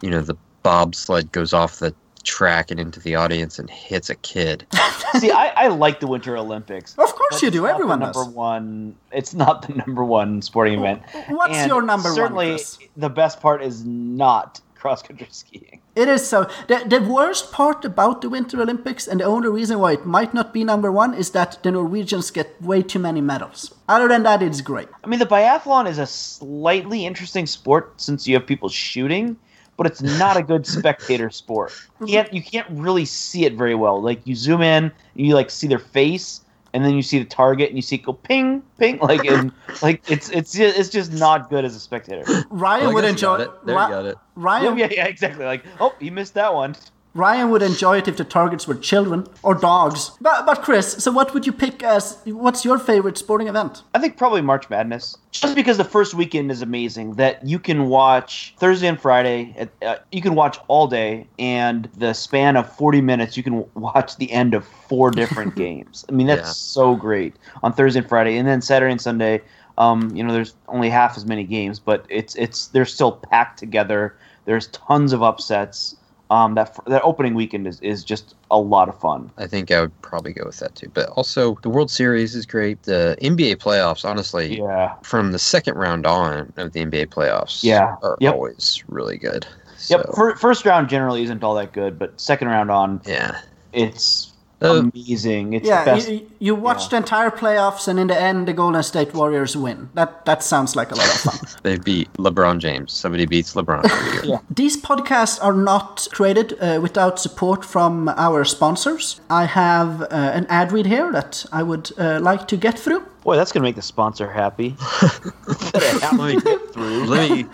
you 0.00 0.10
know 0.10 0.22
the 0.22 0.36
bobsled 0.62 1.30
goes 1.30 1.52
off 1.52 1.78
the 1.78 1.94
track 2.22 2.70
and 2.70 2.78
into 2.80 3.00
the 3.00 3.14
audience 3.14 3.58
and 3.58 3.68
hits 3.70 4.10
a 4.10 4.14
kid. 4.16 4.66
See, 5.18 5.30
I, 5.30 5.48
I 5.56 5.68
like 5.68 6.00
the 6.00 6.06
Winter 6.06 6.36
Olympics. 6.36 6.92
Of 6.92 7.14
course 7.14 7.18
but 7.30 7.42
you 7.42 7.48
it's 7.48 7.56
do. 7.56 7.62
the 7.62 7.68
Everyone 7.68 8.00
number 8.00 8.24
does. 8.24 8.28
one. 8.28 8.96
It's 9.12 9.34
not 9.34 9.66
the 9.66 9.74
number 9.74 10.04
one 10.04 10.42
sporting 10.42 10.78
event. 10.78 11.02
What's 11.28 11.56
And 11.56 11.68
your 11.68 11.82
number 11.82 12.08
one, 12.08 12.14
certainly, 12.16 12.58
the 12.96 13.08
best 13.10 13.40
part 13.40 13.62
is 13.62 13.84
not 13.84 14.60
cross 14.74 15.02
country 15.02 15.26
skiing. 15.30 15.80
It 15.96 16.08
is 16.08 16.26
so. 16.26 16.48
The, 16.68 16.84
the 16.88 17.00
worst 17.02 17.52
part 17.52 17.84
about 17.84 18.22
the 18.22 18.30
Winter 18.30 18.62
Olympics, 18.62 19.06
and 19.08 19.20
the 19.20 19.24
only 19.24 19.48
reason 19.48 19.78
why 19.80 19.92
it 19.92 20.06
might 20.06 20.32
not 20.32 20.54
be 20.54 20.62
number 20.64 20.90
one, 20.90 21.12
is 21.14 21.30
that 21.32 21.58
the 21.62 21.70
Norwegians 21.72 22.30
get 22.30 22.60
way 22.62 22.80
too 22.82 22.98
many 23.00 23.20
medals. 23.20 23.74
Other 23.88 24.08
than 24.08 24.22
that, 24.22 24.42
it's 24.42 24.60
great. 24.60 24.88
I 25.04 25.08
mean, 25.08 25.18
the 25.18 25.26
biathlon 25.26 25.88
is 25.88 25.98
a 25.98 26.06
slightly 26.06 27.04
interesting 27.04 27.46
sport 27.46 28.00
since 28.00 28.26
you 28.26 28.36
have 28.36 28.46
people 28.46 28.68
shooting, 28.68 29.36
but 29.80 29.86
it's 29.86 30.02
not 30.02 30.36
a 30.36 30.42
good 30.42 30.66
spectator 30.66 31.30
sport. 31.40 31.72
You 32.00 32.08
can't 32.08 32.34
you 32.34 32.42
can't 32.42 32.68
really 32.68 33.06
see 33.06 33.46
it 33.46 33.54
very 33.54 33.74
well. 33.74 34.02
Like 34.02 34.20
you 34.26 34.34
zoom 34.36 34.60
in, 34.60 34.84
and 34.84 34.92
you 35.14 35.34
like 35.34 35.48
see 35.48 35.66
their 35.66 35.78
face, 35.78 36.42
and 36.74 36.84
then 36.84 36.92
you 36.92 37.00
see 37.00 37.18
the 37.18 37.24
target, 37.24 37.68
and 37.68 37.78
you 37.78 37.82
see 37.82 37.96
it 37.96 38.02
go 38.02 38.12
ping 38.12 38.62
ping, 38.78 38.98
like 39.02 39.24
and 39.24 39.50
like 39.80 40.02
it's 40.06 40.28
it's 40.28 40.54
it's 40.54 40.90
just 40.90 41.14
not 41.14 41.48
good 41.48 41.64
as 41.64 41.74
a 41.74 41.80
spectator. 41.80 42.24
Ryan 42.50 42.84
Well, 42.84 42.94
would 42.96 43.00
guess 43.04 43.10
enjoy 43.12 43.36
it. 43.36 43.50
There 43.64 43.74
Ri- 43.74 43.82
you 43.84 43.88
got 43.88 44.04
it. 44.04 44.16
Oh, 44.18 44.22
Ryan, 44.34 44.76
yeah, 44.76 44.88
yeah, 44.90 45.06
exactly. 45.06 45.46
Like 45.46 45.64
oh, 45.80 45.94
you 45.98 46.12
missed 46.12 46.34
that 46.34 46.52
one. 46.52 46.76
Ryan 47.14 47.50
would 47.50 47.62
enjoy 47.62 47.98
it 47.98 48.06
if 48.08 48.16
the 48.16 48.24
targets 48.24 48.68
were 48.68 48.74
children 48.76 49.26
or 49.42 49.54
dogs. 49.54 50.12
But, 50.20 50.46
but 50.46 50.62
Chris, 50.62 50.92
so 51.02 51.10
what 51.10 51.34
would 51.34 51.44
you 51.44 51.52
pick 51.52 51.82
as? 51.82 52.18
What's 52.24 52.64
your 52.64 52.78
favorite 52.78 53.18
sporting 53.18 53.48
event? 53.48 53.82
I 53.94 53.98
think 53.98 54.16
probably 54.16 54.42
March 54.42 54.70
Madness, 54.70 55.16
just 55.32 55.56
because 55.56 55.76
the 55.76 55.84
first 55.84 56.14
weekend 56.14 56.50
is 56.52 56.62
amazing. 56.62 57.14
That 57.14 57.44
you 57.46 57.58
can 57.58 57.86
watch 57.88 58.54
Thursday 58.58 58.86
and 58.86 59.00
Friday. 59.00 59.54
At, 59.58 59.70
uh, 59.82 59.96
you 60.12 60.22
can 60.22 60.34
watch 60.36 60.58
all 60.68 60.86
day, 60.86 61.26
and 61.38 61.88
the 61.96 62.12
span 62.12 62.56
of 62.56 62.72
forty 62.76 63.00
minutes, 63.00 63.36
you 63.36 63.42
can 63.42 63.64
watch 63.74 64.16
the 64.16 64.30
end 64.30 64.54
of 64.54 64.64
four 64.64 65.10
different 65.10 65.56
games. 65.66 66.04
I 66.08 66.12
mean, 66.12 66.28
that's 66.28 66.46
Yeah. 66.48 66.52
so 66.52 66.94
great 66.94 67.34
on 67.64 67.72
Thursday 67.72 68.00
and 68.00 68.08
Friday, 68.08 68.36
and 68.36 68.46
then 68.46 68.62
Saturday 68.62 68.92
and 68.92 69.00
Sunday. 69.00 69.42
Um, 69.78 70.14
you 70.14 70.22
know, 70.22 70.32
there's 70.32 70.54
only 70.68 70.90
half 70.90 71.16
as 71.16 71.24
many 71.24 71.42
games, 71.42 71.80
but 71.80 72.04
it's 72.08 72.36
it's 72.36 72.68
they're 72.68 72.84
still 72.84 73.12
packed 73.12 73.58
together. 73.58 74.14
There's 74.44 74.68
tons 74.68 75.12
of 75.12 75.22
upsets. 75.22 75.96
Um, 76.30 76.54
that 76.54 76.78
that 76.86 77.02
opening 77.02 77.34
weekend 77.34 77.66
is, 77.66 77.80
is 77.80 78.04
just 78.04 78.36
a 78.52 78.58
lot 78.58 78.88
of 78.88 78.98
fun. 79.00 79.30
I 79.36 79.48
think 79.48 79.70
I 79.72 79.80
would 79.80 80.02
probably 80.02 80.32
go 80.32 80.44
with 80.46 80.58
that 80.60 80.76
too. 80.76 80.88
But 80.94 81.08
also, 81.10 81.56
the 81.62 81.68
World 81.68 81.90
Series 81.90 82.36
is 82.36 82.46
great. 82.46 82.84
The 82.84 83.16
NBA 83.20 83.56
playoffs, 83.56 84.04
honestly, 84.08 84.58
Yeah. 84.58 84.94
from 85.02 85.32
the 85.32 85.40
second 85.40 85.74
round 85.76 86.06
on 86.06 86.52
of 86.56 86.72
the 86.72 86.80
NBA 86.80 87.06
playoffs, 87.06 87.64
Yeah. 87.64 87.96
are 88.04 88.16
Yep. 88.20 88.34
always 88.34 88.84
really 88.86 89.18
good. 89.18 89.44
Yep. 89.88 90.06
So, 90.06 90.12
fir- 90.14 90.36
first 90.36 90.64
round 90.64 90.88
generally 90.88 91.24
isn't 91.24 91.42
all 91.42 91.54
that 91.56 91.72
good, 91.72 91.98
but 91.98 92.20
second 92.20 92.46
round 92.48 92.70
on, 92.70 93.00
yeah. 93.04 93.38
it's 93.72 94.29
Uh, 94.62 94.90
amazing. 94.92 95.54
It's 95.54 95.66
Yeah, 95.66 95.84
the 95.84 95.90
best. 95.90 96.08
you, 96.10 96.30
you 96.38 96.54
watch 96.54 96.82
yeah. 96.84 96.88
the 96.90 96.96
entire 96.98 97.30
playoffs, 97.30 97.88
and 97.88 97.98
in 97.98 98.08
the 98.08 98.20
end, 98.20 98.46
the 98.46 98.52
Golden 98.52 98.82
State 98.82 99.14
Warriors 99.14 99.56
win. 99.56 99.88
That 99.94 100.24
that 100.26 100.42
sounds 100.42 100.76
like 100.76 100.90
a 100.92 100.94
lot 100.96 101.06
of 101.06 101.20
fun. 101.20 101.38
They 101.62 101.78
beat 101.78 102.12
LeBron 102.14 102.58
James. 102.58 102.92
Somebody 102.92 103.26
beats 103.26 103.54
LeBron 103.54 103.84
every 103.84 104.28
year. 104.28 104.40
These 104.50 104.76
podcasts 104.82 105.42
are 105.42 105.52
not 105.54 106.08
created 106.12 106.54
uh, 106.60 106.78
without 106.82 107.18
support 107.18 107.64
from 107.64 108.08
our 108.16 108.44
sponsors. 108.44 109.20
I 109.30 109.44
have 109.46 110.02
uh, 110.02 110.06
an 110.38 110.46
ad 110.48 110.72
read 110.72 110.86
here 110.86 111.10
that 111.12 111.44
I 111.52 111.62
would 111.62 111.90
uh, 111.98 112.20
like 112.20 112.46
to 112.48 112.56
get 112.56 112.78
through. 112.78 113.00
Boy, 113.24 113.36
that's 113.36 113.52
gonna 113.52 113.64
make 113.64 113.76
the 113.76 113.82
sponsor 113.82 114.30
happy. 114.30 114.76
let 115.74 116.12
me 116.14 116.40
get 116.40 116.72
through. 116.72 117.04
let 117.06 117.30
me 117.30 117.46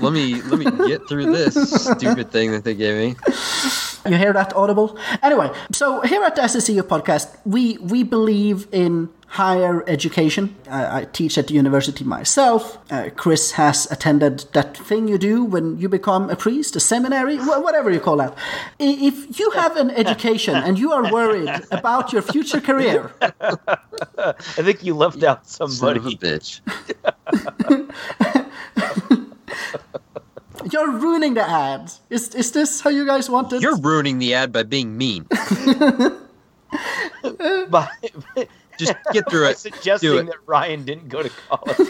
let 0.00 0.12
me 0.12 0.42
let 0.42 0.58
me 0.58 0.88
get 0.88 1.06
through 1.08 1.26
this 1.32 1.54
stupid 1.84 2.30
thing 2.30 2.50
that 2.52 2.64
they 2.64 2.74
gave 2.74 2.96
me. 2.96 3.16
You 4.08 4.16
hear 4.16 4.32
that 4.32 4.52
audible? 4.56 4.98
Anyway, 5.22 5.50
so 5.72 6.00
here 6.00 6.22
at 6.24 6.34
the 6.36 6.42
SSEU 6.42 6.82
podcast, 6.82 7.36
we 7.44 7.78
we 7.78 8.02
believe 8.02 8.66
in 8.72 9.08
higher 9.28 9.82
education. 9.88 10.54
I, 10.68 11.00
I 11.00 11.04
teach 11.04 11.38
at 11.38 11.46
the 11.46 11.54
university 11.54 12.04
myself. 12.04 12.78
Uh, 12.90 13.08
Chris 13.16 13.52
has 13.52 13.90
attended 13.90 14.44
that 14.52 14.76
thing 14.76 15.08
you 15.08 15.16
do 15.18 15.44
when 15.44 15.78
you 15.78 15.88
become 15.88 16.28
a 16.30 16.36
priest, 16.36 16.76
a 16.76 16.80
seminary, 16.80 17.36
wh- 17.36 17.62
whatever 17.62 17.90
you 17.90 18.00
call 18.00 18.16
that. 18.18 18.36
If 18.78 19.38
you 19.38 19.50
have 19.52 19.76
an 19.76 19.90
education 19.90 20.54
and 20.56 20.78
you 20.78 20.92
are 20.92 21.10
worried 21.12 21.48
about 21.70 22.12
your 22.12 22.22
future 22.22 22.60
career, 22.60 23.12
I 23.22 24.32
think 24.66 24.82
you 24.84 24.94
left 24.94 25.22
out 25.22 25.46
Son 25.48 25.64
of 25.66 25.70
a 25.70 25.74
somebody. 25.74 26.16
bitch. 26.16 26.60
you're 30.70 30.90
ruining 30.90 31.34
the 31.34 31.48
ad. 31.48 31.92
Is 32.10 32.34
is 32.34 32.52
this 32.52 32.80
how 32.80 32.90
you 32.90 33.06
guys 33.06 33.30
want 33.30 33.52
it? 33.52 33.62
You're 33.62 33.78
ruining 33.78 34.18
the 34.18 34.34
ad 34.34 34.52
by 34.52 34.62
being 34.62 34.96
mean. 34.96 35.26
By, 37.70 37.88
Just 38.78 38.94
get 39.12 39.30
through 39.30 39.44
by 39.44 39.50
it. 39.50 39.62
Do 39.62 39.70
suggesting 39.70 40.18
it. 40.18 40.26
that 40.26 40.38
Ryan 40.46 40.84
didn't 40.84 41.08
go 41.08 41.22
to 41.22 41.30
college. 41.48 41.88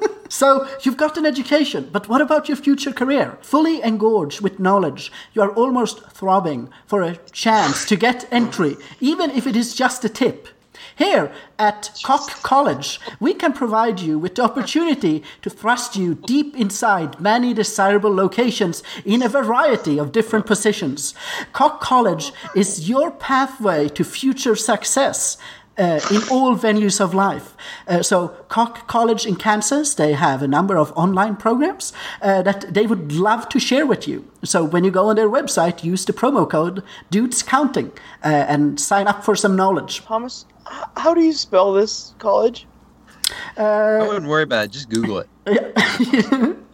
So 0.28 0.68
you've 0.82 0.96
got 0.96 1.16
an 1.16 1.24
education, 1.24 1.88
but 1.92 2.08
what 2.08 2.20
about 2.20 2.48
your 2.48 2.56
future 2.56 2.92
career? 2.92 3.38
Fully 3.42 3.80
engorged 3.80 4.40
with 4.40 4.58
knowledge, 4.58 5.12
you 5.32 5.40
are 5.40 5.50
almost 5.50 6.04
throbbing 6.10 6.68
for 6.84 7.00
a 7.00 7.16
chance 7.30 7.84
to 7.86 7.96
get 7.96 8.26
entry, 8.32 8.76
even 9.00 9.30
if 9.30 9.46
it 9.46 9.56
is 9.56 9.74
just 9.74 10.04
a 10.04 10.08
tip. 10.08 10.48
Here 10.96 11.32
at 11.58 11.98
Cock 12.04 12.42
College, 12.42 13.00
we 13.20 13.34
can 13.34 13.52
provide 13.52 14.00
you 14.00 14.18
with 14.18 14.34
the 14.34 14.42
opportunity 14.42 15.22
to 15.42 15.50
thrust 15.50 15.96
you 15.96 16.14
deep 16.14 16.56
inside 16.56 17.20
many 17.20 17.54
desirable 17.54 18.14
locations 18.14 18.82
in 19.04 19.22
a 19.22 19.28
variety 19.28 19.98
of 19.98 20.12
different 20.12 20.46
positions. 20.46 21.14
Cock 21.52 21.80
College 21.80 22.32
is 22.54 22.88
your 22.88 23.10
pathway 23.10 23.88
to 23.88 24.04
future 24.04 24.56
success 24.56 25.38
uh, 25.78 26.00
in 26.10 26.22
all 26.30 26.56
venues 26.56 27.00
of 27.00 27.14
life. 27.14 27.56
Uh, 27.86 28.02
so, 28.02 28.28
Cock 28.48 28.86
College 28.86 29.26
in 29.26 29.36
Kansas, 29.36 29.94
they 29.94 30.12
have 30.12 30.42
a 30.42 30.48
number 30.48 30.76
of 30.76 30.92
online 30.96 31.36
programs 31.36 31.92
uh, 32.22 32.42
that 32.42 32.72
they 32.72 32.86
would 32.86 33.12
love 33.12 33.48
to 33.50 33.58
share 33.58 33.86
with 33.86 34.08
you. 34.08 34.24
So, 34.44 34.64
when 34.64 34.84
you 34.84 34.90
go 34.90 35.08
on 35.08 35.16
their 35.16 35.28
website, 35.28 35.84
use 35.84 36.04
the 36.04 36.12
promo 36.12 36.48
code 36.48 36.82
Dudes 37.10 37.42
Counting 37.42 37.92
uh, 38.24 38.28
and 38.48 38.80
sign 38.80 39.06
up 39.06 39.24
for 39.24 39.36
some 39.36 39.56
knowledge. 39.56 40.04
Thomas, 40.04 40.46
how 40.96 41.14
do 41.14 41.22
you 41.22 41.32
spell 41.32 41.72
this 41.72 42.14
college? 42.18 42.66
I 43.56 44.06
wouldn't 44.06 44.26
worry 44.26 44.44
about 44.44 44.66
it. 44.66 44.70
Just 44.70 44.88
Google 44.88 45.24
it. 45.46 46.56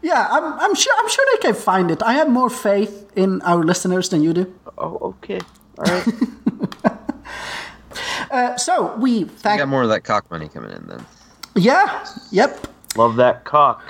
Yeah, 0.00 0.28
I'm, 0.30 0.44
I'm 0.44 0.74
sure. 0.74 0.94
I'm 0.98 1.08
sure 1.08 1.24
they 1.32 1.38
can 1.38 1.54
find 1.54 1.90
it. 1.90 2.02
I 2.02 2.12
have 2.14 2.28
more 2.30 2.50
faith 2.50 3.10
in 3.16 3.42
our 3.42 3.64
listeners 3.64 4.08
than 4.08 4.22
you 4.22 4.32
do. 4.32 4.54
Oh, 4.78 4.98
okay. 5.02 5.40
All 5.78 5.84
right. 5.84 6.06
Uh, 8.30 8.56
so 8.56 8.94
we 8.96 9.24
I 9.24 9.28
thank. 9.28 9.58
got 9.60 9.68
more 9.68 9.82
of 9.82 9.88
that 9.88 10.04
cock 10.04 10.30
money 10.30 10.48
coming 10.48 10.70
in 10.70 10.86
then. 10.86 11.04
Yeah. 11.54 12.06
Yep. 12.30 12.66
Love 12.96 13.16
that 13.16 13.44
cock 13.44 13.82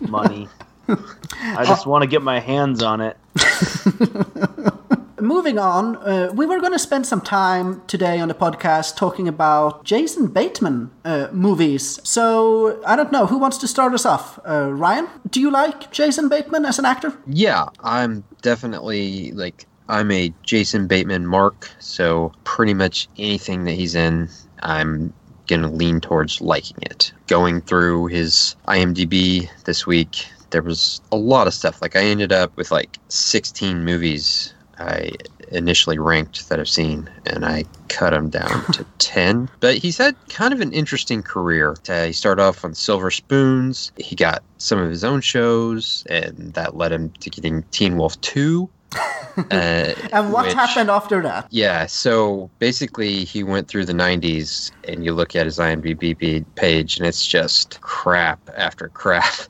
money. 0.00 0.48
I 0.88 1.64
just 1.64 1.86
want 1.86 2.02
to 2.02 2.08
get 2.08 2.22
my 2.22 2.40
hands 2.40 2.82
on 2.82 3.00
it. 3.00 3.16
Moving 5.20 5.58
on, 5.58 5.96
uh, 5.96 6.30
we 6.32 6.46
were 6.46 6.60
going 6.60 6.72
to 6.72 6.78
spend 6.78 7.04
some 7.04 7.20
time 7.20 7.82
today 7.88 8.20
on 8.20 8.28
the 8.28 8.34
podcast 8.34 8.96
talking 8.96 9.26
about 9.26 9.84
Jason 9.84 10.28
Bateman 10.28 10.92
uh, 11.04 11.26
movies. 11.32 11.98
So 12.04 12.80
I 12.86 12.94
don't 12.94 13.10
know 13.10 13.26
who 13.26 13.36
wants 13.36 13.58
to 13.58 13.66
start 13.68 13.92
us 13.94 14.06
off. 14.06 14.38
Uh, 14.48 14.72
Ryan, 14.72 15.08
do 15.28 15.40
you 15.40 15.50
like 15.50 15.90
Jason 15.90 16.28
Bateman 16.28 16.64
as 16.64 16.78
an 16.78 16.84
actor? 16.84 17.12
Yeah, 17.26 17.66
I'm 17.80 18.22
definitely 18.42 19.32
like 19.32 19.66
I'm 19.88 20.10
a 20.10 20.32
Jason 20.42 20.86
Bateman 20.86 21.26
mark, 21.26 21.70
so 21.78 22.32
pretty 22.44 22.74
much 22.74 23.08
anything 23.18 23.64
that 23.64 23.72
he's 23.72 23.94
in, 23.94 24.28
I'm 24.60 25.12
gonna 25.46 25.70
lean 25.70 26.00
towards 26.00 26.40
liking 26.40 26.78
it. 26.82 27.12
Going 27.26 27.60
through 27.62 28.06
his 28.06 28.54
IMDb 28.66 29.48
this 29.64 29.86
week, 29.86 30.26
there 30.50 30.62
was 30.62 31.00
a 31.12 31.16
lot 31.16 31.46
of 31.46 31.54
stuff. 31.54 31.80
Like 31.80 31.96
I 31.96 32.02
ended 32.02 32.32
up 32.32 32.56
with 32.56 32.70
like 32.70 32.98
16 33.08 33.84
movies 33.84 34.52
I 34.78 35.10
initially 35.50 35.98
ranked 35.98 36.48
that 36.48 36.60
I've 36.60 36.68
seen, 36.68 37.10
and 37.26 37.44
I 37.44 37.64
cut 37.88 38.10
them 38.10 38.30
down 38.30 38.64
to 38.72 38.84
10. 38.98 39.50
But 39.60 39.78
he's 39.78 39.98
had 39.98 40.14
kind 40.28 40.52
of 40.54 40.60
an 40.60 40.72
interesting 40.72 41.22
career. 41.22 41.76
Uh, 41.88 42.06
he 42.06 42.12
started 42.12 42.42
off 42.42 42.64
on 42.64 42.74
Silver 42.74 43.10
Spoons. 43.10 43.92
He 43.96 44.14
got 44.14 44.42
some 44.58 44.78
of 44.78 44.90
his 44.90 45.04
own 45.04 45.20
shows, 45.20 46.04
and 46.08 46.52
that 46.54 46.76
led 46.76 46.92
him 46.92 47.10
to 47.20 47.30
getting 47.30 47.62
Teen 47.70 47.96
Wolf 47.96 48.20
2. 48.20 48.68
Uh, 48.96 49.92
And 50.12 50.32
what 50.32 50.46
which- 50.46 50.54
happened 50.54 50.90
after 50.90 51.22
that? 51.22 51.46
yeah, 51.50 51.86
so 51.86 52.50
basically 52.58 53.24
he 53.24 53.44
went 53.44 53.68
through 53.68 53.84
the 53.84 53.92
90s 53.92 54.72
and 54.84 55.04
you 55.04 55.12
look 55.12 55.36
at 55.36 55.46
his 55.46 55.58
IMDb 55.58 56.44
page 56.56 56.96
and 56.98 57.06
it's 57.06 57.24
just 57.26 57.80
crap 57.80 58.40
after 58.56 58.88
crap. 58.88 59.32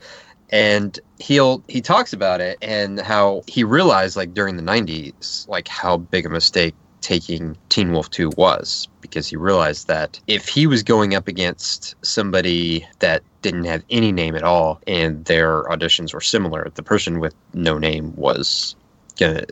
And 0.51 0.99
he'll 1.19 1.63
he 1.69 1.83
talks 1.83 2.15
about 2.15 2.41
it 2.41 2.57
and 2.63 2.99
how 3.01 3.43
he 3.47 3.65
realized 3.65 4.17
like 4.17 4.33
during 4.33 4.57
the 4.57 4.63
90s 4.63 5.47
like 5.47 5.69
how 5.69 5.99
big 5.99 6.25
a 6.25 6.31
mistake 6.31 6.75
taking 7.03 7.55
Teen 7.69 7.93
Wolf 7.93 8.09
2 8.09 8.31
was 8.39 8.89
because 9.03 9.29
he 9.29 9.37
realized 9.37 9.89
that 9.89 10.19
if 10.27 10.49
he 10.49 10.67
was 10.67 10.83
going 10.83 11.15
up 11.15 11.29
against 11.29 11.97
somebody 12.03 12.87
that 13.01 13.23
didn't 13.43 13.65
have 13.65 13.85
any 13.91 14.11
name 14.11 14.35
at 14.35 14.43
all 14.43 14.81
and 14.87 15.23
their 15.27 15.65
auditions 15.65 16.15
were 16.15 16.21
similar, 16.23 16.71
the 16.77 16.83
person 16.83 17.21
with 17.21 17.35
no 17.53 17.77
name 17.77 18.17
was 18.17 18.75
gonna 19.19 19.45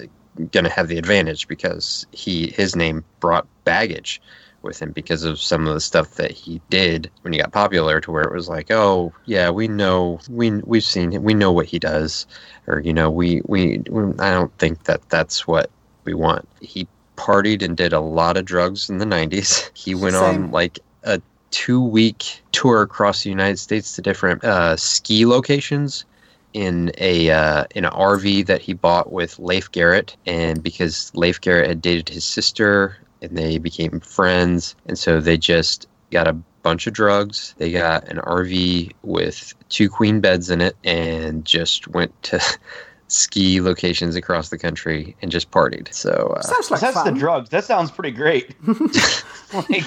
gonna 0.52 0.70
have 0.70 0.88
the 0.88 0.98
advantage 0.98 1.48
because 1.48 2.06
he 2.12 2.48
his 2.50 2.76
name 2.76 3.04
brought 3.20 3.46
baggage 3.64 4.20
with 4.62 4.80
him 4.80 4.90
because 4.90 5.22
of 5.22 5.38
some 5.38 5.66
of 5.66 5.74
the 5.74 5.80
stuff 5.80 6.14
that 6.14 6.30
he 6.30 6.60
did 6.70 7.10
when 7.22 7.32
he 7.32 7.38
got 7.38 7.52
popular 7.52 8.00
to 8.00 8.10
where 8.10 8.24
it 8.24 8.32
was 8.32 8.48
like 8.48 8.70
oh 8.70 9.12
yeah 9.24 9.48
we 9.48 9.68
know 9.68 10.18
we 10.28 10.50
we've 10.62 10.84
seen 10.84 11.10
him 11.10 11.22
we 11.22 11.34
know 11.34 11.52
what 11.52 11.66
he 11.66 11.78
does. 11.78 12.26
Or 12.66 12.80
you 12.80 12.92
know 12.92 13.10
we 13.10 13.42
we, 13.46 13.82
we 13.88 14.02
I 14.18 14.30
don't 14.30 14.56
think 14.58 14.84
that 14.84 15.08
that's 15.08 15.46
what 15.46 15.70
we 16.04 16.14
want. 16.14 16.48
He 16.60 16.88
partied 17.16 17.62
and 17.62 17.76
did 17.76 17.92
a 17.92 18.00
lot 18.00 18.36
of 18.36 18.44
drugs 18.44 18.90
in 18.90 18.98
the 18.98 19.06
90s 19.06 19.70
he 19.74 19.94
went 19.94 20.14
Same. 20.14 20.44
on 20.44 20.50
like 20.50 20.78
a 21.04 21.20
two 21.50 21.82
week 21.82 22.42
tour 22.52 22.82
across 22.82 23.22
the 23.22 23.30
United 23.30 23.58
States 23.58 23.94
to 23.96 24.02
different 24.02 24.44
uh, 24.44 24.76
ski 24.76 25.24
locations 25.24 26.04
in 26.52 26.90
a 26.98 27.30
uh, 27.30 27.64
in 27.74 27.84
an 27.84 27.92
RV 27.92 28.46
that 28.46 28.60
he 28.62 28.72
bought 28.74 29.12
with 29.12 29.38
Leif 29.38 29.70
Garrett, 29.72 30.16
and 30.26 30.62
because 30.62 31.12
Leif 31.14 31.40
Garrett 31.40 31.68
had 31.68 31.82
dated 31.82 32.08
his 32.08 32.24
sister, 32.24 32.96
and 33.22 33.36
they 33.36 33.58
became 33.58 34.00
friends, 34.00 34.74
and 34.86 34.98
so 34.98 35.20
they 35.20 35.36
just 35.36 35.86
got 36.10 36.26
a 36.28 36.32
bunch 36.62 36.86
of 36.86 36.92
drugs. 36.92 37.54
They 37.58 37.70
got 37.70 38.08
an 38.08 38.18
RV 38.18 38.92
with 39.02 39.54
two 39.68 39.88
queen 39.88 40.20
beds 40.20 40.50
in 40.50 40.60
it, 40.60 40.76
and 40.84 41.44
just 41.44 41.88
went 41.88 42.20
to 42.24 42.40
ski 43.08 43.60
locations 43.60 44.16
across 44.16 44.48
the 44.48 44.58
country 44.58 45.14
and 45.22 45.30
just 45.30 45.50
partied. 45.50 45.92
So 45.94 46.34
uh, 46.36 46.42
Sounds 46.42 46.70
like 46.70 46.80
That's 46.80 46.94
fun. 46.94 47.14
the 47.14 47.20
drugs. 47.20 47.50
That 47.50 47.64
sounds 47.64 47.90
pretty 47.90 48.10
great. 48.10 48.56
like, 49.54 49.84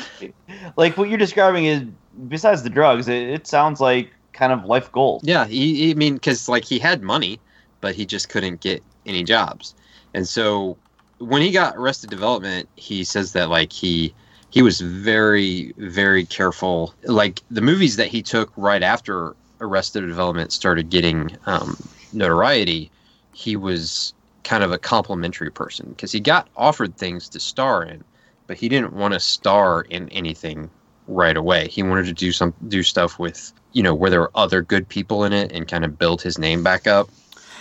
like 0.77 0.97
what 0.97 1.09
you're 1.09 1.17
describing 1.17 1.65
is 1.65 1.83
besides 2.27 2.63
the 2.63 2.69
drugs, 2.69 3.07
it, 3.07 3.29
it 3.29 3.47
sounds 3.47 3.81
like 3.81 4.11
kind 4.39 4.53
of 4.53 4.65
life 4.65 4.91
goals. 4.91 5.21
Yeah, 5.23 5.45
he, 5.45 5.91
I 5.91 5.93
mean, 5.95 6.15
because 6.15 6.47
like 6.47 6.63
he 6.63 6.79
had 6.79 7.03
money, 7.03 7.39
but 7.81 7.93
he 7.93 8.05
just 8.05 8.29
couldn't 8.29 8.61
get 8.61 8.81
any 9.05 9.23
jobs, 9.23 9.75
and 10.13 10.27
so 10.27 10.77
when 11.19 11.41
he 11.41 11.51
got 11.51 11.75
Arrested 11.75 12.09
Development, 12.09 12.67
he 12.77 13.03
says 13.03 13.33
that 13.33 13.49
like 13.49 13.73
he 13.73 14.13
he 14.49 14.61
was 14.61 14.79
very 14.81 15.73
very 15.77 16.25
careful. 16.25 16.93
Like 17.03 17.41
the 17.51 17.61
movies 17.61 17.97
that 17.97 18.07
he 18.07 18.21
took 18.21 18.51
right 18.55 18.81
after 18.81 19.35
Arrested 19.61 20.01
Development 20.07 20.51
started 20.51 20.89
getting 20.89 21.37
um, 21.45 21.75
notoriety, 22.13 22.89
he 23.33 23.55
was 23.55 24.13
kind 24.43 24.63
of 24.63 24.71
a 24.71 24.77
complimentary 24.77 25.51
person 25.51 25.89
because 25.89 26.11
he 26.11 26.19
got 26.19 26.47
offered 26.55 26.95
things 26.97 27.29
to 27.29 27.39
star 27.39 27.83
in, 27.83 28.03
but 28.47 28.57
he 28.57 28.69
didn't 28.69 28.93
want 28.93 29.13
to 29.13 29.19
star 29.19 29.81
in 29.81 30.09
anything 30.09 30.69
right 31.07 31.35
away. 31.35 31.67
He 31.67 31.83
wanted 31.83 32.05
to 32.05 32.13
do 32.13 32.31
some 32.31 32.53
do 32.69 32.81
stuff 32.83 33.19
with 33.19 33.51
you 33.73 33.83
know, 33.83 33.93
where 33.93 34.09
there 34.09 34.19
were 34.21 34.31
other 34.35 34.61
good 34.61 34.87
people 34.87 35.23
in 35.23 35.33
it 35.33 35.51
and 35.51 35.67
kind 35.67 35.85
of 35.85 35.97
build 35.97 36.21
his 36.21 36.37
name 36.37 36.63
back 36.63 36.87
up. 36.87 37.09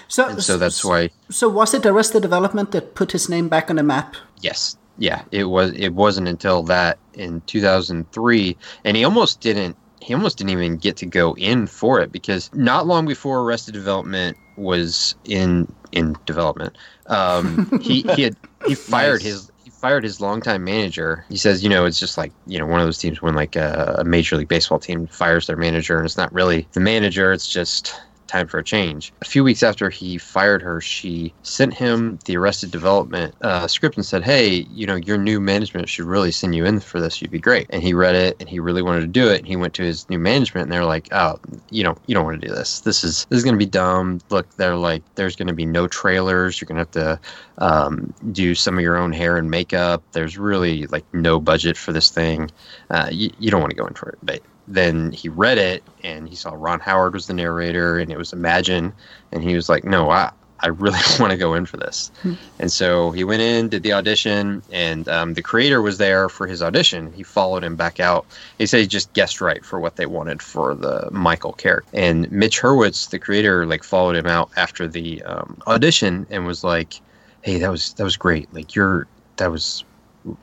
So, 0.09 0.27
And 0.29 0.43
so 0.43 0.57
that's 0.57 0.85
why, 0.85 1.11
So 1.31 1.49
was 1.49 1.75
it 1.75 1.85
Arrested 1.85 2.23
Development 2.23 2.71
that 2.73 2.95
put 2.95 3.13
his 3.13 3.29
name 3.29 3.49
back 3.49 3.69
on 3.71 3.77
the 3.77 3.83
map? 3.83 4.17
yes, 4.41 4.77
yeah, 4.97 5.23
it 5.31 5.45
was. 5.45 5.73
It 5.73 5.91
wasn't 5.95 6.27
until 6.29 6.63
that 6.65 6.99
in 7.15 7.41
2003, 7.43 8.57
and 8.85 8.97
he 8.97 9.05
almost 9.05 9.41
didn't. 9.41 9.77
He 10.01 10.15
almost 10.15 10.39
didn't 10.39 10.51
even 10.51 10.77
get 10.79 10.97
to 10.99 11.07
go 11.07 11.35
in 11.37 11.67
for 11.67 12.01
it 12.01 12.11
because 12.11 12.51
not 12.55 12.87
long 12.87 13.07
before 13.07 13.41
Arrested 13.43 13.75
Development 13.75 14.37
was 14.57 15.15
in 15.25 15.73
in 15.93 16.17
development, 16.27 16.77
um, 17.07 17.69
he 17.83 18.03
he 18.17 18.23
had 18.23 18.37
he 18.67 18.75
fired 18.75 19.21
Nice. 19.23 19.25
his 19.25 19.53
fired 19.79 20.05
his 20.05 20.20
longtime 20.20 20.64
manager. 20.64 21.24
He 21.29 21.37
says, 21.37 21.62
you 21.62 21.68
know, 21.68 21.85
it's 21.87 22.01
just 22.01 22.18
like 22.18 22.33
you 22.47 22.59
know 22.59 22.66
one 22.66 22.81
of 22.81 22.87
those 22.87 22.99
teams 22.99 23.22
when 23.22 23.35
like 23.35 23.57
a, 23.57 23.97
a 23.99 24.05
major 24.05 24.37
league 24.37 24.49
baseball 24.49 24.79
team 24.79 25.07
fires 25.07 25.47
their 25.47 25.57
manager, 25.57 25.97
and 25.97 26.05
it's 26.05 26.16
not 26.16 26.33
really 26.33 26.66
the 26.72 26.81
manager; 26.81 27.33
it's 27.33 27.49
just 27.49 27.95
time 28.29 28.47
for 28.47 28.59
a 28.59 28.64
change. 28.64 29.12
A 29.22 29.24
few 29.24 29.43
weeks 29.43 29.62
after 29.62 29.91
he 29.91 30.18
fired 30.18 30.62
her, 30.62 30.81
she 30.81 31.33
sent 31.43 31.74
him 31.74 32.18
the 32.26 32.37
Arrested 32.37 32.70
Development 32.70 33.35
uh, 33.41 33.66
script 33.66 33.97
and 33.97 34.07
said, 34.07 34.22
"Hey, 34.22 34.66
you 34.70 34.87
know, 34.87 34.97
your 34.97 35.18
new 35.18 35.41
management 35.41 35.89
should 35.89 36.05
really 36.05 36.31
send 36.31 36.55
you 36.55 36.64
in 36.64 36.81
for 36.81 37.01
this. 37.01 37.20
You'd 37.20 37.31
be 37.31 37.41
great." 37.41 37.66
And 37.70 37.83
he 37.83 37.95
read 37.95 38.14
it, 38.14 38.37
and 38.39 38.49
he 38.49 38.61
really 38.61 38.83
wanted 38.83 39.01
to 39.01 39.07
do 39.07 39.29
it. 39.29 39.39
And 39.39 39.47
he 39.47 39.57
went 39.57 39.74
to 39.74 39.83
his 39.83 40.09
new 40.09 40.18
management, 40.18 40.64
and 40.64 40.72
they're 40.72 40.85
like, 40.85 41.09
"Oh, 41.12 41.41
you 41.70 41.83
know, 41.83 41.97
you 42.07 42.14
don't 42.14 42.24
want 42.24 42.41
to 42.41 42.47
do 42.47 42.55
this. 42.55 42.81
This 42.81 43.03
is 43.03 43.26
this 43.31 43.39
is 43.39 43.45
going 43.45 43.55
to 43.55 43.59
be 43.59 43.70
dumb. 43.70 44.20
Look, 44.31 44.55
they're 44.57 44.76
like, 44.76 45.03
there's 45.14 45.37
going 45.37 45.49
to 45.49 45.55
be 45.55 45.66
no 45.66 45.89
trailers. 45.89 46.61
You're 46.61 46.66
going 46.66 46.85
to 46.85 47.01
have 47.01 47.18
to 47.59 47.64
um, 47.64 48.12
do 48.33 48.55
some 48.55 48.76
of 48.76 48.83
your 48.83 48.97
own 48.97 49.12
hair 49.12 49.37
and 49.37 49.51
makeup. 49.51 50.03
There's 50.12 50.39
really 50.39 50.87
like 50.87 51.05
no 51.14 51.41
budget 51.41 51.76
for 51.76 51.93
this 51.93 52.11
thing. 52.11 52.51
Uh, 52.91 53.09
you, 53.11 53.31
you 53.39 53.51
don't 53.51 53.61
want 53.61 53.70
to 53.70 53.76
go 53.76 53.87
in 53.87 53.95
for 53.95 54.11
it." 54.11 54.18
But 54.22 54.43
then 54.69 55.12
he 55.12 55.29
read 55.29 55.59
it 55.59 55.83
and 56.05 56.29
he 56.29 56.37
saw 56.37 56.53
Ron 56.55 56.81
Howard 56.81 57.14
was 57.14 57.27
the 57.27 57.35
narrator 57.35 57.99
and 57.99 58.11
it 58.12 58.19
was 58.19 58.33
Imagine 58.33 58.93
and 59.33 59.43
he 59.43 59.55
was 59.55 59.69
like, 59.69 59.85
"No, 59.85 60.11
I 60.11 60.31
I 60.61 60.69
really 60.69 60.99
want 61.21 61.31
to 61.31 61.37
go 61.37 61.55
in 61.55 61.66
for 61.66 61.77
this." 61.77 62.11
and 62.59 62.71
so 62.71 63.11
he 63.11 63.25
went 63.25 63.43
in, 63.43 63.69
did 63.69 63.83
the 63.83 63.93
audition, 63.93 64.62
and 64.71 65.09
um, 65.09 65.35
the 65.35 65.43
creator 65.43 65.81
was 65.81 65.99
there 65.99 66.29
for 66.29 66.47
his 66.47 66.62
audition. 66.62 67.12
He 67.12 67.23
followed 67.23 67.64
him 67.64 67.77
back 67.77 67.99
out. 67.99 68.27
He 68.59 68.66
said 68.66 68.81
he 68.81 68.87
just 68.87 69.12
guessed 69.14 69.41
right 69.41 69.64
for 69.64 69.81
what 69.81 69.97
they 69.97 70.07
wanted 70.07 70.43
for 70.43 70.75
the 70.75 71.09
Michael 71.11 71.53
character. 71.55 71.91
And 71.95 72.31
Mitch 72.31 72.61
Hurwitz, 72.61 73.11
the 73.11 73.19
creator, 73.19 73.66
like 73.66 73.83
followed 73.83 74.16
him 74.16 74.27
out 74.27 74.51
after 74.57 74.87
the 74.87 75.23
um, 75.23 75.61
audition 75.66 76.27
and 76.31 76.47
was 76.47 76.62
like, 76.62 77.01
"Hey, 77.43 77.59
that 77.59 77.71
was 77.71 77.95
that 77.95 78.05
was 78.05 78.16
great. 78.16 78.53
Like 78.53 78.75
you're 78.75 79.07
that 79.39 79.51
was 79.51 79.85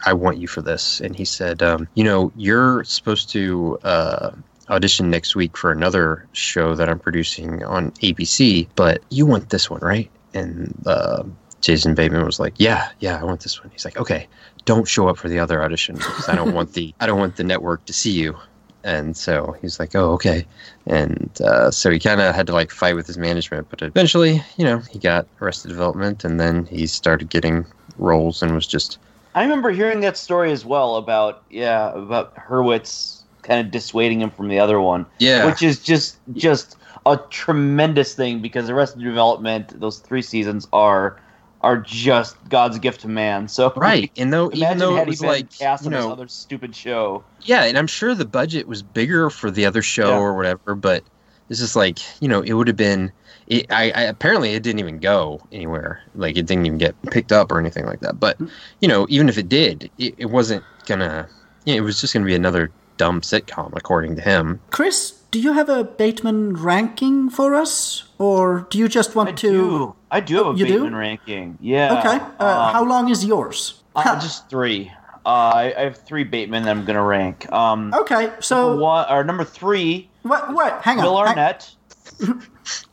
I 0.06 0.14
want 0.14 0.38
you 0.38 0.48
for 0.48 0.62
this. 0.62 1.02
And 1.02 1.16
he 1.16 1.26
said, 1.26 1.62
um, 1.62 1.88
you 1.96 2.04
know, 2.04 2.32
you're 2.36 2.84
supposed 2.84 3.30
to 3.32 3.78
uh, 3.84 4.32
audition 4.70 5.10
next 5.10 5.36
week 5.36 5.58
for 5.58 5.72
another 5.72 6.28
show 6.34 6.76
that 6.76 6.90
I'm 6.90 7.00
producing 7.00 7.64
on 7.64 7.92
ABC, 7.92 8.68
but 8.76 9.02
you 9.10 9.26
want 9.26 9.50
this 9.50 9.70
one, 9.70 9.82
right? 9.82 10.10
And 10.34 10.76
uh, 10.86 11.24
Jason 11.62 11.96
Bateman 11.96 12.26
was 12.26 12.40
like, 12.40 12.54
yeah, 12.58 12.90
yeah, 13.00 13.20
I 13.20 13.24
want 13.24 13.42
this 13.42 13.62
one. 13.62 13.72
He's 13.72 13.86
like, 13.86 13.98
okay, 13.98 14.28
don't 14.66 14.88
show 14.88 15.08
up 15.08 15.18
for 15.18 15.30
the 15.30 15.40
other 15.40 15.64
audition 15.64 15.96
because 15.96 16.30
I 16.30 16.36
don't 16.36 16.54
want 16.54 16.74
the 16.74 16.94
I 17.00 17.06
don't 17.06 17.20
want 17.20 17.38
the 17.38 17.44
network 17.44 17.86
to 17.86 17.94
see 17.94 18.12
you. 18.12 18.38
And 18.84 19.18
so 19.18 19.58
he's 19.62 19.80
like, 19.80 19.96
oh, 19.96 20.12
okay. 20.12 20.46
And 20.86 21.32
uh, 21.42 21.72
so 21.72 21.90
he 21.90 21.98
kind 21.98 22.22
of 22.22 22.36
had 22.36 22.46
to 22.48 22.54
like 22.54 22.70
fight 22.70 22.96
with 22.96 23.08
his 23.08 23.18
management, 23.18 23.68
but 23.72 23.82
eventually, 23.82 24.44
you 24.58 24.64
know, 24.64 24.78
he 24.78 25.00
got 25.00 25.28
Arrested 25.42 25.70
Development, 25.70 26.24
and 26.24 26.40
then 26.40 26.68
he 26.68 26.86
started 26.86 27.32
getting 27.32 27.66
roles 27.98 28.44
and 28.44 28.54
was 28.54 28.68
just 28.68 29.00
I 29.36 29.44
remember 29.44 29.70
hearing 29.70 30.00
that 30.00 30.18
story 30.18 30.52
as 30.52 30.66
well 30.66 30.96
about 30.96 31.44
yeah 31.50 31.92
about 31.94 32.36
Hurwitz 32.36 33.22
kind 33.44 33.60
of 33.64 33.72
dissuading 33.72 34.22
him 34.22 34.32
from 34.32 34.48
the 34.48 34.58
other 34.60 34.80
one, 34.82 35.06
yeah, 35.20 35.46
which 35.46 35.62
is 35.62 35.84
just 35.84 36.18
just 36.34 36.78
a 37.06 37.18
tremendous 37.30 38.16
thing 38.16 38.42
because 38.42 38.70
Arrested 38.70 39.04
Development 39.04 39.80
those 39.80 40.00
three 40.00 40.22
seasons 40.24 40.68
are 40.74 41.22
are 41.62 41.78
just 41.78 42.38
God's 42.50 42.80
gift 42.80 43.02
to 43.02 43.08
man. 43.08 43.48
So 43.48 43.74
right. 43.76 44.12
And 44.18 44.32
though 44.32 44.52
even 44.54 44.78
though 44.78 44.98
it 44.98 45.08
was 45.08 45.22
like 45.22 45.52
cast 45.58 45.84
you 45.84 45.88
on 45.88 45.94
this 45.94 46.06
know, 46.06 46.12
other 46.12 46.28
stupid 46.28 46.76
show. 46.76 47.24
yeah, 47.42 47.64
and 47.66 47.78
I'm 47.78 47.88
sure 47.88 48.16
the 48.16 48.26
budget 48.26 48.68
was 48.68 48.82
bigger 48.82 49.30
for 49.30 49.52
the 49.52 49.66
other 49.66 49.82
show 49.82 50.10
Yeah. 50.10 50.18
or 50.20 50.36
whatever, 50.36 50.76
but 50.76 51.04
it's 51.50 51.60
just 51.60 51.76
like 51.76 52.00
you 52.22 52.28
know, 52.28 52.42
it 52.42 52.54
would 52.54 52.68
have 52.68 52.78
been. 52.78 53.12
It, 53.48 53.72
I, 53.72 53.92
I 53.92 54.02
apparently 54.04 54.54
it 54.54 54.64
didn't 54.64 54.80
even 54.80 54.98
go 55.00 55.40
anywhere. 55.52 56.02
Like 56.16 56.38
it 56.38 56.46
didn't 56.48 56.66
even 56.66 56.78
get 56.80 56.96
picked 57.12 57.32
up 57.32 57.52
or 57.52 57.60
anything 57.60 57.86
like 57.86 58.00
that. 58.00 58.20
But 58.20 58.38
you 58.82 58.88
know, 58.88 59.06
even 59.10 59.30
if 59.30 59.38
it 59.38 59.48
did, 59.50 59.90
it, 59.98 60.16
it 60.18 60.26
wasn't 60.28 60.64
gonna. 60.88 61.28
You 61.66 61.74
know, 61.74 61.78
it 61.78 61.82
was 61.82 62.02
just 62.02 62.14
gonna 62.14 62.26
be 62.26 62.36
another 62.36 62.72
dumb 62.98 63.22
sitcom, 63.22 63.74
according 63.76 64.16
to 64.16 64.22
him. 64.22 64.60
Chris, 64.72 65.12
do 65.32 65.40
you 65.40 65.54
have 65.54 65.68
a 65.70 65.84
Bateman 65.84 66.54
ranking 66.56 67.30
for 67.30 67.54
us, 67.56 68.06
or 68.18 68.68
do 68.70 68.78
you 68.78 68.88
just 68.88 69.16
want 69.16 69.30
I 69.30 69.32
to? 69.34 69.52
do. 69.52 69.96
I 70.12 70.20
do 70.22 70.38
have 70.38 70.56
a 70.56 70.58
You 70.58 70.66
do? 70.66 70.74
Bateman 70.74 70.96
ranking. 70.96 71.58
Yeah. 71.62 72.00
Okay. 72.00 72.24
Uh, 72.40 72.46
Um, 72.46 72.74
how 72.74 72.84
long 72.86 73.10
is 73.10 73.26
yours? 73.26 73.84
uh, 73.96 74.20
just 74.20 74.50
three. 74.50 74.92
Uh, 75.26 75.30
I, 75.56 75.74
I 75.78 75.82
have 75.86 75.98
three 75.98 76.24
Bateman 76.24 76.64
that 76.64 76.70
I'm 76.72 76.86
gonna 76.86 77.04
rank. 77.04 77.52
Um, 77.52 77.94
Okay, 77.94 78.28
number 78.28 78.42
so 78.42 78.76
one 78.78 79.06
or 79.10 79.24
number 79.24 79.44
three, 79.44 80.10
what? 80.24 80.54
What? 80.54 80.82
Hang 80.84 81.00
on. 81.00 81.06
Will 81.06 81.18
hang- 81.18 81.30
Arnett. 81.38 81.76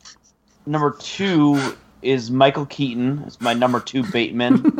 number 0.65 0.95
two 0.99 1.75
is 2.01 2.29
Michael 2.31 2.65
Keaton. 2.65 3.23
It's 3.25 3.39
my 3.39 3.53
number 3.53 3.79
two 3.79 4.03
Bateman, 4.03 4.77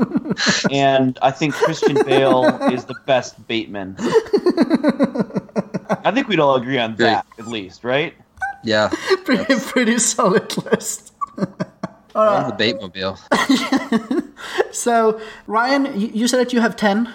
and 0.72 1.18
I 1.22 1.32
think 1.32 1.54
Christian 1.54 1.96
Bale 2.06 2.46
is 2.72 2.86
the 2.86 2.96
best 3.06 3.48
Bateman. 3.48 3.96
I 6.04 6.12
think 6.12 6.28
we'd 6.28 6.40
all 6.40 6.56
agree 6.56 6.78
on 6.78 6.96
Great. 6.96 7.06
that, 7.06 7.26
at 7.40 7.48
least, 7.48 7.84
right? 7.84 8.14
Yeah, 8.64 8.90
pretty, 9.26 9.56
pretty 9.60 9.98
solid 10.00 10.56
list. 10.66 11.14
I 12.16 12.42
love 12.42 12.58
the 12.58 12.74
Batemobile. 12.74 13.18
So 14.72 15.20
Ryan, 15.48 16.00
you, 16.00 16.08
you 16.14 16.28
said 16.28 16.40
that 16.40 16.54
you 16.54 16.62
have 16.62 16.76
10 16.76 17.12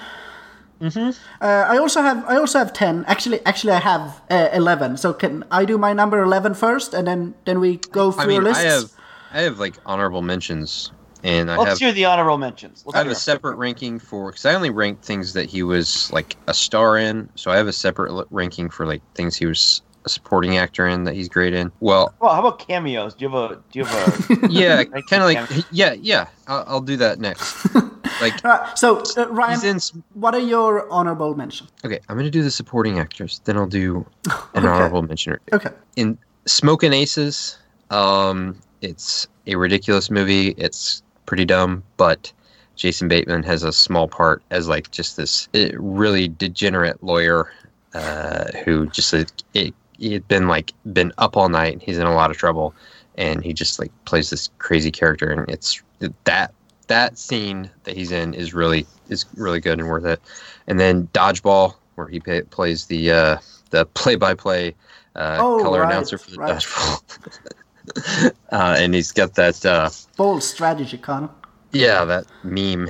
Mm-hmm. 0.80 1.10
Uh, 1.40 1.46
I 1.46 1.78
also 1.78 2.02
have 2.02 2.24
I 2.26 2.36
also 2.36 2.58
have 2.58 2.72
ten. 2.72 3.04
Actually, 3.06 3.44
actually, 3.44 3.72
I 3.72 3.80
have 3.80 4.20
uh, 4.30 4.48
eleven. 4.52 4.96
So 4.96 5.12
can 5.12 5.44
I 5.50 5.64
do 5.64 5.76
my 5.76 5.92
number 5.92 6.22
11 6.22 6.54
first, 6.54 6.94
and 6.94 7.06
then 7.06 7.34
then 7.44 7.60
we 7.60 7.76
go 7.76 8.12
through 8.12 8.22
I 8.22 8.26
mean, 8.26 8.38
our 8.38 8.44
lists? 8.44 8.64
I 8.64 8.66
have 8.66 8.92
I 9.32 9.40
have 9.42 9.58
like 9.58 9.74
honorable 9.86 10.22
mentions, 10.22 10.92
and 11.24 11.50
I 11.50 11.56
Let's 11.56 11.70
have 11.70 11.78
hear 11.78 11.92
the 11.92 12.04
honorable 12.04 12.38
mentions. 12.38 12.84
Let's 12.86 12.94
I 12.94 12.98
have 12.98 13.08
a 13.08 13.14
separate 13.14 13.56
ranking 13.56 13.98
for 13.98 14.30
because 14.30 14.46
I 14.46 14.54
only 14.54 14.70
ranked 14.70 15.04
things 15.04 15.32
that 15.32 15.46
he 15.46 15.62
was 15.62 16.12
like 16.12 16.36
a 16.46 16.54
star 16.54 16.96
in. 16.96 17.28
So 17.34 17.50
I 17.50 17.56
have 17.56 17.66
a 17.66 17.72
separate 17.72 18.12
li- 18.12 18.24
ranking 18.30 18.70
for 18.70 18.86
like 18.86 19.02
things 19.14 19.36
he 19.36 19.46
was 19.46 19.82
a 20.08 20.10
supporting 20.10 20.56
actor 20.56 20.86
in 20.86 21.04
that 21.04 21.14
he's 21.14 21.28
great 21.28 21.52
in. 21.54 21.70
Well, 21.80 22.14
Well, 22.20 22.32
how 22.34 22.40
about 22.40 22.58
cameos? 22.58 23.14
Do 23.14 23.24
you 23.26 23.30
have 23.30 23.50
a? 23.50 23.54
Do 23.70 23.78
you 23.78 23.84
have 23.84 24.30
a? 24.44 24.48
yeah, 24.50 24.84
kind 25.10 25.22
of 25.22 25.28
like 25.28 25.48
cam- 25.48 25.64
yeah, 25.70 25.92
yeah. 25.92 26.26
I'll, 26.46 26.64
I'll 26.66 26.80
do 26.80 26.96
that 26.96 27.18
next. 27.20 27.66
Like 28.20 28.44
All 28.44 28.50
right, 28.50 28.76
so 28.76 29.00
uh, 29.16 29.28
Ryan, 29.28 29.60
he's 29.74 29.92
in. 29.94 30.02
what 30.14 30.34
are 30.34 30.40
your 30.40 30.90
honorable 30.90 31.36
mentions? 31.36 31.70
Okay, 31.84 32.00
I'm 32.08 32.16
gonna 32.16 32.30
do 32.32 32.42
the 32.42 32.50
supporting 32.50 32.98
actors. 32.98 33.40
Then 33.44 33.56
I'll 33.56 33.68
do 33.68 34.04
an 34.26 34.32
Okay. 34.56 34.66
honorable 34.66 35.02
mention. 35.02 35.34
or 35.34 35.36
two. 35.46 35.54
Okay. 35.56 35.70
in 35.94 36.18
Smoking 36.44 36.92
Aces, 36.92 37.58
um, 37.90 38.56
it's 38.80 39.28
a 39.46 39.54
ridiculous 39.54 40.10
movie. 40.10 40.48
It's 40.58 41.00
pretty 41.26 41.44
dumb, 41.44 41.84
but 41.96 42.32
Jason 42.74 43.06
Bateman 43.06 43.44
has 43.44 43.62
a 43.62 43.72
small 43.72 44.08
part 44.08 44.42
as 44.50 44.66
like 44.66 44.90
just 44.90 45.16
this 45.16 45.48
eh, 45.54 45.70
really 45.76 46.26
degenerate 46.26 47.00
lawyer 47.04 47.52
uh, 47.94 48.46
who 48.64 48.86
just 48.88 49.14
uh, 49.14 49.24
it, 49.54 49.74
he'd 49.98 50.26
been 50.28 50.48
like 50.48 50.72
been 50.92 51.12
up 51.18 51.36
all 51.36 51.48
night. 51.48 51.82
He's 51.82 51.98
in 51.98 52.06
a 52.06 52.14
lot 52.14 52.30
of 52.30 52.36
trouble, 52.36 52.74
and 53.16 53.44
he 53.44 53.52
just 53.52 53.78
like 53.78 53.92
plays 54.04 54.30
this 54.30 54.50
crazy 54.58 54.90
character, 54.90 55.30
and 55.30 55.48
it's 55.50 55.82
that 56.24 56.52
that 56.86 57.18
scene 57.18 57.70
that 57.84 57.96
he's 57.96 58.12
in 58.12 58.34
is 58.34 58.54
really 58.54 58.86
is 59.08 59.26
really 59.36 59.60
good 59.60 59.78
and 59.78 59.88
worth 59.88 60.04
it. 60.04 60.20
And 60.66 60.80
then 60.80 61.08
Dodgeball, 61.08 61.74
where 61.94 62.08
he 62.08 62.20
pa 62.20 62.40
plays 62.50 62.86
the 62.86 63.10
uh, 63.10 63.38
the 63.70 63.86
play 63.86 64.16
by 64.16 64.34
play 64.34 64.74
color 65.14 65.80
right, 65.80 65.90
announcer 65.90 66.18
for 66.18 66.30
the 66.30 66.36
right. 66.38 66.56
dodgeball. 66.56 68.32
uh, 68.52 68.76
and 68.78 68.94
he's 68.94 69.12
got 69.12 69.34
that 69.34 69.64
uh, 69.64 69.90
Bold 70.16 70.42
strategy, 70.42 70.98
Cotton. 70.98 71.28
yeah 71.72 72.04
that 72.04 72.26
meme. 72.44 72.88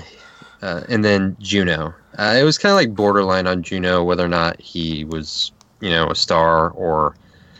Uh, 0.60 0.82
and 0.88 1.04
then 1.04 1.36
Juno. 1.38 1.94
Uh, 2.18 2.36
it 2.36 2.42
was 2.42 2.58
kind 2.58 2.72
of 2.72 2.76
like 2.76 2.94
borderline 2.94 3.46
on 3.46 3.62
Juno 3.62 4.02
whether 4.02 4.24
or 4.24 4.28
not 4.28 4.60
he 4.60 5.04
was 5.04 5.52
you 5.80 5.90
know 5.90 6.08
a 6.10 6.14
star 6.14 6.70
or 6.70 7.14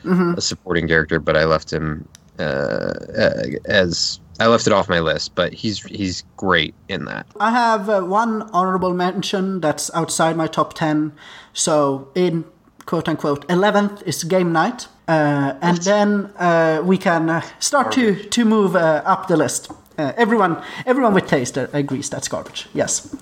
Mm-hmm. 0.05 0.35
a 0.39 0.41
supporting 0.41 0.87
character, 0.87 1.19
but 1.19 1.37
I 1.37 1.45
left 1.45 1.73
him 1.73 2.09
uh, 2.39 2.43
uh, 2.43 3.43
as 3.67 4.21
I 4.39 4.47
left 4.47 4.67
it 4.69 4.73
off 4.73 4.89
my 4.89 5.01
list. 5.01 5.35
But 5.35 5.53
he's 5.53 5.83
he's 5.83 6.23
great 6.37 6.75
in 6.89 7.05
that. 7.07 7.27
I 7.41 7.51
have 7.51 7.91
uh, 7.91 8.03
one 8.03 8.43
honorable 8.53 8.95
mention 8.95 9.61
that's 9.61 9.91
outside 9.95 10.37
my 10.37 10.47
top 10.47 10.75
10. 10.75 11.13
So, 11.53 12.09
in 12.15 12.45
quote 12.87 13.09
unquote 13.09 13.47
11th 13.49 14.03
is 14.05 14.25
game 14.25 14.53
night. 14.53 14.87
Uh, 15.09 15.55
and 15.61 15.79
then 15.79 16.33
uh, 16.39 16.81
we 16.85 16.97
can 16.97 17.29
uh, 17.29 17.41
start 17.59 17.91
to, 17.93 18.15
to 18.29 18.45
move 18.45 18.77
uh, 18.77 19.03
up 19.05 19.27
the 19.27 19.37
list. 19.37 19.71
Uh, 19.99 20.13
everyone, 20.17 20.63
everyone 20.87 21.13
with 21.13 21.27
taste 21.27 21.57
agrees 21.57 22.09
that's 22.09 22.29
garbage. 22.29 22.69
Yes. 22.73 23.15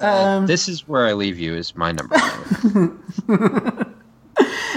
Um, 0.00 0.46
this 0.46 0.66
is 0.66 0.88
where 0.88 1.06
I 1.06 1.12
leave 1.12 1.38
you 1.38 1.54
is 1.54 1.76
my 1.76 1.92
number. 1.92 2.16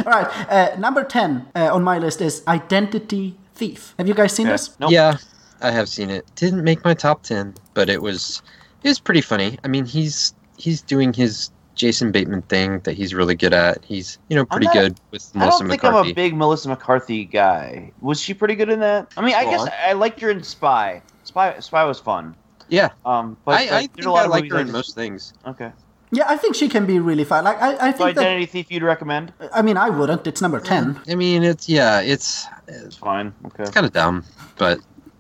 one. 0.04 0.08
All 0.14 0.22
right, 0.24 0.50
uh, 0.50 0.76
number 0.80 1.04
10 1.04 1.48
uh, 1.56 1.74
on 1.74 1.84
my 1.84 1.98
list 2.00 2.22
is 2.22 2.44
Identity 2.48 3.38
Thief. 3.54 3.94
Have 3.98 4.08
you 4.08 4.14
guys 4.14 4.34
seen 4.34 4.48
Okay. 4.48 4.54
this? 4.54 4.78
Nope. 4.80 4.92
Yeah, 4.92 5.18
I 5.62 5.72
have 5.72 5.88
seen 5.90 6.10
it. 6.10 6.26
Didn't 6.36 6.64
make 6.64 6.84
my 6.84 6.94
top 6.94 7.24
ten, 7.24 7.54
but 7.74 7.90
it 7.90 8.02
was 8.02 8.42
it 8.84 8.90
was 8.90 9.00
pretty 9.00 9.22
funny. 9.22 9.58
I 9.64 9.68
mean, 9.70 9.86
he's 9.86 10.34
he's 10.58 10.82
doing 10.82 11.14
his 11.14 11.52
Jason 11.76 12.12
Bateman 12.12 12.42
thing 12.44 12.80
that 12.82 12.94
he's 12.94 13.14
really 13.14 13.36
good 13.36 13.54
at. 13.54 13.84
He's 13.86 14.18
you 14.30 14.36
know 14.36 14.46
pretty 14.46 14.66
not- 14.66 14.74
good 14.74 15.00
with 15.12 15.34
Melissa 15.34 15.34
McCarthy. 15.34 15.38
I 15.38 15.46
Melissa 15.46 15.64
don't 15.64 15.70
think 15.70 15.84
McCarthy. 15.84 16.10
I'm 16.10 16.12
a 16.12 16.14
big 16.16 16.36
Melissa 16.36 16.70
McCarthy 16.70 17.26
guy. 17.26 17.92
Was 18.02 18.20
she 18.20 18.34
pretty 18.34 18.56
good 18.56 18.70
in 18.70 18.80
that? 18.82 19.14
I 19.18 19.22
mean, 19.22 19.36
I 19.36 19.46
guess 19.46 19.62
on. 19.62 19.70
I 19.86 19.94
liked 19.94 20.20
her 20.22 20.30
in 20.30 20.44
Spy. 20.44 21.02
Spy, 21.24 21.58
Spy 21.60 21.84
was 21.86 22.00
fun. 22.00 22.36
yeah, 22.70 22.90
Um, 23.06 23.36
but 23.46 23.52
I, 23.56 23.62
I 23.64 23.66
there's 23.68 23.88
think 23.88 24.06
a 24.06 24.12
lot 24.12 24.26
I 24.26 24.28
like 24.28 24.52
her 24.52 24.60
in 24.60 24.68
just- 24.68 24.74
most 24.74 24.96
things. 24.96 25.34
Okay. 25.48 25.72
Yeah, 26.16 26.26
I 26.28 26.38
think 26.38 26.56
she 26.56 26.68
can 26.70 26.86
be 26.86 27.00
really 27.00 27.24
fun. 27.26 27.44
Like, 27.44 27.62
I, 27.62 27.88
I 27.88 27.92
So 27.92 27.98
think 27.98 28.16
that. 28.16 28.22
Identity 28.22 28.46
Thief, 28.46 28.72
you'd 28.72 28.84
recommend? 28.84 29.34
I 29.54 29.62
mean, 29.62 29.78
I 29.78 29.90
wouldn't. 29.90 30.26
It's 30.28 30.42
number 30.42 30.60
10. 30.60 31.02
I 31.10 31.16
mean, 31.16 31.44
it's 31.44 31.68
yeah, 31.68 32.00
it's 32.02 32.48
It's 32.68 32.86
it's 32.86 32.96
fine. 32.98 33.34
Okay. 33.48 33.64
it's 33.64 33.72
kind 33.72 33.86
of 33.86 33.94
dumb, 33.94 34.24
but 34.58 34.80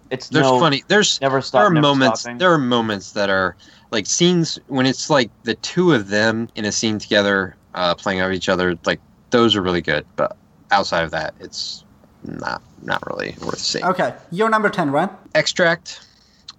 It's 0.09 0.29
there's 0.29 0.45
no, 0.45 0.59
funny. 0.59 0.83
There's 0.87 1.19
Never 1.21 1.41
there 1.41 1.61
are 1.65 1.69
never 1.69 1.81
moments 1.81 2.21
stopping. 2.21 2.37
there 2.37 2.51
are 2.53 2.57
moments 2.57 3.11
that 3.13 3.29
are 3.29 3.55
like 3.91 4.05
scenes 4.07 4.59
when 4.67 4.85
it's 4.85 5.09
like 5.09 5.29
the 5.43 5.55
two 5.55 5.93
of 5.93 6.09
them 6.09 6.47
in 6.55 6.65
a 6.65 6.71
scene 6.71 6.97
together 6.99 7.55
uh, 7.73 7.93
playing 7.95 8.21
off 8.21 8.31
each 8.31 8.49
other 8.49 8.77
like 8.85 8.99
those 9.31 9.55
are 9.55 9.61
really 9.61 9.81
good 9.81 10.05
but 10.15 10.35
outside 10.71 11.03
of 11.03 11.11
that 11.11 11.33
it's 11.39 11.83
not 12.23 12.61
not 12.83 13.01
really 13.07 13.35
worth 13.45 13.59
seeing 13.59 13.83
Okay, 13.85 14.13
you're 14.31 14.49
number 14.49 14.69
10, 14.69 14.91
right? 14.91 15.09
extract 15.35 16.05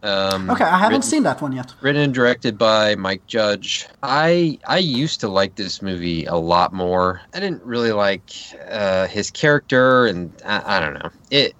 um, 0.06 0.48
Okay, 0.50 0.64
I 0.64 0.78
haven't 0.78 0.98
written, 0.98 1.02
seen 1.02 1.22
that 1.24 1.42
one 1.42 1.52
yet. 1.52 1.74
written 1.80 2.02
and 2.02 2.14
directed 2.14 2.56
by 2.58 2.94
mike 2.94 3.26
judge 3.26 3.86
i 4.02 4.58
i 4.66 4.78
used 4.78 5.20
to 5.20 5.28
like 5.28 5.56
this 5.56 5.82
movie 5.82 6.24
a 6.26 6.36
lot 6.36 6.72
more 6.72 7.20
i 7.34 7.40
didn't 7.40 7.62
really 7.64 7.92
like 7.92 8.30
uh, 8.70 9.06
his 9.06 9.30
character 9.30 10.06
and 10.06 10.32
I, 10.44 10.76
I 10.76 10.80
don't 10.80 10.94
know 10.94 11.10
it 11.30 11.54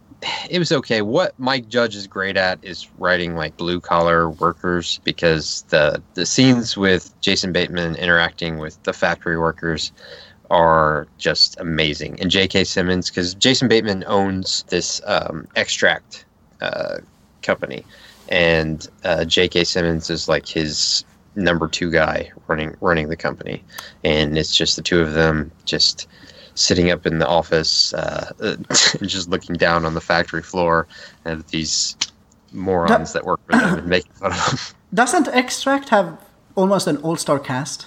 it 0.49 0.59
was 0.59 0.73
okay. 0.73 1.03
What 1.03 1.39
Mike 1.39 1.69
Judge 1.69 1.95
is 1.95 2.07
great 2.07 2.37
at 2.39 2.59
is 2.63 2.89
writing 2.99 3.37
like 3.37 3.57
blue 3.59 3.81
collar 3.81 4.31
workers 4.31 4.99
because 5.05 5.63
the 5.69 6.03
the 6.15 6.25
scenes 6.25 6.77
with 6.77 7.13
Jason 7.21 7.53
Bateman 7.53 7.95
interacting 7.97 8.57
with 8.59 8.83
the 8.85 8.93
factory 8.95 9.39
workers 9.39 9.93
are 10.51 11.07
just 11.19 11.61
amazing. 11.61 12.19
And 12.21 12.31
J.K. 12.31 12.65
Simmons, 12.65 13.11
because 13.11 13.35
Jason 13.35 13.69
Bateman 13.69 14.05
owns 14.07 14.63
this 14.69 15.01
um, 15.07 15.47
extract 15.55 16.25
uh, 16.63 16.99
company, 17.43 17.85
and 18.29 18.89
uh, 19.05 19.25
J.K. 19.25 19.65
Simmons 19.65 20.11
is 20.11 20.29
like 20.29 20.47
his 20.47 21.05
number 21.35 21.69
two 21.69 21.91
guy 21.91 22.31
running 22.47 22.75
running 22.81 23.09
the 23.09 23.17
company, 23.17 23.63
and 24.05 24.37
it's 24.39 24.55
just 24.55 24.77
the 24.77 24.83
two 24.83 25.01
of 25.01 25.15
them 25.15 25.51
just 25.65 26.09
sitting 26.55 26.91
up 26.91 27.07
in 27.07 27.19
the 27.19 27.27
office, 27.27 27.93
uh, 27.95 28.33
just 29.03 29.29
looking 29.29 29.57
down 29.57 29.85
on 29.85 29.95
the 29.95 30.01
factory 30.01 30.43
floor 30.43 30.89
at 31.25 31.47
these 31.49 31.97
morons 32.53 33.13
that 33.13 33.25
work 33.25 33.41
for 33.47 33.59
them 33.59 33.79
and 33.79 33.87
making 33.87 34.13
fun 34.13 34.33
of 34.33 34.47
them. 34.47 34.59
Doesn't 34.95 35.29
Extract 35.29 35.91
have 35.91 36.19
almost 36.55 36.87
an 36.87 36.97
all 36.99 37.17
star 37.17 37.39
cast? 37.39 37.87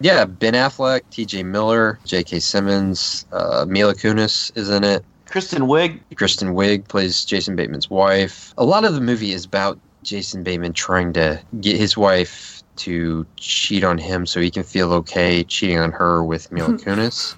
Yeah, 0.00 0.26
Ben 0.26 0.54
Affleck, 0.54 1.02
T.J. 1.10 1.42
Miller, 1.42 1.98
J.K. 2.04 2.38
Simmons, 2.38 3.26
uh, 3.32 3.64
Mila 3.68 3.94
Kunis 3.94 4.56
is 4.56 4.70
in 4.70 4.84
it. 4.84 5.04
Kristen 5.30 5.62
Wiig. 5.64 6.00
Kristen 6.16 6.48
Wiig 6.54 6.88
plays 6.88 7.24
Jason 7.24 7.56
Bateman's 7.56 7.90
wife. 7.90 8.54
A 8.58 8.64
lot 8.64 8.84
of 8.84 8.94
the 8.94 9.00
movie 9.00 9.32
is 9.32 9.44
about 9.44 9.78
Jason 10.02 10.42
Bateman 10.42 10.72
trying 10.72 11.12
to 11.14 11.40
get 11.60 11.76
his 11.76 11.96
wife 11.96 12.62
to 12.76 13.26
cheat 13.36 13.82
on 13.82 13.98
him 13.98 14.24
so 14.24 14.40
he 14.40 14.50
can 14.50 14.62
feel 14.62 14.92
okay 14.92 15.42
cheating 15.44 15.78
on 15.78 15.90
her 15.92 16.22
with 16.24 16.50
Mila 16.52 16.68
Kunis. 16.78 17.34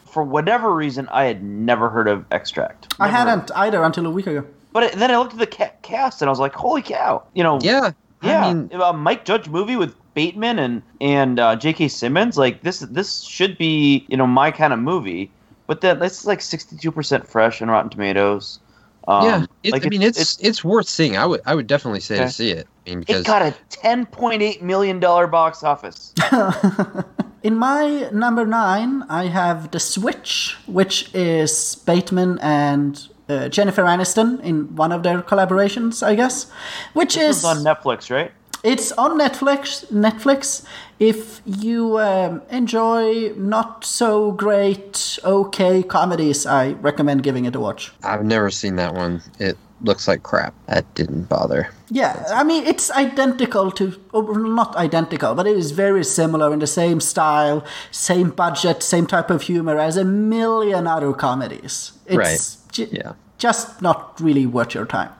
For 0.06 0.22
whatever 0.22 0.74
reason, 0.74 1.08
I 1.10 1.24
had 1.24 1.42
never 1.42 1.88
heard 1.88 2.08
of 2.08 2.24
Extract. 2.30 2.94
I 3.00 3.06
Never. 3.10 3.16
hadn't 3.30 3.50
either 3.56 3.82
until 3.82 4.06
a 4.06 4.10
week 4.10 4.26
ago. 4.26 4.44
But 4.72 4.82
it, 4.84 4.92
then 4.94 5.10
I 5.10 5.16
looked 5.18 5.32
at 5.32 5.38
the 5.38 5.46
ca- 5.46 5.72
cast 5.82 6.20
and 6.22 6.28
I 6.28 6.30
was 6.30 6.38
like, 6.38 6.52
holy 6.54 6.82
cow. 6.82 7.22
You 7.34 7.42
know, 7.42 7.58
yeah, 7.62 7.92
yeah, 8.22 8.46
I 8.46 8.52
mean, 8.54 8.70
a 8.72 8.92
Mike 8.92 9.24
Judge 9.24 9.48
movie 9.48 9.76
with 9.76 9.94
Bateman 10.14 10.58
and 10.58 10.82
and 11.00 11.38
uh, 11.40 11.56
J.K. 11.56 11.88
Simmons. 11.88 12.36
Like 12.38 12.62
this, 12.62 12.80
this 12.80 13.22
should 13.22 13.56
be 13.58 14.04
you 14.08 14.16
know 14.16 14.26
my 14.26 14.50
kind 14.50 14.72
of 14.72 14.78
movie. 14.78 15.30
But 15.66 15.80
then 15.80 16.02
it's 16.02 16.24
like 16.24 16.40
sixty 16.40 16.76
two 16.76 16.92
percent 16.92 17.26
fresh 17.26 17.60
on 17.62 17.68
Rotten 17.68 17.90
Tomatoes. 17.90 18.60
Um, 19.08 19.24
yeah. 19.24 19.46
It, 19.62 19.72
like 19.72 19.86
I 19.86 19.88
mean, 19.88 20.02
it's, 20.02 20.36
it's 20.40 20.64
worth 20.64 20.88
seeing. 20.88 21.16
I 21.16 21.26
would 21.26 21.40
I 21.46 21.54
would 21.54 21.66
definitely 21.66 22.00
say 22.00 22.16
Okay. 22.16 22.24
to 22.26 22.30
see 22.32 22.50
it. 22.50 22.66
I 22.86 22.90
mean, 22.90 23.00
because 23.00 23.20
it 23.22 23.26
got 23.26 23.42
a 23.42 23.54
ten 23.70 24.06
point 24.06 24.42
eight 24.42 24.62
million 24.62 25.00
dollar 25.00 25.26
box 25.26 25.62
office. 25.62 26.12
In 27.42 27.54
my 27.56 28.08
number 28.12 28.44
nine, 28.44 29.04
I 29.08 29.26
have 29.26 29.70
The 29.70 29.78
Switch, 29.78 30.56
which 30.66 31.14
is 31.14 31.76
Bateman 31.86 32.40
and 32.40 33.06
uh, 33.28 33.48
Jennifer 33.48 33.82
Aniston 33.84 34.40
in 34.42 34.74
one 34.74 34.90
of 34.90 35.04
their 35.04 35.22
collaborations, 35.22 36.02
I 36.04 36.16
guess. 36.16 36.50
Which 36.94 37.14
This 37.14 37.38
is 37.38 37.44
on 37.44 37.58
Netflix, 37.58 38.10
right? 38.10 38.32
it's 38.64 38.90
on 38.92 39.16
Netflix. 39.18 39.86
Netflix. 39.92 40.64
If 40.98 41.42
you 41.44 41.98
um, 41.98 42.40
enjoy 42.50 43.32
not 43.36 43.84
so 43.84 44.32
great, 44.32 45.18
okay 45.24 45.82
comedies, 45.82 46.46
I 46.46 46.72
recommend 46.72 47.22
giving 47.22 47.44
it 47.44 47.54
a 47.54 47.60
watch. 47.60 47.92
I've 48.02 48.24
never 48.24 48.50
seen 48.50 48.76
that 48.76 48.94
one. 48.94 49.22
It 49.38 49.58
looks 49.82 50.08
like 50.08 50.22
crap. 50.22 50.54
That 50.68 50.86
didn't 50.94 51.24
bother. 51.28 51.68
Yeah, 51.90 52.24
I 52.32 52.44
mean 52.44 52.64
it's 52.66 52.90
identical 52.90 53.70
to, 53.72 53.92
or 54.12 54.38
not 54.38 54.74
identical, 54.76 55.34
but 55.34 55.46
it 55.46 55.56
is 55.56 55.70
very 55.72 56.02
similar 56.02 56.50
in 56.52 56.60
the 56.60 56.66
same 56.66 57.00
style, 57.00 57.62
same 57.90 58.30
budget, 58.30 58.82
same 58.82 59.06
type 59.06 59.28
of 59.30 59.42
humor 59.42 59.78
as 59.78 59.98
a 59.98 60.04
million 60.04 60.86
other 60.86 61.12
comedies. 61.12 61.92
It's 62.06 62.16
Right. 62.16 62.40
ju- 62.72 62.88
Yeah. 62.90 63.12
just 63.36 63.82
not 63.82 64.18
really 64.18 64.46
worth 64.46 64.74
your 64.74 64.86
time. 64.86 65.10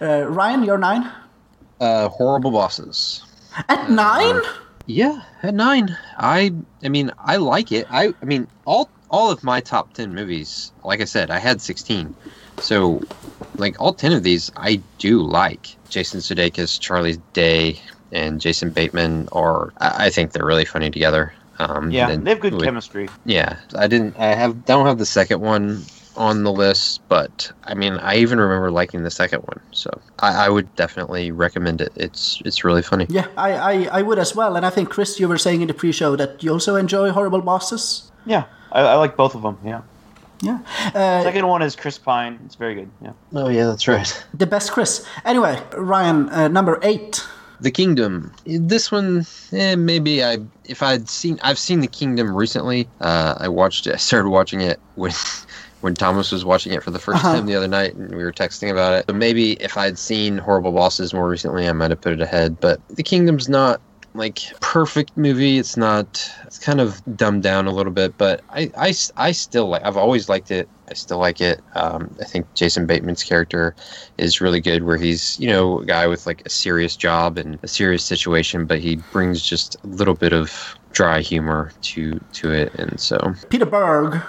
Uh, 0.00 0.26
Ryan, 0.28 0.62
you're 0.62 0.78
nine 0.78 1.10
Uh, 1.80 2.08
horrible 2.08 2.52
bosses. 2.52 3.24
at 3.68 3.90
nine. 3.90 4.40
Yeah, 4.86 5.22
at 5.42 5.54
nine. 5.54 5.96
I 6.18 6.52
I 6.82 6.88
mean, 6.88 7.10
I 7.18 7.36
like 7.36 7.72
it. 7.72 7.86
I 7.90 8.12
I 8.20 8.24
mean, 8.24 8.46
all 8.66 8.90
all 9.10 9.30
of 9.30 9.42
my 9.44 9.60
top 9.60 9.92
ten 9.94 10.14
movies. 10.14 10.72
Like 10.84 11.00
I 11.00 11.04
said, 11.04 11.30
I 11.30 11.38
had 11.38 11.60
sixteen. 11.60 12.14
So, 12.60 13.02
like 13.56 13.80
all 13.80 13.92
ten 13.94 14.12
of 14.12 14.22
these, 14.22 14.50
I 14.56 14.80
do 14.98 15.20
like. 15.20 15.76
Jason 15.88 16.20
Sudeikis, 16.20 16.78
Charlie 16.78 17.18
Day, 17.32 17.80
and 18.12 18.40
Jason 18.40 18.70
Bateman 18.70 19.28
are. 19.32 19.72
I, 19.78 20.06
I 20.06 20.10
think 20.10 20.32
they're 20.32 20.44
really 20.46 20.64
funny 20.64 20.90
together. 20.90 21.32
Um, 21.58 21.90
Yeah, 21.90 22.14
they 22.16 22.30
have 22.30 22.40
good 22.40 22.54
with- 22.54 22.64
chemistry. 22.64 23.08
Yeah, 23.24 23.56
I 23.76 23.86
didn't. 23.86 24.16
I 24.18 24.34
have 24.34 24.64
don't 24.66 24.86
have 24.86 24.98
the 24.98 25.06
second 25.06 25.40
one 25.40 25.84
on 26.16 26.44
the 26.44 26.52
list, 26.52 27.00
but 27.08 27.50
I 27.64 27.74
mean, 27.74 27.94
I 27.94 28.16
even 28.16 28.38
remember 28.40 28.70
liking 28.70 29.02
the 29.02 29.10
second 29.10 29.40
one. 29.40 29.60
So 29.72 29.90
I, 30.20 30.46
I 30.46 30.48
would 30.48 30.74
definitely 30.76 31.30
recommend 31.30 31.80
it. 31.80 31.92
It's 31.96 32.40
it's 32.44 32.64
really 32.64 32.82
funny. 32.82 33.06
Yeah, 33.08 33.26
I, 33.36 33.52
I, 33.52 33.88
I 33.98 34.02
would 34.02 34.18
as 34.18 34.34
well. 34.34 34.56
And 34.56 34.64
I 34.64 34.70
think 34.70 34.90
Chris, 34.90 35.18
you 35.20 35.28
were 35.28 35.38
saying 35.38 35.60
in 35.62 35.68
the 35.68 35.74
pre-show 35.74 36.16
that 36.16 36.42
you 36.42 36.52
also 36.52 36.76
enjoy 36.76 37.10
Horrible 37.10 37.40
Bosses. 37.40 38.10
Yeah, 38.26 38.44
I, 38.72 38.80
I 38.80 38.94
like 38.96 39.16
both 39.16 39.34
of 39.34 39.42
them. 39.42 39.58
Yeah, 39.64 39.82
Yeah, 40.42 40.58
uh, 40.94 41.22
second 41.22 41.46
one 41.46 41.62
is 41.62 41.76
Chris 41.76 41.98
Pine. 41.98 42.38
It's 42.44 42.54
very 42.54 42.74
good. 42.74 42.90
Yeah. 43.02 43.12
Oh 43.34 43.48
yeah, 43.48 43.66
that's 43.66 43.88
right. 43.88 44.24
the 44.34 44.46
best 44.46 44.72
Chris. 44.72 45.06
Anyway, 45.24 45.60
Ryan, 45.76 46.28
uh, 46.30 46.48
number 46.48 46.78
eight. 46.82 47.24
The 47.60 47.70
Kingdom. 47.70 48.32
This 48.44 48.90
one, 48.90 49.24
eh, 49.52 49.74
maybe 49.76 50.24
I 50.24 50.38
if 50.66 50.82
I'd 50.82 51.08
seen 51.08 51.38
I've 51.42 51.58
seen 51.58 51.80
The 51.80 51.86
Kingdom 51.86 52.34
recently. 52.34 52.88
Uh, 53.00 53.36
I 53.38 53.48
watched 53.48 53.86
it. 53.86 53.94
I 53.94 53.96
started 53.96 54.28
watching 54.28 54.60
it 54.60 54.80
when 54.96 55.12
when 55.84 55.92
Thomas 55.94 56.32
was 56.32 56.46
watching 56.46 56.72
it 56.72 56.82
for 56.82 56.90
the 56.90 56.98
1st 56.98 57.14
Uh-huh. 57.16 57.34
time 57.34 57.46
the 57.46 57.54
other 57.54 57.68
night, 57.68 57.94
and 57.94 58.10
we 58.16 58.24
were 58.24 58.32
texting 58.32 58.70
about 58.70 58.94
it. 58.94 59.04
So 59.06 59.14
maybe 59.14 59.52
if 59.62 59.76
I'd 59.76 59.98
seen 59.98 60.38
Horrible 60.38 60.72
Bosses 60.72 61.12
more 61.12 61.28
recently, 61.28 61.68
I 61.68 61.72
might 61.72 61.90
have 61.90 62.00
put 62.00 62.14
it 62.14 62.22
ahead. 62.22 62.58
But 62.58 62.80
The 62.88 63.02
Kingdom's 63.02 63.50
not 63.50 63.82
like 64.14 64.38
perfect 64.60 65.14
movie. 65.14 65.58
It's 65.58 65.76
not. 65.76 66.26
It's 66.46 66.58
kind 66.58 66.80
of 66.80 67.02
dumbed 67.16 67.42
down 67.42 67.66
a 67.66 67.70
little 67.70 67.92
bit, 67.92 68.16
but 68.16 68.40
i 68.48 68.70
i, 68.78 68.94
I 69.16 69.32
still 69.32 69.66
like. 69.68 69.84
I've 69.84 69.98
always 69.98 70.26
liked 70.30 70.50
it. 70.50 70.70
I 70.88 70.94
still 70.94 71.18
like 71.18 71.42
it. 71.42 71.60
Um, 71.74 72.14
I 72.18 72.24
think 72.24 72.46
Jason 72.54 72.86
Bateman's 72.86 73.22
character 73.22 73.74
is 74.16 74.40
really 74.40 74.60
good 74.62 74.84
where 74.84 74.96
he's 74.96 75.38
you 75.38 75.48
know 75.48 75.80
a 75.80 75.84
guy 75.84 76.06
with 76.06 76.26
like 76.26 76.40
a 76.46 76.50
serious 76.50 76.96
job 76.96 77.36
and 77.36 77.58
a 77.62 77.68
serious 77.68 78.04
situation 78.04 78.64
but 78.64 78.78
he 78.78 78.96
brings 79.12 79.42
just 79.42 79.76
a 79.84 79.86
little 79.88 80.14
bit 80.14 80.32
of 80.32 80.76
dry 80.92 81.20
humor 81.20 81.72
to 81.82 82.18
to 82.32 82.52
it 82.52 82.72
and 82.76 82.98
so 83.00 83.18
Peter 83.50 83.66
Berg 83.66 84.22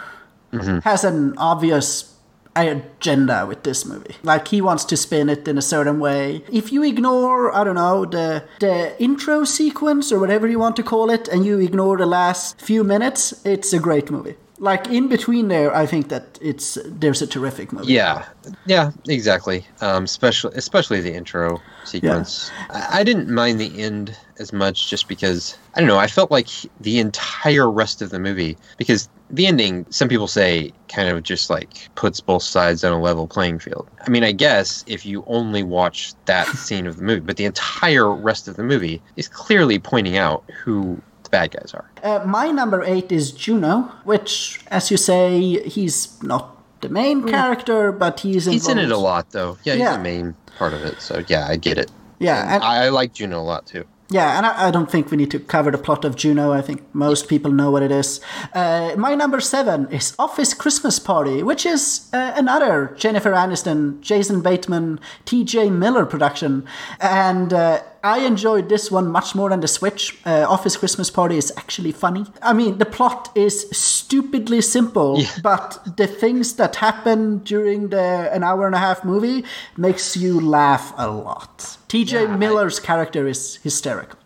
Mhm. 0.56 0.84
has 0.84 1.03
an 1.03 1.34
obvious 1.38 2.12
agenda 2.56 3.45
with 3.45 3.64
this 3.64 3.86
movie. 3.86 4.16
Like 4.24 4.47
he 4.47 4.62
wants 4.62 4.86
to 4.86 4.95
spin 4.97 5.30
it 5.30 5.47
in 5.47 5.58
a 5.58 5.62
certain 5.62 5.99
way. 5.99 6.43
If 6.51 6.72
you 6.72 6.84
ignore, 6.84 7.53
I 7.56 7.64
don't 7.64 7.76
know, 7.76 8.06
the 8.06 8.43
the 8.60 8.93
intro 9.01 9.43
sequence 9.43 10.12
or 10.12 10.20
whatever 10.20 10.47
you 10.47 10.60
want 10.60 10.76
to 10.78 10.84
call 10.84 11.10
it, 11.10 11.28
and 11.28 11.45
you 11.45 11.60
ignore 11.60 11.97
the 11.97 12.06
last 12.06 12.62
few 12.62 12.84
minutes, 12.84 13.34
it's 13.43 13.74
a 13.74 13.80
great 13.80 14.10
movie. 14.10 14.36
Like 14.58 14.88
in 14.89 15.10
between 15.10 15.49
there, 15.49 15.76
I 15.76 15.86
think 15.86 16.08
that 16.08 16.39
it's 16.41 16.78
there's 16.86 17.22
a 17.22 17.28
terrific 17.28 17.74
movie. 17.74 17.91
yeah 17.93 18.24
yeah 18.66 18.91
exactly 19.10 19.66
um 19.82 20.03
especially 20.06 20.53
especially 20.56 21.01
the 21.01 21.14
intro 21.14 21.60
sequence 21.84 22.51
I, 22.70 22.99
I 22.99 23.03
didn't 23.03 23.28
mind 23.30 23.60
the 23.60 23.72
end 23.88 24.16
as 24.39 24.51
much 24.53 24.89
just 24.89 25.07
because 25.07 25.57
I 25.75 25.79
don't 25.79 25.88
know. 25.88 25.97
I 25.97 26.07
felt 26.07 26.31
like 26.31 26.47
the 26.81 26.99
entire 26.99 27.69
rest 27.69 28.01
of 28.01 28.09
the 28.09 28.19
movie 28.19 28.57
because 28.77 29.09
the 29.31 29.47
ending, 29.47 29.86
some 29.89 30.07
people 30.07 30.27
say, 30.27 30.71
kind 30.88 31.09
of 31.09 31.23
just 31.23 31.49
like 31.49 31.89
puts 31.95 32.19
both 32.21 32.43
sides 32.43 32.83
on 32.83 32.93
a 32.93 33.01
level 33.01 33.27
playing 33.27 33.59
field. 33.59 33.89
I 34.05 34.09
mean, 34.09 34.23
I 34.23 34.31
guess 34.31 34.83
if 34.88 35.05
you 35.05 35.23
only 35.27 35.63
watch 35.63 36.13
that 36.25 36.47
scene 36.55 36.86
of 36.88 36.97
the 36.97 37.03
movie, 37.03 37.21
but 37.21 37.38
the 37.38 37.45
entire 37.45 38.13
rest 38.13 38.47
of 38.47 38.55
the 38.55 38.63
movie 38.63 39.01
is 39.15 39.27
clearly 39.27 39.79
pointing 39.79 40.17
out 40.17 40.43
who 40.63 41.01
the 41.23 41.29
bad 41.31 41.51
guys 41.51 41.73
are. 41.73 41.89
Uh, 42.03 42.23
my 42.25 42.51
number 42.51 42.83
eight 42.83 43.11
is 43.11 43.31
Juno, 43.31 43.91
which, 44.03 44.59
as 44.67 44.91
you 44.91 44.97
say, 44.97 45.67
he's 45.67 46.21
not 46.21 46.51
the 46.81 46.89
main 46.89 47.27
character, 47.27 47.91
but 47.91 48.19
he's 48.19 48.45
He's 48.45 48.67
in 48.67 48.77
it 48.77 48.91
a 48.91 48.97
lot, 48.97 49.31
though. 49.31 49.57
Yeah, 49.63 49.73
he's 49.73 49.79
Yeah. 49.81 49.97
the 49.97 50.03
main 50.03 50.36
part 50.59 50.73
of 50.73 50.83
it. 50.86 51.01
So 51.01 51.23
yeah, 51.27 51.47
I 51.47 51.55
get 51.55 51.79
it. 51.79 51.89
Yeah, 52.19 52.41
And 52.43 52.51
and- 52.55 52.63
I, 52.63 52.86
I 52.86 52.89
like 52.89 53.13
Juno 53.13 53.39
a 53.39 53.41
lot 53.41 53.65
too. 53.65 53.86
Yeah, 54.10 54.38
and 54.38 54.45
I, 54.45 54.68
I 54.68 54.72
don't 54.72 54.89
think 54.89 55.10
we 55.10 55.18
need 55.18 55.32
to 55.32 55.39
cover 55.39 55.72
the 55.72 55.80
plot 55.80 56.06
of 56.06 56.16
Juno. 56.16 56.51
I 56.51 56.62
think 56.62 56.84
most 56.93 57.28
people 57.28 57.51
know 57.51 57.72
what 57.72 57.82
it 57.82 57.91
is. 57.91 58.22
Uh, 58.53 58.93
my 58.97 59.16
number 59.16 59.39
seven 59.41 59.91
is 59.91 60.16
Office 60.20 60.53
Christmas 60.53 60.99
Party, 60.99 61.41
which 61.41 61.66
is 61.66 62.08
uh, 62.14 62.34
another 62.36 62.93
Jennifer 62.97 63.32
Aniston, 63.32 63.99
Jason 64.01 64.41
Bateman, 64.41 64.99
T.J. 65.26 65.70
Miller 65.72 66.06
production, 66.06 66.66
and. 66.99 67.51
Uh, 67.53 67.82
I 68.06 68.20
enjoyed 68.20 68.70
this 68.70 68.91
one 68.91 69.08
much 69.08 69.34
more 69.34 69.49
than 69.49 69.62
The 69.62 69.68
Switch. 69.68 70.16
Uh, 70.26 70.45
Office 70.47 70.78
Christmas 70.78 71.10
Party 71.10 71.38
is 71.38 71.51
actually 71.58 71.91
funny. 71.91 72.26
I 72.43 72.53
mean, 72.53 72.78
the 72.78 72.86
plot 72.86 73.32
is 73.36 73.68
stupidly 73.72 74.62
simple, 74.62 75.24
but 75.41 75.80
the 75.97 76.06
things 76.06 76.53
that 76.58 76.76
happen 76.76 77.39
during 77.39 77.89
the 77.89 78.30
an 78.32 78.43
hour 78.43 78.68
and 78.68 78.76
a 78.76 78.80
half 78.80 79.03
movie 79.03 79.43
makes 79.76 80.16
you 80.16 80.39
laugh 80.39 80.93
a 80.97 81.10
lot. 81.10 81.78
T.J. 81.88 82.24
Yeah, 82.26 82.34
I- 82.34 82.38
Miller's 82.38 82.80
character 82.80 83.28
is 83.28 83.56
hysterical. 83.64 84.20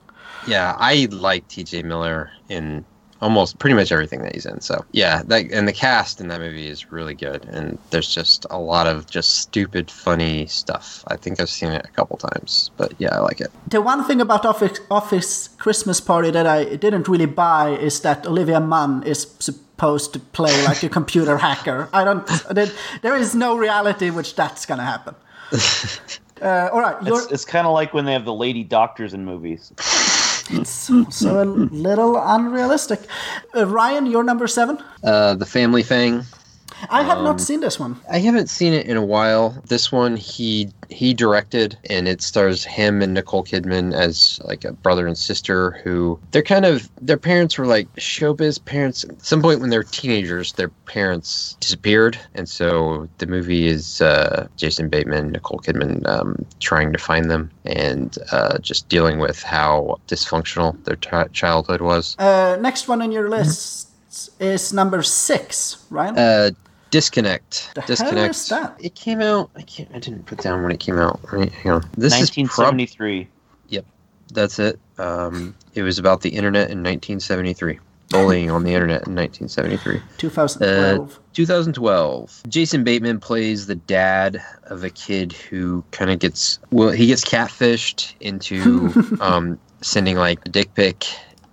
Yeah, 0.46 0.76
I 0.78 1.08
like 1.12 1.48
T.J. 1.48 1.84
Miller 1.84 2.32
in 2.50 2.84
almost 3.22 3.60
pretty 3.60 3.76
much 3.76 3.92
everything 3.92 4.22
that 4.22 4.34
he's 4.34 4.46
in. 4.46 4.62
So 4.62 4.86
yeah, 4.92 5.24
that 5.28 5.52
and 5.52 5.68
the 5.68 5.74
cast 5.74 6.22
in 6.22 6.28
that 6.30 6.40
movie 6.40 6.68
is 6.68 6.92
really 6.92 7.14
good. 7.14 7.46
And 7.46 7.78
there's 7.90 8.14
just 8.14 8.46
a 8.50 8.60
lot 8.60 8.88
of 8.88 9.10
just 9.10 9.40
stupid, 9.40 9.92
funny 9.92 10.46
stuff. 10.48 11.04
I 11.08 11.18
think 11.18 11.40
I've 11.40 11.50
seen 11.50 11.72
it 11.72 11.86
a 11.86 11.90
couple 11.90 12.18
times, 12.18 12.72
but 12.78 12.94
yeah, 12.98 13.16
I 13.16 13.20
like 13.20 13.42
it. 13.42 13.52
The 13.68 13.82
one 13.82 14.04
thing 14.06 14.22
about 14.22 14.46
Office, 14.46 14.80
Office 14.90 15.50
Christmas 15.58 16.00
Party 16.00 16.32
that 16.32 16.48
I 16.48 16.76
didn't 16.76 17.08
really 17.08 17.26
buy 17.26 17.72
is 17.72 18.02
that 18.02 18.26
Olivia 18.26 18.60
Munn 18.60 19.04
is 19.04 19.28
supposed 19.40 20.14
to 20.14 20.20
play 20.20 20.64
like 20.66 20.84
a 20.84 20.90
computer 21.00 21.38
hacker. 21.38 21.90
I 21.94 22.04
don't. 22.04 22.26
There, 22.50 22.68
there 23.02 23.16
is 23.16 23.36
no 23.36 23.58
reality 23.58 24.08
in 24.08 24.16
which 24.16 24.36
that's 24.36 24.66
gonna 24.66 24.86
happen. 24.86 25.16
Uh, 26.42 26.70
all 26.72 26.80
right, 26.80 26.96
It's, 27.06 27.32
it's 27.32 27.46
kind 27.46 27.68
of 27.68 27.74
like 27.74 27.94
when 27.94 28.06
they 28.06 28.14
have 28.14 28.24
the 28.24 28.34
lady 28.34 28.64
doctors 28.64 29.14
in 29.14 29.26
movies. 29.26 29.74
It's 30.52 30.90
also 30.90 31.44
a 31.44 31.46
little 31.46 32.16
unrealistic. 32.18 33.02
Uh, 33.56 33.66
Ryan, 33.66 34.06
you're 34.06 34.24
number 34.24 34.48
seven. 34.48 34.78
Uh, 35.04 35.36
the 35.36 35.46
Family 35.46 35.84
Thing. 35.84 36.24
I 36.90 37.04
have 37.04 37.18
Um, 37.20 37.24
not 37.24 37.42
seen 37.42 37.60
this 37.60 37.80
one. 37.80 37.98
I 38.12 38.20
haven't 38.20 38.50
seen 38.50 38.74
it 38.74 38.86
in 38.86 38.98
a 38.98 39.06
while. 39.06 39.56
This 39.68 39.92
one 39.92 40.16
he 40.16 40.70
he 40.90 41.14
directed, 41.14 41.78
and 41.90 42.08
it 42.08 42.20
stars 42.22 42.64
him 42.64 43.02
and 43.04 43.14
Nicole 43.14 43.44
Kidman 43.44 43.94
as 43.94 44.40
like 44.44 44.64
a 44.66 44.72
brother 44.74 45.06
and 45.06 45.16
sister 45.18 45.72
who 45.84 46.20
they're 46.32 46.42
kind 46.42 46.66
of 46.66 46.90
their 47.02 47.18
parents 47.18 47.58
were 47.58 47.68
like 47.68 47.88
showbiz 47.96 48.64
parents. 48.64 49.04
At 49.04 49.24
some 49.24 49.42
point 49.42 49.60
when 49.62 49.70
they're 49.70 49.84
teenagers, 49.84 50.54
their 50.54 50.70
parents 50.86 51.58
disappeared, 51.60 52.18
and 52.34 52.50
so 52.50 53.08
the 53.20 53.28
movie 53.28 53.68
is 53.68 54.02
uh, 54.02 54.48
Jason 54.58 54.90
Bateman, 54.90 55.32
Nicole 55.32 55.60
Kidman 55.60 56.08
um, 56.08 56.44
trying 56.60 56.92
to 56.94 56.98
find 57.00 57.30
them 57.30 57.52
and 57.66 58.18
uh, 58.32 58.58
just 58.60 58.90
dealing 58.90 59.20
with 59.20 59.44
how 59.44 60.00
dysfunctional 60.08 60.82
their 60.86 60.96
chi- 60.96 61.28
childhood 61.34 61.82
was. 61.82 62.16
Uh, 62.18 62.58
next 62.60 62.88
one 62.88 63.02
on 63.02 63.12
your 63.12 63.30
list 63.30 63.90
is 64.40 64.74
number 64.74 65.04
six, 65.04 65.86
right? 65.92 66.18
Uh, 66.18 66.52
Disconnect. 66.92 67.72
The 67.76 67.82
hell 67.82 67.88
Disconnect. 67.88 68.36
is 68.36 68.50
that? 68.50 68.76
It 68.80 68.96
came 68.96 69.22
out. 69.22 69.50
I 69.56 69.62
can't. 69.62 69.90
I 69.94 70.00
didn't 70.00 70.26
put 70.26 70.40
down 70.40 70.64
when 70.64 70.72
it 70.72 70.80
came 70.80 70.98
out. 70.98 71.20
Right, 71.32 71.52
hang 71.52 71.74
on. 71.74 71.90
This 71.98 72.20
is 72.20 72.50
prob- 72.50 72.80
yep, 73.68 73.86
That's 74.34 74.60
it. 74.60 74.80
Um, 74.98 75.56
it 75.76 75.84
was 75.84 76.00
about 76.00 76.22
the 76.22 76.30
internet 76.30 76.70
in 76.70 76.80
1973. 76.80 77.80
Bullying 78.10 78.50
on 78.50 78.64
the 78.64 78.74
internet 78.74 79.08
in 79.08 79.16
1973. 79.16 80.02
2012. 80.18 81.12
Uh, 81.12 81.20
2012. 81.34 82.42
Jason 82.48 82.84
Bateman 82.84 83.20
plays 83.20 83.68
the 83.68 83.76
dad 83.76 84.42
of 84.64 84.84
a 84.84 84.90
kid 84.90 85.32
who 85.32 85.84
kind 85.92 86.10
of 86.10 86.18
gets 86.18 86.58
well. 86.72 86.90
He 86.90 87.06
gets 87.06 87.24
catfished 87.24 88.16
into 88.20 88.92
um, 89.22 89.60
sending 89.82 90.18
like 90.18 90.40
a 90.48 90.50
dick 90.50 90.74
pic, 90.74 91.06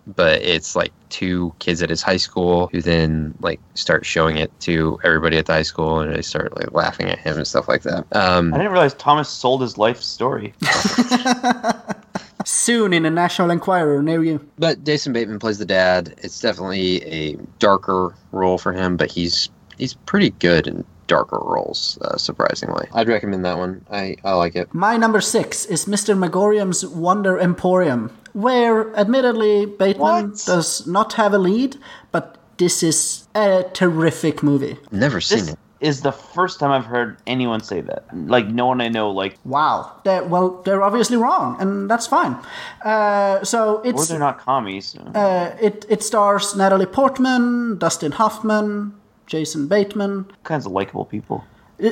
but 0.07 0.41
it's 0.41 0.75
like 0.75 0.93
two 1.11 1.55
kids 1.59 1.83
at 1.83 1.91
his 1.91 2.03
high 2.03 2.17
school 2.17 2.69
who 2.73 2.81
then 2.81 3.35
like 3.41 3.61
start 3.75 4.05
showing 4.07 4.37
it 4.37 4.51
to 4.61 4.99
everybody 5.05 5.37
at 5.39 5.47
the 5.47 5.53
high 5.53 5.63
school, 5.63 6.01
and 6.01 6.15
they 6.15 6.23
start 6.23 6.57
like 6.57 6.73
laughing 6.73 7.09
at 7.09 7.19
him 7.19 7.37
and 7.37 7.47
stuff 7.47 7.69
like 7.69 7.83
that. 7.83 8.05
Um, 8.13 8.53
I 8.53 8.59
didn't 8.59 8.73
realize 8.73 8.95
Thomas 8.95 9.29
sold 9.29 9.63
his 9.63 9.79
life 9.79 10.01
story. 10.01 10.55
Soon 12.45 12.93
in 12.93 13.05
a 13.05 13.11
National 13.11 13.51
Enquirer 13.51 14.03
near 14.03 14.23
you. 14.23 14.47
But 14.59 14.85
Jason 14.85 15.13
Bateman 15.13 15.41
plays 15.41 15.59
the 15.59 15.65
dad. 15.65 16.15
It's 16.19 16.41
definitely 16.41 17.03
a 17.05 17.37
darker 17.59 18.15
role 18.31 18.59
for 18.59 18.73
him, 18.73 18.97
but 18.97 19.11
he's 19.11 19.49
he's 19.79 19.95
pretty 19.95 20.31
good 20.31 20.67
in 20.67 20.85
darker 21.07 21.39
roles, 21.39 21.99
uh, 22.03 22.17
surprisingly. 22.17 22.87
I'd 22.93 23.09
recommend 23.09 23.45
that 23.45 23.59
one. 23.59 23.85
I, 23.91 24.17
I 24.25 24.33
like 24.35 24.57
it. 24.57 24.73
My 24.75 24.97
number 24.97 25.21
six 25.21 25.65
is 25.65 25.87
Mr. 25.87 26.17
Magorium's 26.19 26.85
Wonder 26.85 27.39
Emporium, 27.39 28.17
where 28.37 28.95
admittedly 28.97 29.65
Bateman 29.67 30.31
What? 30.31 30.45
does 30.47 30.87
not 30.87 31.15
have 31.15 31.33
a 31.35 31.39
lead, 31.39 31.77
but 32.13 32.37
this 32.59 32.83
is 32.83 33.27
a 33.35 33.65
terrific 33.73 34.43
movie. 34.43 34.77
Never 34.91 35.21
seen 35.21 35.39
This 35.39 35.49
it. 35.51 35.59
is 35.81 36.01
the 36.03 36.13
first 36.13 36.59
time 36.61 36.71
I've 36.71 36.85
heard 36.87 37.17
anyone 37.27 37.61
say 37.61 37.81
that. 37.83 38.05
Like 38.15 38.47
no 38.49 38.67
one 38.67 38.81
I 38.81 38.89
know. 38.89 39.11
Like 39.11 39.39
Wow. 39.45 39.93
They're, 40.05 40.25
well, 40.25 40.63
they're 40.65 40.83
obviously 40.83 41.17
wrong, 41.17 41.57
and 41.61 41.89
that's 41.91 42.07
fine. 42.07 42.37
Uh, 42.85 43.43
so 43.45 43.77
or 43.79 43.87
it's 43.87 44.09
they're 44.09 44.19
not 44.19 44.39
commies. 44.39 44.97
uh, 45.15 45.57
it 45.61 45.85
it 45.89 46.03
stars 46.03 46.55
Natalie 46.57 46.87
Portman, 46.87 47.79
Dustin 47.79 48.13
Hoffman, 48.13 48.93
Jason 49.27 49.67
Bateman. 49.69 50.27
All 50.31 50.37
kinds 50.45 50.67
of 50.67 50.73
likable 50.73 51.05
people. 51.05 51.45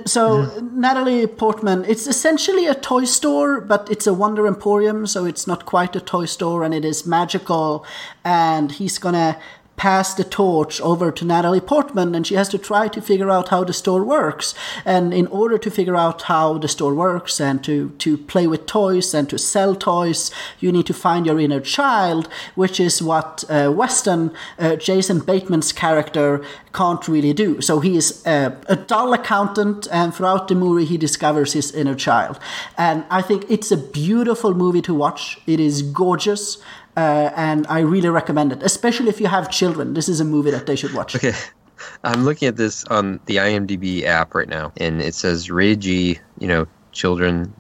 So 0.07 0.61
Natalie 0.73 1.27
Portman, 1.27 1.85
it's 1.85 2.07
essentially 2.07 2.67
a 2.67 2.75
toy 2.75 3.05
store, 3.05 3.61
but 3.61 3.91
it's 3.91 4.07
a 4.07 4.15
Wonder 4.15 4.47
Emporium, 4.47 5.07
so 5.07 5.27
it's 5.27 5.47
not 5.47 5.67
quite 5.67 5.95
a 5.95 6.01
toy 6.01 6.25
store, 6.25 6.65
and 6.65 6.73
it 6.73 6.85
is 6.87 7.07
magical. 7.07 7.85
And 8.25 8.73
he's 8.73 8.99
gonna 8.99 9.39
pass 9.77 10.15
the 10.15 10.25
torch 10.25 10.81
over 10.81 11.11
to 11.11 11.25
Natalie 11.25 11.61
Portman, 11.61 12.15
and 12.15 12.27
she 12.27 12.35
has 12.35 12.49
to 12.49 12.59
try 12.59 12.89
to 12.89 13.01
figure 13.01 13.31
out 13.31 13.49
how 13.49 13.65
the 13.65 13.73
store 13.73 14.05
works. 14.05 14.55
And 14.85 15.13
in 15.13 15.27
order 15.27 15.59
to 15.59 15.71
figure 15.71 15.97
out 15.97 16.23
how 16.23 16.59
the 16.59 16.69
store 16.69 16.95
works 16.95 17.41
and 17.41 17.63
to 17.65 17.91
to 17.99 18.17
play 18.17 18.47
with 18.47 18.67
toys 18.67 19.15
and 19.15 19.29
to 19.31 19.39
sell 19.39 19.75
toys, 19.75 20.31
you 20.61 20.73
need 20.73 20.87
to 20.87 20.95
find 20.95 21.27
your 21.27 21.41
inner 21.41 21.61
child, 21.61 22.29
which 22.55 22.81
is 22.81 23.03
what 23.03 23.45
uh, 23.49 23.73
Weston, 23.75 24.33
uh, 24.59 24.77
Jason 24.77 25.21
Bateman's 25.21 25.73
character, 25.73 26.45
can't 26.73 27.07
really 27.09 27.33
do. 27.33 27.61
So 27.61 27.81
he 27.81 27.97
is 27.97 28.25
a, 28.27 28.57
a 28.69 28.77
dull 28.77 29.13
accountant, 29.13 29.89
and 29.91 30.15
throughout 30.15 30.49
the 30.49 30.55
movie, 30.55 30.85
he 30.85 30.99
discovers 30.99 31.53
his 31.53 31.73
inner 31.73 31.95
child. 31.95 32.39
And 32.77 33.05
I 33.11 33.23
think 33.23 33.45
it's 33.49 33.71
a 33.73 33.77
beautiful 33.77 34.55
movie 34.55 34.83
to 34.83 34.95
watch. 34.95 35.39
It 35.47 35.61
is 35.61 35.83
gorgeous, 35.83 36.59
uh, 36.97 37.31
and 37.37 37.67
I 37.69 37.81
really 37.81 38.09
recommend 38.09 38.53
it, 38.53 38.63
especially 38.63 39.09
if 39.09 39.21
you 39.21 39.27
have 39.27 39.51
children. 39.51 39.95
This 39.95 40.09
is 40.09 40.21
a 40.21 40.25
movie 40.25 40.51
that 40.51 40.67
they 40.67 40.77
should 40.77 40.95
watch. 40.95 41.15
Okay. 41.17 41.33
I'm 42.05 42.25
looking 42.25 42.49
at 42.49 42.57
this 42.57 42.85
on 42.85 43.21
the 43.27 43.37
IMDb 43.37 44.05
app 44.05 44.35
right 44.35 44.49
now, 44.49 44.73
and 44.77 45.03
it 45.03 45.15
says 45.15 45.51
rated 45.51 45.81
G, 45.81 46.19
you 46.39 46.47
know, 46.47 46.67
children, 46.93 47.53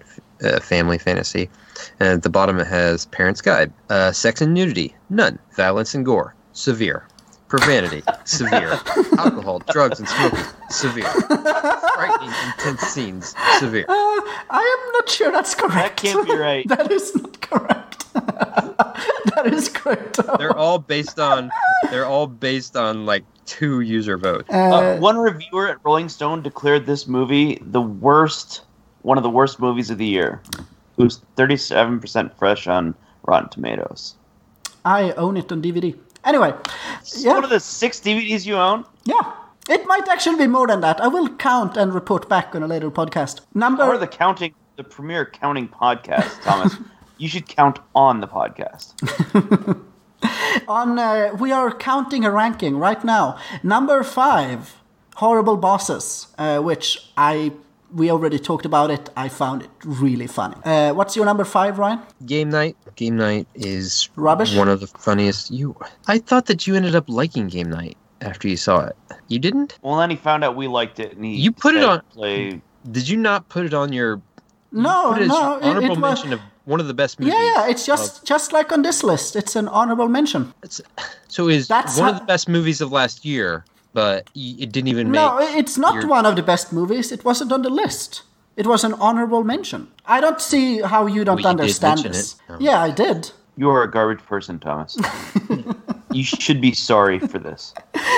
uh, 0.42 0.60
family 0.60 0.98
fantasy. 0.98 1.50
And 2.00 2.08
at 2.08 2.22
the 2.22 2.30
bottom 2.30 2.58
it 2.58 2.66
has 2.66 3.06
Parents 3.06 3.40
Guide. 3.40 3.72
Uh, 3.90 4.12
sex 4.12 4.40
and 4.40 4.54
nudity, 4.54 4.94
none. 5.10 5.38
Violence 5.56 5.94
and 5.94 6.04
gore, 6.04 6.34
severe. 6.52 7.06
Profanity, 7.56 8.02
severe. 8.24 8.80
Alcohol, 9.16 9.60
drugs, 9.70 10.00
and 10.00 10.08
smoking, 10.08 10.40
severe. 10.70 11.04
Frightening, 11.04 12.34
intense 12.46 12.80
scenes, 12.80 13.34
severe. 13.60 13.84
I 13.88 14.84
am 14.84 14.92
not 14.92 15.08
sure 15.08 15.30
that's 15.30 15.54
correct. 15.54 15.74
That 15.74 15.96
can't 15.96 16.26
be 16.26 16.34
right. 16.34 16.66
that 16.68 16.90
is 16.90 17.14
not 17.14 17.40
correct. 17.40 18.12
that 18.14 19.44
is 19.46 19.68
correct. 19.68 20.18
They're 20.36 20.56
all 20.56 20.80
based 20.80 21.20
on. 21.20 21.52
They're 21.90 22.06
all 22.06 22.26
based 22.26 22.74
on 22.76 23.06
like 23.06 23.22
two 23.46 23.82
user 23.82 24.18
votes. 24.18 24.50
Uh, 24.50 24.98
one 24.98 25.16
reviewer 25.16 25.68
at 25.68 25.78
Rolling 25.84 26.08
Stone 26.08 26.42
declared 26.42 26.86
this 26.86 27.06
movie 27.06 27.60
the 27.60 27.82
worst, 27.82 28.62
one 29.02 29.16
of 29.16 29.22
the 29.22 29.30
worst 29.30 29.60
movies 29.60 29.90
of 29.90 29.98
the 29.98 30.06
year. 30.06 30.42
It 30.98 31.04
was 31.04 31.20
37% 31.36 32.34
fresh 32.36 32.66
on 32.66 32.96
Rotten 33.22 33.48
Tomatoes. 33.48 34.16
I 34.84 35.12
own 35.12 35.36
it 35.36 35.52
on 35.52 35.62
DVD. 35.62 35.96
Anyway, 36.24 36.54
yeah. 37.16 37.34
One 37.34 37.44
of 37.44 37.50
the 37.50 37.60
six 37.60 38.00
DVDs 38.00 38.46
you 38.46 38.56
own? 38.56 38.84
Yeah. 39.04 39.32
It 39.68 39.86
might 39.86 40.08
actually 40.08 40.36
be 40.36 40.46
more 40.46 40.66
than 40.66 40.80
that. 40.80 41.00
I 41.00 41.08
will 41.08 41.28
count 41.36 41.76
and 41.76 41.94
report 41.94 42.28
back 42.28 42.54
on 42.54 42.62
a 42.62 42.66
later 42.66 42.90
podcast. 42.90 43.40
Number 43.54 43.84
Or 43.84 43.96
the 43.96 44.06
counting, 44.06 44.54
the 44.76 44.84
premier 44.84 45.24
counting 45.24 45.68
podcast, 45.68 46.42
Thomas. 46.42 46.76
you 47.18 47.28
should 47.28 47.48
count 47.48 47.78
on 47.94 48.20
the 48.20 48.28
podcast. 48.28 48.92
On 50.68 50.98
uh, 50.98 51.36
we 51.38 51.52
are 51.52 51.70
counting 51.70 52.24
a 52.24 52.30
ranking 52.30 52.78
right 52.78 53.04
now. 53.04 53.36
Number 53.62 54.02
five, 54.02 54.80
horrible 55.16 55.58
bosses, 55.58 56.28
uh, 56.38 56.60
which 56.60 57.10
I 57.16 57.52
we 57.94 58.10
already 58.10 58.38
talked 58.38 58.66
about 58.66 58.90
it. 58.90 59.08
I 59.16 59.28
found 59.28 59.62
it 59.62 59.70
really 59.84 60.26
funny. 60.26 60.56
Uh, 60.64 60.92
what's 60.92 61.14
your 61.16 61.24
number 61.24 61.44
five, 61.44 61.78
Ryan? 61.78 62.00
Game 62.26 62.50
night. 62.50 62.76
Game 62.96 63.16
night 63.16 63.46
is 63.54 64.08
Rubbish? 64.16 64.54
One 64.56 64.68
of 64.68 64.80
the 64.80 64.86
funniest. 64.86 65.50
You, 65.50 65.76
I 66.08 66.18
thought 66.18 66.46
that 66.46 66.66
you 66.66 66.74
ended 66.74 66.94
up 66.94 67.08
liking 67.08 67.48
game 67.48 67.70
night 67.70 67.96
after 68.20 68.48
you 68.48 68.56
saw 68.56 68.86
it. 68.86 68.96
You 69.28 69.38
didn't? 69.38 69.78
Well, 69.82 69.96
then 69.96 70.10
he 70.10 70.16
found 70.16 70.44
out 70.44 70.56
we 70.56 70.66
liked 70.66 70.98
it, 71.00 71.14
and 71.16 71.24
he 71.24 71.36
You 71.36 71.52
put 71.52 71.74
it 71.76 71.84
on- 71.84 72.02
Play. 72.12 72.60
Did 72.90 73.08
you 73.08 73.16
not 73.16 73.48
put 73.48 73.64
it 73.64 73.72
on 73.74 73.92
your? 73.92 74.16
you 74.72 74.82
No, 74.82 75.12
put 75.12 75.22
it 75.22 75.28
no, 75.28 75.38
your 75.38 75.58
it- 75.58 75.64
honorable 75.64 75.84
it 75.86 75.88
was- 75.90 75.98
mention 75.98 76.32
of 76.34 76.40
one 76.66 76.80
of 76.80 76.86
the 76.86 76.94
best 76.94 77.20
movies. 77.20 77.34
Yeah, 77.34 77.44
yeah, 77.66 77.68
it's 77.70 77.86
just 77.86 78.18
of- 78.18 78.24
just 78.24 78.52
like 78.52 78.72
on 78.72 78.82
this 78.82 79.02
list. 79.04 79.36
It's 79.36 79.54
an 79.56 79.68
honorable 79.68 80.08
mention. 80.08 80.52
it's, 80.62 80.80
so 81.28 81.48
is 81.48 81.68
That's 81.68 81.96
one 81.98 82.08
how- 82.08 82.14
of 82.14 82.20
the 82.20 82.26
best 82.26 82.48
movies 82.48 82.80
of 82.80 82.90
last 82.92 83.24
year, 83.24 83.64
but 83.94 84.28
it 84.34 84.70
didn't 84.72 84.88
even 84.88 85.10
make. 85.10 85.20
No, 85.20 85.38
it's 85.40 85.78
not 85.78 85.94
your- 85.94 86.08
one 86.08 86.26
of 86.26 86.36
the 86.36 86.42
best 86.42 86.72
movies. 86.72 87.10
It 87.12 87.24
wasn't 87.24 87.50
on 87.52 87.62
the 87.62 87.70
list. 87.70 88.22
It 88.56 88.66
was 88.66 88.84
an 88.84 88.92
honorable 88.94 89.42
mention. 89.44 89.88
I 90.06 90.20
don't 90.20 90.40
see 90.40 90.80
how 90.82 91.06
you 91.06 91.24
don't 91.24 91.42
Well, 91.42 91.52
you 91.52 91.56
did 91.56 91.60
understand 91.62 92.00
this. 92.00 92.34
it. 92.34 92.52
Um, 92.52 92.58
Yeah, 92.60 92.82
I 92.82 92.90
did. 92.90 93.30
You 93.56 93.70
are 93.70 93.82
a 93.82 93.90
garbage 93.90 94.24
person, 94.26 94.58
Thomas. 94.58 94.96
you 96.12 96.22
should 96.24 96.60
be 96.60 96.72
sorry 96.74 97.18
for 97.18 97.38
this. 97.38 97.72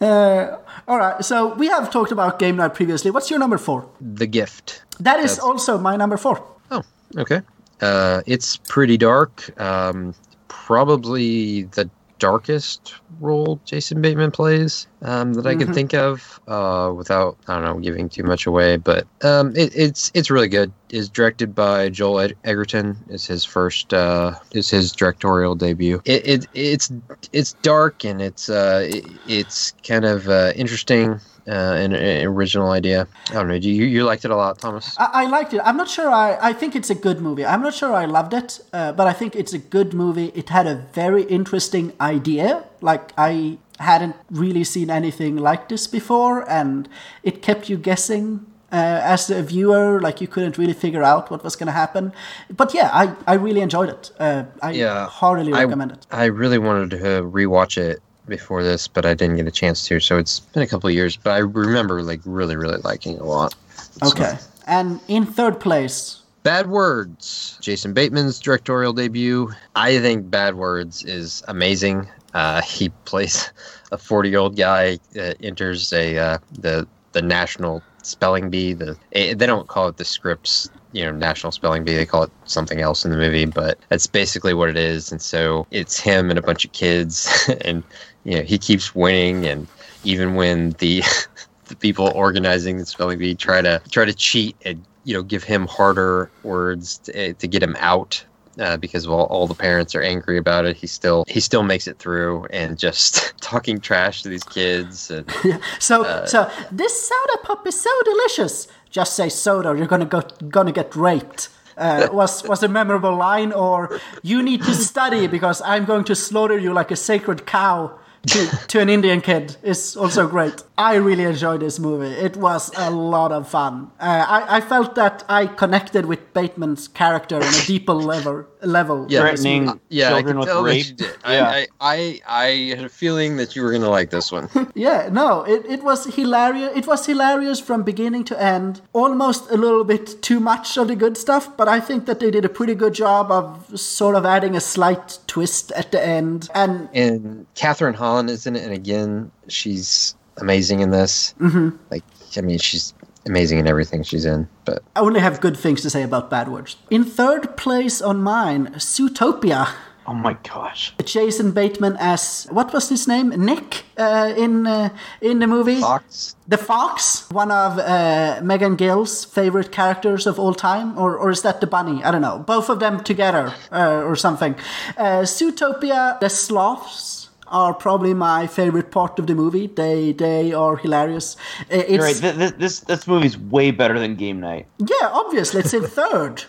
All 0.00 0.98
right, 0.98 1.24
so 1.24 1.54
we 1.54 1.68
have 1.68 1.90
talked 1.90 2.10
about 2.12 2.38
game 2.38 2.56
night 2.56 2.74
previously. 2.74 3.10
What's 3.10 3.30
your 3.30 3.38
number 3.38 3.58
four? 3.58 3.86
The 4.00 4.26
Gift. 4.26 4.82
That 4.98 5.18
is 5.20 5.32
That's- 5.36 5.38
also 5.38 5.78
my 5.78 5.96
number 5.96 6.16
four. 6.16 6.42
Oh, 6.70 6.82
okay. 7.16 7.42
Uh, 7.80 8.22
it's 8.26 8.56
pretty 8.56 8.96
dark. 8.96 9.58
Um, 9.60 10.14
probably 10.48 11.62
the 11.64 11.88
darkest 12.20 12.94
role 13.18 13.60
Jason 13.64 14.00
Bateman 14.00 14.30
plays 14.30 14.86
um, 15.02 15.34
that 15.34 15.46
I 15.46 15.56
Mm-hmm. 15.56 15.64
can 15.64 15.74
think 15.74 15.94
of, 15.94 16.40
uh, 16.46 16.92
without 16.96 17.38
I 17.48 17.54
don't 17.54 17.64
know 17.64 17.80
giving 17.80 18.08
too 18.08 18.22
much 18.22 18.46
away. 18.46 18.76
But 18.76 19.08
um, 19.24 19.56
it, 19.56 19.72
it's 19.74 20.12
it's 20.14 20.30
really 20.30 20.48
good. 20.48 20.72
It's 20.90 21.08
directed 21.08 21.54
by 21.54 21.88
Joel 21.88 22.20
Ed- 22.20 22.36
Edgerton. 22.44 22.96
It's 23.08 23.26
his 23.26 23.44
first. 23.44 23.92
Uh, 23.92 24.34
it's 24.52 24.70
his 24.70 24.92
directorial 24.92 25.56
debut. 25.56 26.00
It, 26.04 26.26
it 26.28 26.46
it's 26.54 26.92
it's 27.32 27.54
dark 27.62 28.04
and 28.04 28.22
it's 28.22 28.48
uh, 28.48 28.86
it, 28.88 29.04
it's 29.26 29.72
kind 29.86 30.04
of 30.04 30.28
uh, 30.28 30.52
interesting. 30.54 31.20
Uh, 31.48 31.52
and 31.82 31.94
an 31.94 32.26
original 32.26 32.70
idea. 32.70 33.06
I 33.30 33.34
don't 33.34 33.48
know. 33.48 33.58
Do 33.58 33.70
you 33.70 33.84
you 33.84 34.04
liked 34.04 34.24
it 34.24 34.30
a 34.30 34.36
lot, 34.36 34.58
Thomas? 34.58 34.94
I, 34.98 35.08
I 35.22 35.26
liked 35.26 35.54
it. 35.54 35.60
I'm 35.64 35.76
not 35.76 35.88
sure. 35.88 36.10
I, 36.10 36.38
I 36.40 36.52
think 36.52 36.74
it's 36.76 36.90
a 36.90 36.94
good 36.94 37.20
movie. 37.20 37.44
I'm 37.44 37.62
not 37.62 37.74
sure 37.74 37.92
I 37.94 38.04
loved 38.04 38.34
it, 38.34 38.60
uh, 38.72 38.92
but 38.92 39.06
I 39.06 39.12
think 39.12 39.34
it's 39.36 39.52
a 39.52 39.58
good 39.58 39.92
movie. 39.94 40.32
It 40.34 40.48
had 40.50 40.66
a 40.66 40.74
very 40.92 41.22
interesting 41.24 41.92
idea. 42.00 42.64
Like 42.80 43.12
I 43.18 43.58
hadn't 43.78 44.16
really 44.30 44.64
seen 44.64 44.90
anything 44.90 45.36
like 45.36 45.68
this 45.68 45.86
before, 45.86 46.48
and 46.48 46.88
it 47.22 47.42
kept 47.42 47.68
you 47.68 47.76
guessing. 47.78 48.46
Uh, 48.72 49.00
as 49.02 49.28
a 49.30 49.42
viewer, 49.42 50.00
like 50.00 50.20
you 50.20 50.28
couldn't 50.28 50.56
really 50.56 50.72
figure 50.74 51.02
out 51.02 51.28
what 51.28 51.42
was 51.42 51.56
going 51.56 51.66
to 51.66 51.72
happen. 51.72 52.12
But 52.56 52.72
yeah, 52.72 52.88
I, 52.92 53.16
I 53.26 53.34
really 53.34 53.62
enjoyed 53.62 53.88
it. 53.88 54.12
Uh, 54.16 54.44
I 54.62 54.70
Yeah, 54.70 55.08
heartily 55.08 55.52
I- 55.52 55.64
recommend 55.64 55.90
it. 55.90 56.06
I 56.12 56.26
really 56.26 56.58
wanted 56.58 56.90
to 56.90 57.22
rewatch 57.24 57.76
it 57.78 57.98
before 58.30 58.62
this, 58.62 58.88
but 58.88 59.04
I 59.04 59.12
didn't 59.12 59.36
get 59.36 59.46
a 59.46 59.50
chance 59.50 59.86
to. 59.88 60.00
So 60.00 60.16
it's 60.16 60.40
been 60.40 60.62
a 60.62 60.66
couple 60.66 60.88
of 60.88 60.94
years, 60.94 61.16
but 61.16 61.32
I 61.32 61.38
remember 61.38 62.02
like 62.02 62.20
really, 62.24 62.56
really 62.56 62.78
liking 62.78 63.16
it 63.16 63.20
a 63.20 63.24
lot. 63.24 63.54
Okay. 64.02 64.38
And 64.66 65.00
in 65.08 65.26
third 65.26 65.60
place, 65.60 66.22
Bad 66.42 66.70
Words, 66.70 67.58
Jason 67.60 67.92
Bateman's 67.92 68.40
directorial 68.40 68.94
debut. 68.94 69.52
I 69.76 69.98
think 69.98 70.30
Bad 70.30 70.54
Words 70.54 71.04
is 71.04 71.42
amazing. 71.48 72.08
Uh, 72.32 72.62
he 72.62 72.88
plays 73.04 73.50
a 73.92 73.98
40 73.98 74.30
year 74.30 74.38
old 74.38 74.56
guy 74.56 74.98
that 75.12 75.36
enters 75.44 75.92
a 75.92 76.16
uh, 76.16 76.38
the 76.52 76.86
the 77.12 77.20
national 77.20 77.82
spelling 78.02 78.48
bee. 78.48 78.72
The 78.72 78.96
eh, 79.12 79.34
they 79.34 79.46
don't 79.46 79.68
call 79.68 79.88
it 79.88 79.98
the 79.98 80.04
Scripps 80.04 80.70
you 80.92 81.04
know 81.04 81.12
national 81.12 81.52
spelling 81.52 81.84
bee. 81.84 81.94
They 81.94 82.06
call 82.06 82.24
it 82.24 82.30
something 82.44 82.80
else 82.80 83.04
in 83.04 83.10
the 83.10 83.16
movie, 83.16 83.44
but 83.44 83.78
that's 83.88 84.06
basically 84.06 84.54
what 84.54 84.68
it 84.68 84.76
is. 84.76 85.12
And 85.12 85.20
so 85.20 85.66
it's 85.70 86.00
him 86.00 86.30
and 86.30 86.38
a 86.38 86.42
bunch 86.42 86.64
of 86.64 86.72
kids, 86.72 87.48
and 87.64 87.82
you 88.24 88.36
know 88.36 88.42
he 88.42 88.58
keeps 88.58 88.94
winning, 88.94 89.46
and 89.46 89.66
even 90.04 90.34
when 90.34 90.70
the 90.78 91.02
the 91.66 91.76
people 91.76 92.10
organizing 92.14 92.78
the 92.78 92.86
spelling 92.86 93.18
bee 93.18 93.34
try 93.34 93.62
to 93.62 93.80
try 93.90 94.04
to 94.04 94.12
cheat 94.12 94.56
and 94.64 94.84
you 95.04 95.14
know 95.14 95.22
give 95.22 95.44
him 95.44 95.66
harder 95.66 96.30
words 96.42 96.98
to, 96.98 97.32
to 97.34 97.46
get 97.46 97.62
him 97.62 97.76
out 97.78 98.22
uh, 98.58 98.76
because 98.76 99.06
all, 99.06 99.26
all 99.26 99.46
the 99.46 99.54
parents 99.54 99.94
are 99.94 100.02
angry 100.02 100.36
about 100.36 100.64
it 100.64 100.76
he 100.76 100.86
still 100.86 101.24
he 101.28 101.38
still 101.40 101.62
makes 101.62 101.86
it 101.86 101.96
through 101.98 102.44
and 102.50 102.78
just 102.78 103.32
talking 103.40 103.80
trash 103.80 104.22
to 104.22 104.28
these 104.28 104.42
kids 104.44 105.10
and 105.10 105.30
So, 105.78 106.04
Uh, 106.04 106.26
so 106.26 106.50
this 106.72 107.08
soda 107.08 107.38
pop 107.44 107.66
is 107.66 107.80
so 107.80 107.90
delicious. 108.04 108.66
Just 108.90 109.14
say 109.14 109.28
soda, 109.28 109.74
you're 109.76 109.86
gonna 109.86 110.04
go, 110.04 110.22
gonna 110.48 110.72
get 110.72 110.94
raped. 110.96 111.48
Uh, 111.76 112.08
was 112.12 112.42
was 112.46 112.62
a 112.62 112.68
memorable 112.68 113.16
line, 113.16 113.52
or 113.52 113.98
you 114.22 114.42
need 114.42 114.62
to 114.62 114.74
study 114.74 115.26
because 115.26 115.62
I'm 115.64 115.86
going 115.86 116.04
to 116.04 116.14
slaughter 116.14 116.58
you 116.58 116.74
like 116.74 116.90
a 116.90 116.96
sacred 116.96 117.46
cow. 117.46 117.98
To, 118.26 118.46
to 118.68 118.80
an 118.80 118.90
Indian 118.90 119.20
kid 119.22 119.56
is 119.62 119.96
also 119.96 120.28
great. 120.28 120.62
I 120.76 120.96
really 120.96 121.24
enjoyed 121.24 121.60
this 121.60 121.78
movie. 121.78 122.06
It 122.14 122.36
was 122.36 122.70
a 122.76 122.90
lot 122.90 123.32
of 123.32 123.48
fun. 123.48 123.90
Uh, 123.98 124.24
I, 124.28 124.56
I 124.58 124.60
felt 124.60 124.94
that 124.96 125.24
I 125.28 125.46
connected 125.46 126.04
with 126.06 126.32
Bateman's 126.34 126.86
character 126.88 127.36
on 127.36 127.42
a 127.42 127.62
deeper 127.66 127.94
level. 127.94 128.46
Level. 128.62 129.06
Yeah. 129.08 129.20
in 129.20 129.34
this 129.36 129.44
movie. 129.44 129.80
Yeah 129.88 130.08
I 130.08 130.22
children 130.22 130.26
can 130.32 130.38
with 130.40 130.48
tell 130.48 130.62
that 130.62 130.70
rape. 130.70 131.00
you. 131.00 131.06
Yeah. 131.24 131.48
I, 131.48 131.66
I, 131.80 132.20
I 132.26 132.40
I 132.50 132.74
had 132.76 132.84
a 132.84 132.88
feeling 132.90 133.36
that 133.36 133.56
you 133.56 133.62
were 133.62 133.72
gonna 133.72 133.88
like 133.88 134.10
this 134.10 134.30
one 134.30 134.48
Yeah, 134.74 135.08
no, 135.10 135.44
it, 135.44 135.64
it 135.66 135.82
was 135.82 136.04
hilarious. 136.14 136.76
It 136.76 136.86
was 136.86 137.06
hilarious 137.06 137.58
from 137.58 137.82
beginning 137.84 138.24
to 138.24 138.42
end. 138.42 138.82
Almost 138.92 139.50
a 139.50 139.56
little 139.56 139.84
bit 139.84 140.20
too 140.22 140.40
much 140.40 140.76
of 140.76 140.88
the 140.88 140.96
good 140.96 141.16
stuff, 141.16 141.56
but 141.56 141.68
I 141.68 141.80
think 141.80 142.04
that 142.06 142.20
they 142.20 142.30
did 142.30 142.44
a 142.44 142.48
pretty 142.50 142.74
good 142.74 142.92
job 142.92 143.30
of 143.30 143.78
sort 143.80 144.14
of 144.14 144.26
adding 144.26 144.56
a 144.56 144.60
slight 144.60 145.18
twist 145.26 145.72
at 145.72 145.90
the 145.92 146.04
end. 146.04 146.48
And 146.54 146.88
and 146.92 147.46
Catherine 147.54 147.94
Holland 148.10 148.28
is 148.28 148.44
in 148.44 148.56
it 148.56 148.64
and 148.64 148.72
again 148.72 149.30
she's 149.46 150.16
amazing 150.38 150.80
in 150.80 150.90
this 150.90 151.32
mm-hmm. 151.38 151.76
like 151.92 152.02
I 152.36 152.40
mean 152.40 152.58
she's 152.58 152.92
amazing 153.24 153.60
in 153.60 153.68
everything 153.68 154.02
she's 154.02 154.24
in 154.24 154.48
but 154.64 154.82
I 154.96 155.00
only 155.00 155.20
have 155.20 155.40
good 155.40 155.56
things 155.56 155.80
to 155.82 155.90
say 155.90 156.02
about 156.02 156.28
Bad 156.28 156.48
Words. 156.48 156.76
In 156.90 157.04
third 157.04 157.56
place 157.56 158.02
on 158.02 158.20
mine, 158.20 158.62
Zootopia. 158.74 159.68
Oh 160.08 160.14
my 160.14 160.34
gosh. 160.52 160.92
Jason 161.04 161.52
Bateman 161.52 161.96
as 162.00 162.48
what 162.50 162.72
was 162.72 162.88
his 162.88 163.06
name? 163.06 163.28
Nick 163.28 163.84
uh, 163.96 164.34
in 164.36 164.66
uh, 164.66 164.88
in 165.20 165.38
the 165.38 165.46
movie. 165.46 165.80
Fox 165.80 166.34
The 166.48 166.58
Fox, 166.58 167.30
one 167.30 167.52
of 167.52 167.78
uh, 167.78 168.40
Megan 168.42 168.74
Gill's 168.74 169.24
favorite 169.24 169.70
characters 169.70 170.26
of 170.26 170.40
all 170.40 170.54
time, 170.54 170.98
or, 170.98 171.16
or 171.16 171.30
is 171.30 171.42
that 171.42 171.60
the 171.60 171.68
bunny? 171.68 172.02
I 172.02 172.10
don't 172.10 172.22
know. 172.22 172.38
Both 172.54 172.68
of 172.70 172.80
them 172.80 173.04
together, 173.04 173.54
uh, 173.70 174.02
or 174.08 174.16
something. 174.16 174.56
Uh, 174.96 175.22
Zootopia, 175.36 176.18
the 176.18 176.28
sloths 176.28 177.19
are 177.50 177.74
probably 177.74 178.14
my 178.14 178.46
favorite 178.46 178.90
part 178.90 179.18
of 179.18 179.26
the 179.26 179.34
movie. 179.34 179.66
They 179.66 180.12
they 180.12 180.52
are 180.52 180.76
hilarious. 180.76 181.36
Uh, 181.62 181.76
It's, 181.76 181.90
You're 181.90 182.02
right. 182.04 182.16
This, 182.16 182.36
this 182.36 182.52
this 182.52 182.80
this 182.80 183.06
movie's 183.06 183.36
way 183.38 183.70
better 183.70 183.98
than 183.98 184.14
Game 184.16 184.40
Night. 184.40 184.66
yeah, 184.78 185.08
obviously 185.12 185.60
it's 185.60 185.74
in 185.74 185.84
third. 185.84 186.44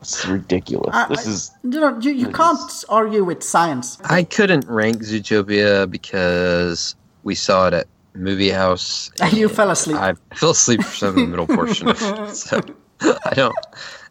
It's 0.00 0.24
ridiculous. 0.26 0.94
I- 0.94 1.08
this 1.08 1.26
is 1.26 1.50
you 1.64 1.80
know 1.80 1.98
you, 2.00 2.12
you 2.12 2.28
can't 2.30 2.84
argue 2.88 3.24
with 3.24 3.42
science. 3.42 3.98
I 4.04 4.22
couldn't 4.24 4.66
rank 4.68 5.02
Zootopia 5.02 5.90
because 5.90 6.94
we 7.24 7.34
saw 7.34 7.66
it 7.68 7.74
at 7.74 7.86
Movie 8.14 8.50
House. 8.50 9.10
And 9.20 9.32
you 9.32 9.48
fell 9.48 9.70
asleep. 9.70 9.96
I 9.96 10.14
fell 10.34 10.50
asleep 10.50 10.82
for 10.82 10.94
some 10.96 11.08
of 11.10 11.14
the 11.16 11.26
middle 11.26 11.46
portion 11.46 11.88
of 11.88 12.00
it, 12.02 12.34
so 12.36 12.60
I 13.02 13.34
don't. 13.34 13.54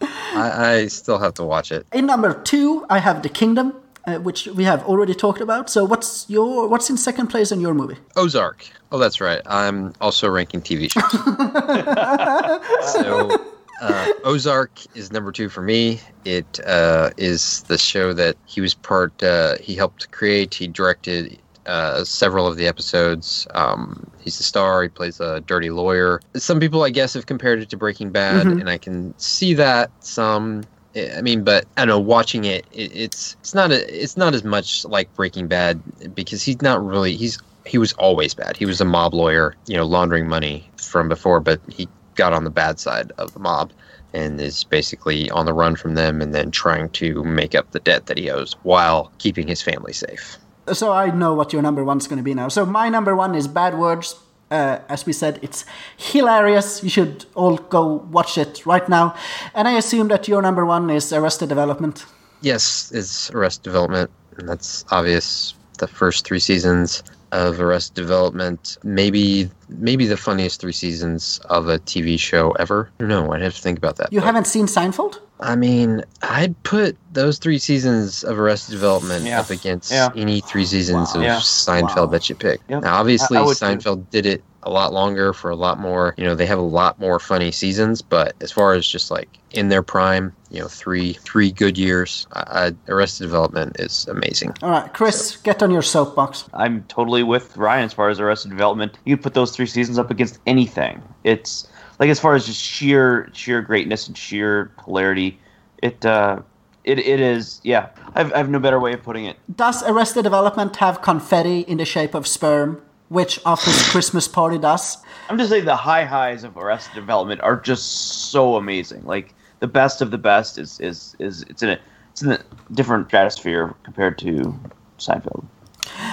I, 0.02 0.74
I 0.74 0.88
still 0.88 1.18
have 1.18 1.34
to 1.36 1.44
watch 1.44 1.72
it. 1.72 1.88
In 1.94 2.06
number 2.06 2.34
two, 2.44 2.86
I 2.90 3.00
have 3.00 3.22
The 3.24 3.30
Kingdom, 3.30 3.74
uh, 4.08 4.18
which 4.20 4.48
we 4.48 4.64
have 4.64 4.84
already 4.84 5.14
talked 5.14 5.42
about. 5.42 5.70
So 5.70 5.86
what's 5.86 6.30
your 6.30 6.68
what's 6.68 6.90
in 6.90 6.98
second 6.98 7.28
place 7.28 7.52
in 7.52 7.60
your 7.60 7.74
movie? 7.74 7.98
Ozark. 8.16 8.68
Oh, 8.92 8.98
that's 9.00 9.20
right. 9.20 9.42
I'm 9.46 9.94
also 10.02 10.30
ranking 10.30 10.62
TV 10.62 10.92
shows. 10.92 11.12
so, 12.94 13.46
uh, 13.82 14.14
Ozark 14.24 14.72
is 14.96 15.12
number 15.12 15.32
two 15.32 15.50
for 15.50 15.62
me. 15.62 16.00
It 16.24 16.60
uh, 16.66 17.10
is 17.18 17.64
the 17.64 17.78
show 17.78 18.14
that 18.14 18.38
he 18.46 18.62
was 18.62 18.74
part. 18.74 19.22
Uh, 19.22 19.58
he 19.60 19.76
helped 19.76 20.12
create. 20.12 20.54
He 20.54 20.68
directed 20.68 21.38
uh, 21.66 22.04
several 22.04 22.48
of 22.48 22.58
the 22.58 22.68
episodes. 22.68 23.48
Um, 23.54 24.10
he's 24.20 24.38
the 24.38 24.44
star. 24.44 24.84
He 24.84 24.90
plays 24.90 25.20
a 25.20 25.42
dirty 25.42 25.72
lawyer. 25.72 26.22
Some 26.36 26.60
people, 26.60 26.84
I 26.84 26.90
guess, 26.90 27.14
have 27.16 27.26
compared 27.26 27.60
it 27.60 27.70
to 27.70 27.78
Breaking 27.78 28.12
Bad, 28.12 28.46
and 28.46 28.70
I 28.70 28.78
can 28.78 29.18
see 29.18 29.54
that 29.56 29.92
some. 30.04 30.64
I 30.96 31.22
mean, 31.22 31.44
but 31.44 31.66
I 31.78 31.82
don't 31.82 31.90
know. 31.90 32.00
Watching 32.00 32.46
it, 32.46 32.66
it, 32.72 32.96
it's 32.96 33.36
it's 33.42 33.54
not 33.54 33.72
a, 33.72 34.04
it's 34.04 34.16
not 34.16 34.34
as 34.34 34.44
much 34.44 34.86
like 34.86 35.14
Breaking 35.16 35.48
Bad 35.48 35.82
because 36.16 36.42
he's 36.42 36.62
not 36.62 36.86
really 36.86 37.16
he's 37.16 37.38
he 37.66 37.78
was 37.78 37.94
always 37.94 38.34
bad. 38.34 38.56
He 38.56 38.66
was 38.66 38.80
a 38.80 38.86
mob 38.86 39.14
lawyer, 39.14 39.56
you 39.68 39.76
know, 39.76 39.86
laundering 39.86 40.28
money 40.28 40.70
from 40.78 41.10
before, 41.10 41.40
but 41.40 41.60
he 41.68 41.88
got 42.16 42.32
on 42.32 42.44
the 42.44 42.50
bad 42.50 42.80
side 42.80 43.12
of 43.18 43.34
the 43.34 43.40
mob 43.40 43.72
and 44.14 44.40
is 44.40 44.64
basically 44.64 45.30
on 45.32 45.46
the 45.46 45.54
run 45.54 45.76
from 45.76 45.96
them 45.96 46.22
and 46.22 46.34
then 46.34 46.50
trying 46.50 46.90
to 46.90 47.24
make 47.24 47.54
up 47.54 47.72
the 47.72 47.80
debt 47.82 48.06
that 48.06 48.18
he 48.18 48.30
owes 48.30 48.54
while 48.64 49.12
keeping 49.18 49.48
his 49.48 49.62
family 49.62 49.92
safe. 49.92 50.38
So 50.72 50.94
I 50.94 51.12
know 51.12 51.34
what 51.34 51.52
your 51.54 51.62
number 51.62 51.84
one's 51.84 52.08
going 52.08 52.18
to 52.18 52.24
be 52.24 52.34
now. 52.34 52.48
So 52.48 52.66
my 52.66 52.90
number 52.90 53.16
one 53.16 53.36
is 53.36 53.48
Bad 53.48 53.78
Words. 53.78 54.16
Uh, 54.56 54.80
as 54.90 55.06
we 55.06 55.14
said, 55.14 55.40
it's 55.42 55.66
hilarious. 55.98 56.82
You 56.84 56.90
should 56.90 57.26
all 57.36 57.58
go 57.58 57.82
watch 58.18 58.38
it 58.38 58.66
right 58.66 58.88
now. 58.88 59.14
And 59.54 59.68
I 59.68 59.74
assume 59.78 60.08
that 60.08 60.28
your 60.28 60.42
number 60.42 60.66
one 60.66 60.90
is 60.90 61.12
Arrested 61.12 61.50
Development. 61.50 62.06
Yes, 62.42 62.92
it's 62.94 63.32
Arrested 63.32 63.64
Development, 63.64 64.10
and 64.38 64.48
that's 64.48 64.86
obvious. 64.92 65.54
The 65.78 65.88
first 65.88 66.26
three 66.26 66.40
seasons 66.40 67.04
of 67.34 67.60
Arrested 67.60 67.96
Development, 67.96 68.78
maybe 68.84 69.50
maybe 69.68 70.06
the 70.08 70.16
funniest 70.16 70.62
three 70.62 70.72
seasons 70.86 71.42
of 71.50 71.68
a 71.68 71.80
TV 71.80 72.18
show 72.18 72.52
ever. 72.64 72.90
I 73.00 73.04
don't 73.04 73.10
know. 73.10 73.34
I'd 73.34 73.42
have 73.42 73.56
to 73.56 73.62
think 73.62 73.78
about 73.78 73.98
that. 73.98 74.14
You 74.14 74.22
but- 74.22 74.26
haven't 74.28 74.48
seen 74.48 74.68
Seinfeld? 74.68 75.20
I 75.40 75.56
mean, 75.56 76.02
I'd 76.22 76.62
put 76.64 76.98
those 77.14 77.38
three 77.40 77.58
seasons 77.60 78.24
of 78.24 78.40
Arrested 78.40 78.72
Development 78.72 79.26
Yeah. 79.26 79.40
up 79.42 79.50
against 79.50 79.92
Yeah. 79.92 80.10
any 80.16 80.40
three 80.42 80.66
seasons 80.66 81.10
Wow. 81.14 81.20
of 81.22 81.24
Yeah. 81.26 81.36
Seinfeld 81.38 81.96
Wow. 81.98 82.06
that 82.08 82.30
you 82.30 82.36
pick. 82.36 82.62
Yep. 82.70 82.84
Now, 82.84 82.96
obviously, 82.96 83.38
I- 83.38 83.42
I 83.42 83.46
would 83.46 83.58
too. 83.58 83.66
Seinfeld 83.66 84.10
did 84.12 84.26
it 84.26 84.44
a 84.64 84.70
lot 84.70 84.94
longer 84.94 85.32
for 85.34 85.52
a 85.52 85.56
lot 85.56 85.80
more. 85.80 86.16
You 86.18 86.24
know, 86.24 86.34
they 86.36 86.46
have 86.48 86.58
a 86.58 86.62
lot 86.64 87.00
more 87.00 87.20
funny 87.20 87.52
seasons, 87.52 88.02
but 88.02 88.34
as 88.42 88.52
far 88.52 88.74
as 88.74 88.88
just 88.88 89.12
like 89.12 89.28
in 89.52 89.70
their 89.70 89.84
prime, 89.84 90.34
you 90.50 90.60
know, 90.60 90.68
three 90.68 91.14
three 91.24 91.52
good 91.52 91.78
years, 91.78 92.26
I, 92.34 92.40
I, 92.88 92.92
Arrested 92.92 93.26
Development 93.26 93.76
is 93.80 94.08
amazing. 94.10 94.54
All 94.64 94.70
right, 94.72 94.92
Chris, 94.94 95.36
get 95.44 95.62
on 95.62 95.70
your 95.70 95.82
soapbox. 95.84 96.46
I'm 96.54 96.84
totally 96.88 97.22
with 97.24 97.56
Ryan 97.58 97.86
as 97.86 97.94
far 97.94 98.10
as 98.10 98.20
Arrested 98.20 98.50
Development. 98.50 98.98
You 99.06 99.18
could 99.18 99.24
put 99.24 99.34
those 99.36 99.52
three 99.52 99.68
seasons 99.68 100.00
up 100.00 100.10
against 100.10 100.40
anything. 100.48 101.02
It's 101.24 101.68
like 102.00 102.10
as 102.10 102.20
far 102.20 102.36
as 102.36 102.46
just 102.46 102.62
sheer 102.62 103.30
sheer 103.34 103.62
greatness 103.62 104.08
and 104.08 104.18
sheer 104.18 104.72
hilarity. 104.84 105.40
It 105.82 106.06
uh, 106.06 106.42
it 106.84 107.00
it 107.00 107.20
is 107.20 107.62
yeah. 107.64 107.90
I've 108.14 108.34
I've 108.34 108.50
no 108.50 108.60
better 108.60 108.80
way 108.80 108.94
of 108.94 109.04
putting 109.04 109.26
it. 109.26 109.38
Does 109.56 109.84
Arrested 109.84 110.24
Development 110.24 110.76
have 110.78 111.02
confetti 111.02 111.62
in 111.62 111.78
the 111.78 111.86
shape 111.86 112.14
of 112.14 112.28
sperm, 112.28 112.82
which 113.10 113.40
Office 113.46 113.90
Christmas 113.92 114.28
Party 114.28 114.58
does? 114.58 114.98
I'm 115.30 115.38
just 115.38 115.50
saying 115.50 115.66
the 115.66 115.76
high 115.76 116.06
highs 116.06 116.44
of 116.44 116.58
Arrested 116.58 116.96
Development 116.96 117.42
are 117.42 117.58
just 117.58 118.32
so 118.32 118.56
amazing. 118.56 119.04
Like 119.06 119.34
the 119.60 119.68
best 119.68 120.02
of 120.02 120.12
the 120.12 120.18
best 120.18 120.58
is 120.58 120.80
is 120.80 121.16
is 121.20 121.44
it's 121.44 121.64
in 121.64 121.70
a 121.70 121.80
it's 122.12 122.22
in 122.22 122.32
a 122.32 122.40
different 122.72 123.08
stratosphere 123.08 123.74
compared 123.84 124.18
to 124.20 124.58
Seinfeld. 125.00 125.46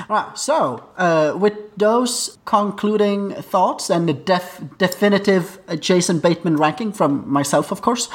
All 0.08 0.16
right, 0.16 0.38
so 0.38 0.88
uh, 0.96 1.34
with 1.38 1.54
those 1.76 2.38
concluding 2.44 3.32
thoughts 3.34 3.90
and 3.90 4.08
the 4.08 4.12
def- 4.12 4.62
definitive 4.78 5.58
uh, 5.68 5.76
Jason 5.76 6.18
Bateman 6.20 6.56
ranking 6.56 6.92
from 6.92 7.30
myself, 7.30 7.72
of 7.72 7.82
course, 7.82 8.08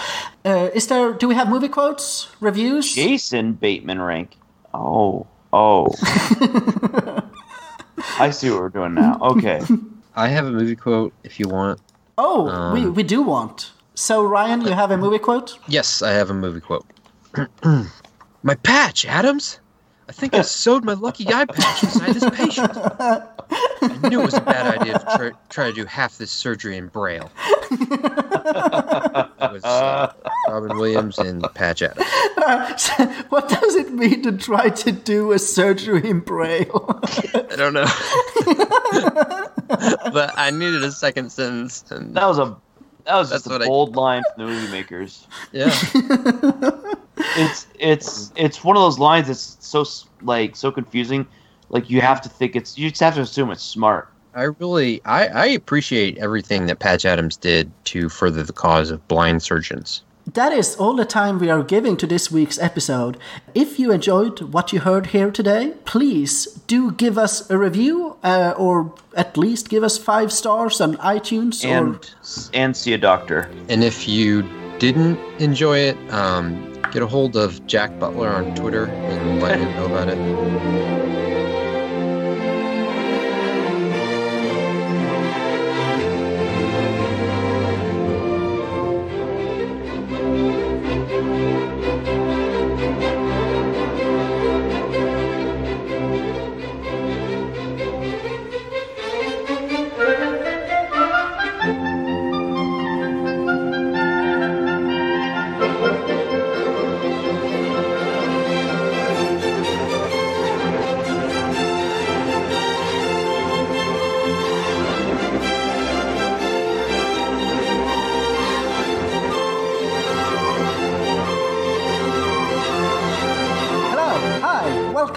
uh, 0.46 0.70
is 0.74 0.88
there? 0.88 1.14
Do 1.14 1.28
we 1.28 1.36
have 1.36 1.50
movie 1.50 1.70
quotes, 1.70 2.28
reviews? 2.40 2.94
Jason 2.94 3.54
Bateman 3.54 4.02
rank. 4.02 4.38
Oh 4.74 5.28
oh. 5.54 5.88
I 8.20 8.30
see 8.30 8.50
what 8.50 8.60
we're 8.60 8.70
doing 8.70 8.94
now. 8.94 9.18
Okay. 9.22 9.62
I 10.16 10.28
have 10.28 10.46
a 10.46 10.52
movie 10.52 10.76
quote 10.76 11.14
if 11.24 11.40
you 11.40 11.48
want. 11.48 11.80
Oh, 12.18 12.74
we, 12.74 12.88
we 12.88 13.04
do 13.04 13.22
want. 13.22 13.72
So 13.94 14.24
Ryan, 14.24 14.62
you 14.62 14.72
have 14.72 14.92
a 14.92 14.98
movie 14.98 15.20
quote? 15.20 15.58
Yes, 15.68 16.02
I 16.02 16.12
have 16.12 16.30
a 16.30 16.34
movie 16.34 16.60
quote. 16.60 16.86
my 18.44 18.56
patch, 18.56 19.06
Adams. 19.06 19.60
I 20.10 20.14
think 20.14 20.34
I 20.34 20.42
sewed 20.42 20.86
my 20.86 20.94
lucky 20.94 21.28
eye 21.28 21.46
patch 21.46 21.84
inside 21.84 22.14
this 22.14 22.30
patient. 22.30 22.72
I 22.74 23.28
knew 24.10 24.22
it 24.22 24.26
was 24.26 24.34
a 24.36 24.42
bad 24.42 24.80
idea 24.80 25.00
to 25.00 25.06
try, 25.18 25.32
try 25.50 25.68
to 25.68 25.74
do 25.74 25.86
half 25.86 26.18
this 26.18 26.32
surgery 26.32 26.78
in 26.78 26.88
Braille. 26.88 27.30
It 27.72 29.52
was 29.52 29.64
uh, 29.64 30.14
Robin 30.50 30.78
Williams 30.78 31.18
and 31.20 31.46
Patch 31.54 31.82
Adams. 31.82 32.08
what 33.30 33.50
does 33.50 33.76
it 33.76 33.94
mean 33.94 34.24
to 34.24 34.32
try 34.32 34.70
to 34.70 34.92
do 34.92 35.32
a 35.34 35.40
surgery 35.40 36.10
in 36.10 36.22
Braille? 36.22 37.02
I 37.34 37.56
don't 37.56 37.74
know. 37.74 37.86
but 40.14 40.34
I 40.38 40.52
needed 40.52 40.84
a 40.84 40.92
second 40.92 41.32
sentence. 41.32 41.84
And 41.92 42.16
That 42.16 42.28
was 42.28 42.40
a 42.40 42.56
that 43.08 43.16
was 43.16 43.30
just 43.32 43.48
a 43.48 43.50
what 43.50 43.62
I- 43.64 43.68
bold 43.68 43.96
line 43.96 44.22
from 44.36 44.46
the 44.46 44.52
movie 44.52 44.72
makers. 44.72 45.28
yeah. 45.52 45.74
It's 47.40 47.68
it's 47.80 48.32
it's 48.36 48.64
one 48.64 48.78
of 48.78 48.82
those 48.82 49.00
lines 49.00 49.28
that's 49.28 49.58
so 49.60 49.84
like 50.22 50.56
so 50.56 50.72
confusing. 50.72 51.26
Like 51.70 51.90
you 51.90 52.00
have 52.02 52.22
to 52.22 52.30
think 52.30 52.56
it's 52.56 52.78
you 52.78 52.90
just 52.90 53.02
have 53.02 53.16
to 53.16 53.22
assume 53.22 53.50
it's 53.52 53.64
smart. 53.64 54.10
I 54.36 54.44
really 54.44 55.02
I, 55.04 55.28
I 55.28 55.46
appreciate 55.48 56.18
everything 56.20 56.68
that 56.68 56.78
Patch 56.80 57.06
Adams 57.06 57.36
did 57.36 57.72
to 57.86 58.08
further 58.10 58.44
the 58.44 58.54
cause 58.54 58.92
of 58.92 59.06
blind 59.08 59.42
surgeons. 59.42 60.04
That 60.34 60.52
is 60.52 60.76
all 60.76 60.94
the 60.94 61.06
time 61.06 61.40
we 61.40 61.50
are 61.50 61.64
giving 61.64 61.96
to 61.98 62.06
this 62.06 62.30
week's 62.30 62.60
episode. 62.60 63.18
If 63.56 63.80
you 63.80 63.94
enjoyed 63.94 64.42
what 64.42 64.74
you 64.74 64.82
heard 64.82 65.08
here 65.08 65.32
today, 65.32 65.74
please 65.86 66.46
do 66.68 66.92
give 66.92 67.18
us 67.18 67.50
a 67.50 67.58
review 67.58 68.18
uh, 68.24 68.54
or 68.58 68.94
at 69.16 69.38
least 69.38 69.70
give 69.70 69.84
us 69.84 69.98
five 69.98 70.34
stars 70.34 70.82
on 70.82 70.98
iTunes 70.98 71.64
or 71.64 71.68
And 71.70 72.14
and 72.54 72.76
see 72.76 72.92
a 72.92 72.98
doctor. 72.98 73.50
And 73.70 73.86
if 73.86 74.06
you 74.08 74.44
didn't 74.80 75.18
enjoy 75.40 75.78
it, 75.78 75.98
um, 76.12 76.74
get 76.92 77.02
a 77.02 77.08
hold 77.08 77.38
of 77.38 77.66
Jack 77.66 77.98
Butler 77.98 78.28
on 78.28 78.54
Twitter 78.54 78.88
and 78.88 79.42
let 79.42 79.58
him 79.58 79.72
know 79.76 79.86
about 79.86 80.10
it. 80.10 81.17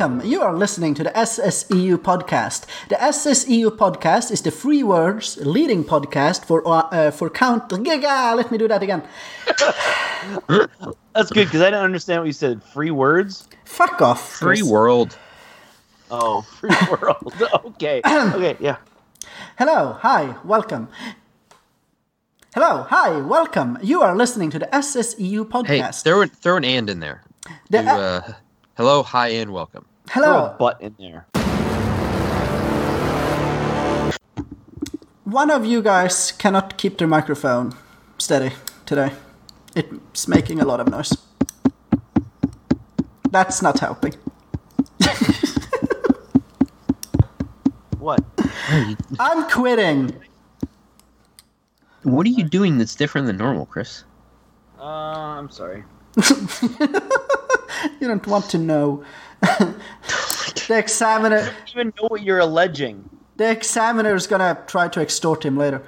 Welcome. 0.00 0.26
You 0.26 0.40
are 0.42 0.56
listening 0.56 0.94
to 0.94 1.04
the 1.04 1.10
SSEU 1.10 1.98
podcast. 1.98 2.64
The 2.88 2.94
SSEU 2.96 3.76
podcast 3.76 4.30
is 4.30 4.40
the 4.40 4.50
free 4.50 4.82
words 4.82 5.36
leading 5.42 5.84
podcast 5.84 6.44
for 6.46 6.66
uh, 6.66 6.88
uh, 6.90 7.10
for 7.10 7.28
count. 7.28 7.68
Giga, 7.68 8.34
let 8.34 8.50
me 8.50 8.56
do 8.56 8.66
that 8.68 8.82
again. 8.82 9.02
That's 11.14 11.30
good 11.30 11.46
because 11.48 11.60
I 11.60 11.68
don't 11.70 11.84
understand 11.84 12.20
what 12.22 12.26
you 12.28 12.32
said. 12.32 12.62
Free 12.62 12.90
words. 12.90 13.46
Fuck 13.66 14.00
off. 14.00 14.38
Free 14.38 14.58
Chris. 14.60 14.70
world. 14.70 15.18
Oh, 16.10 16.42
free 16.42 16.70
world. 16.90 17.34
okay. 17.76 18.00
Okay. 18.06 18.56
Yeah. 18.58 18.76
Hello, 19.58 19.98
hi, 20.00 20.34
welcome. 20.44 20.88
Hello, 22.54 22.86
hi, 22.88 23.18
welcome. 23.20 23.76
You 23.82 24.00
are 24.00 24.16
listening 24.16 24.48
to 24.50 24.58
the 24.58 24.66
SSEU 24.72 25.44
Hey, 25.66 25.80
podcast. 25.80 26.02
throw 26.04 26.22
it, 26.22 26.32
throw 26.32 26.56
an 26.56 26.64
and 26.64 26.88
in 26.88 27.00
there. 27.00 27.22
The- 27.68 27.82
Do, 27.82 27.88
uh, 27.88 28.32
hello, 28.78 29.02
hi, 29.02 29.28
and 29.28 29.52
welcome. 29.52 29.84
Throw 30.12 30.22
a 30.22 30.26
Hello. 30.26 30.56
butt 30.58 30.80
in 30.80 30.96
there. 30.98 31.26
One 35.22 35.50
of 35.52 35.64
you 35.64 35.82
guys 35.82 36.32
cannot 36.32 36.76
keep 36.76 36.98
their 36.98 37.06
microphone 37.06 37.76
steady 38.18 38.52
today. 38.86 39.12
It's 39.76 40.26
making 40.26 40.60
a 40.60 40.64
lot 40.64 40.80
of 40.80 40.88
noise. 40.88 41.12
That's 43.30 43.62
not 43.62 43.78
helping. 43.78 44.14
What? 48.00 48.24
I'm 49.20 49.46
quitting. 49.50 50.18
What 52.02 52.26
are 52.26 52.30
you 52.30 52.44
doing 52.44 52.78
that's 52.78 52.94
different 52.94 53.26
than 53.26 53.36
normal, 53.36 53.66
Chris? 53.66 54.04
Uh, 54.80 54.84
I'm 55.38 55.50
sorry. 55.50 55.84
You 58.00 58.08
don't 58.08 58.26
want 58.26 58.48
to 58.50 58.58
know. 58.58 59.04
the 60.70 60.78
examiner 60.78 61.38
I 61.38 61.46
don't 61.46 61.68
even 61.70 61.92
know 62.00 62.06
what 62.08 62.22
you're 62.22 62.38
alleging. 62.38 62.96
the 63.36 63.50
examiner 63.50 64.14
is 64.14 64.26
gonna 64.28 64.56
try 64.68 64.86
to 64.88 65.00
extort 65.00 65.44
him 65.44 65.56
later. 65.58 65.82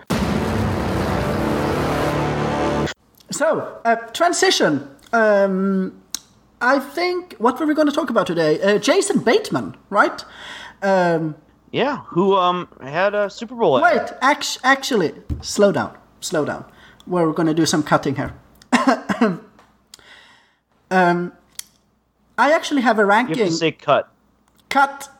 So, 3.30 3.78
uh, 3.85 3.97
transition. 4.12 4.89
Um, 5.12 6.03
I 6.61 6.78
think 6.80 7.35
what 7.39 7.59
were 7.59 7.66
we 7.66 7.74
going 7.74 7.89
to 7.89 7.95
talk 7.95 8.11
about 8.11 8.26
today? 8.26 8.61
Uh, 8.61 8.78
Jason 8.78 9.20
Bateman, 9.20 9.74
right? 9.91 10.24
Um, 10.83 11.35
Yeah. 11.72 11.97
Who 12.14 12.35
um 12.37 12.68
had 12.83 13.14
a 13.14 13.30
Super 13.30 13.55
Bowl? 13.55 13.78
ad. 13.78 13.83
Wait, 13.85 14.12
act- 14.20 14.59
actually, 14.62 15.12
slow 15.41 15.72
down, 15.72 15.97
slow 16.20 16.45
down. 16.45 16.64
We're 17.07 17.33
gonna 17.33 17.55
do 17.55 17.66
some 17.66 17.83
cutting 17.83 18.16
here. 18.16 18.33
um, 20.91 21.33
I 22.37 22.53
actually 22.53 22.83
have 22.83 22.99
a 22.99 23.07
ranking. 23.07 23.39
You 23.39 23.45
have 23.45 23.53
to 23.53 23.59
say 23.59 23.72
cut. 23.72 24.11
Cut. 24.72 25.10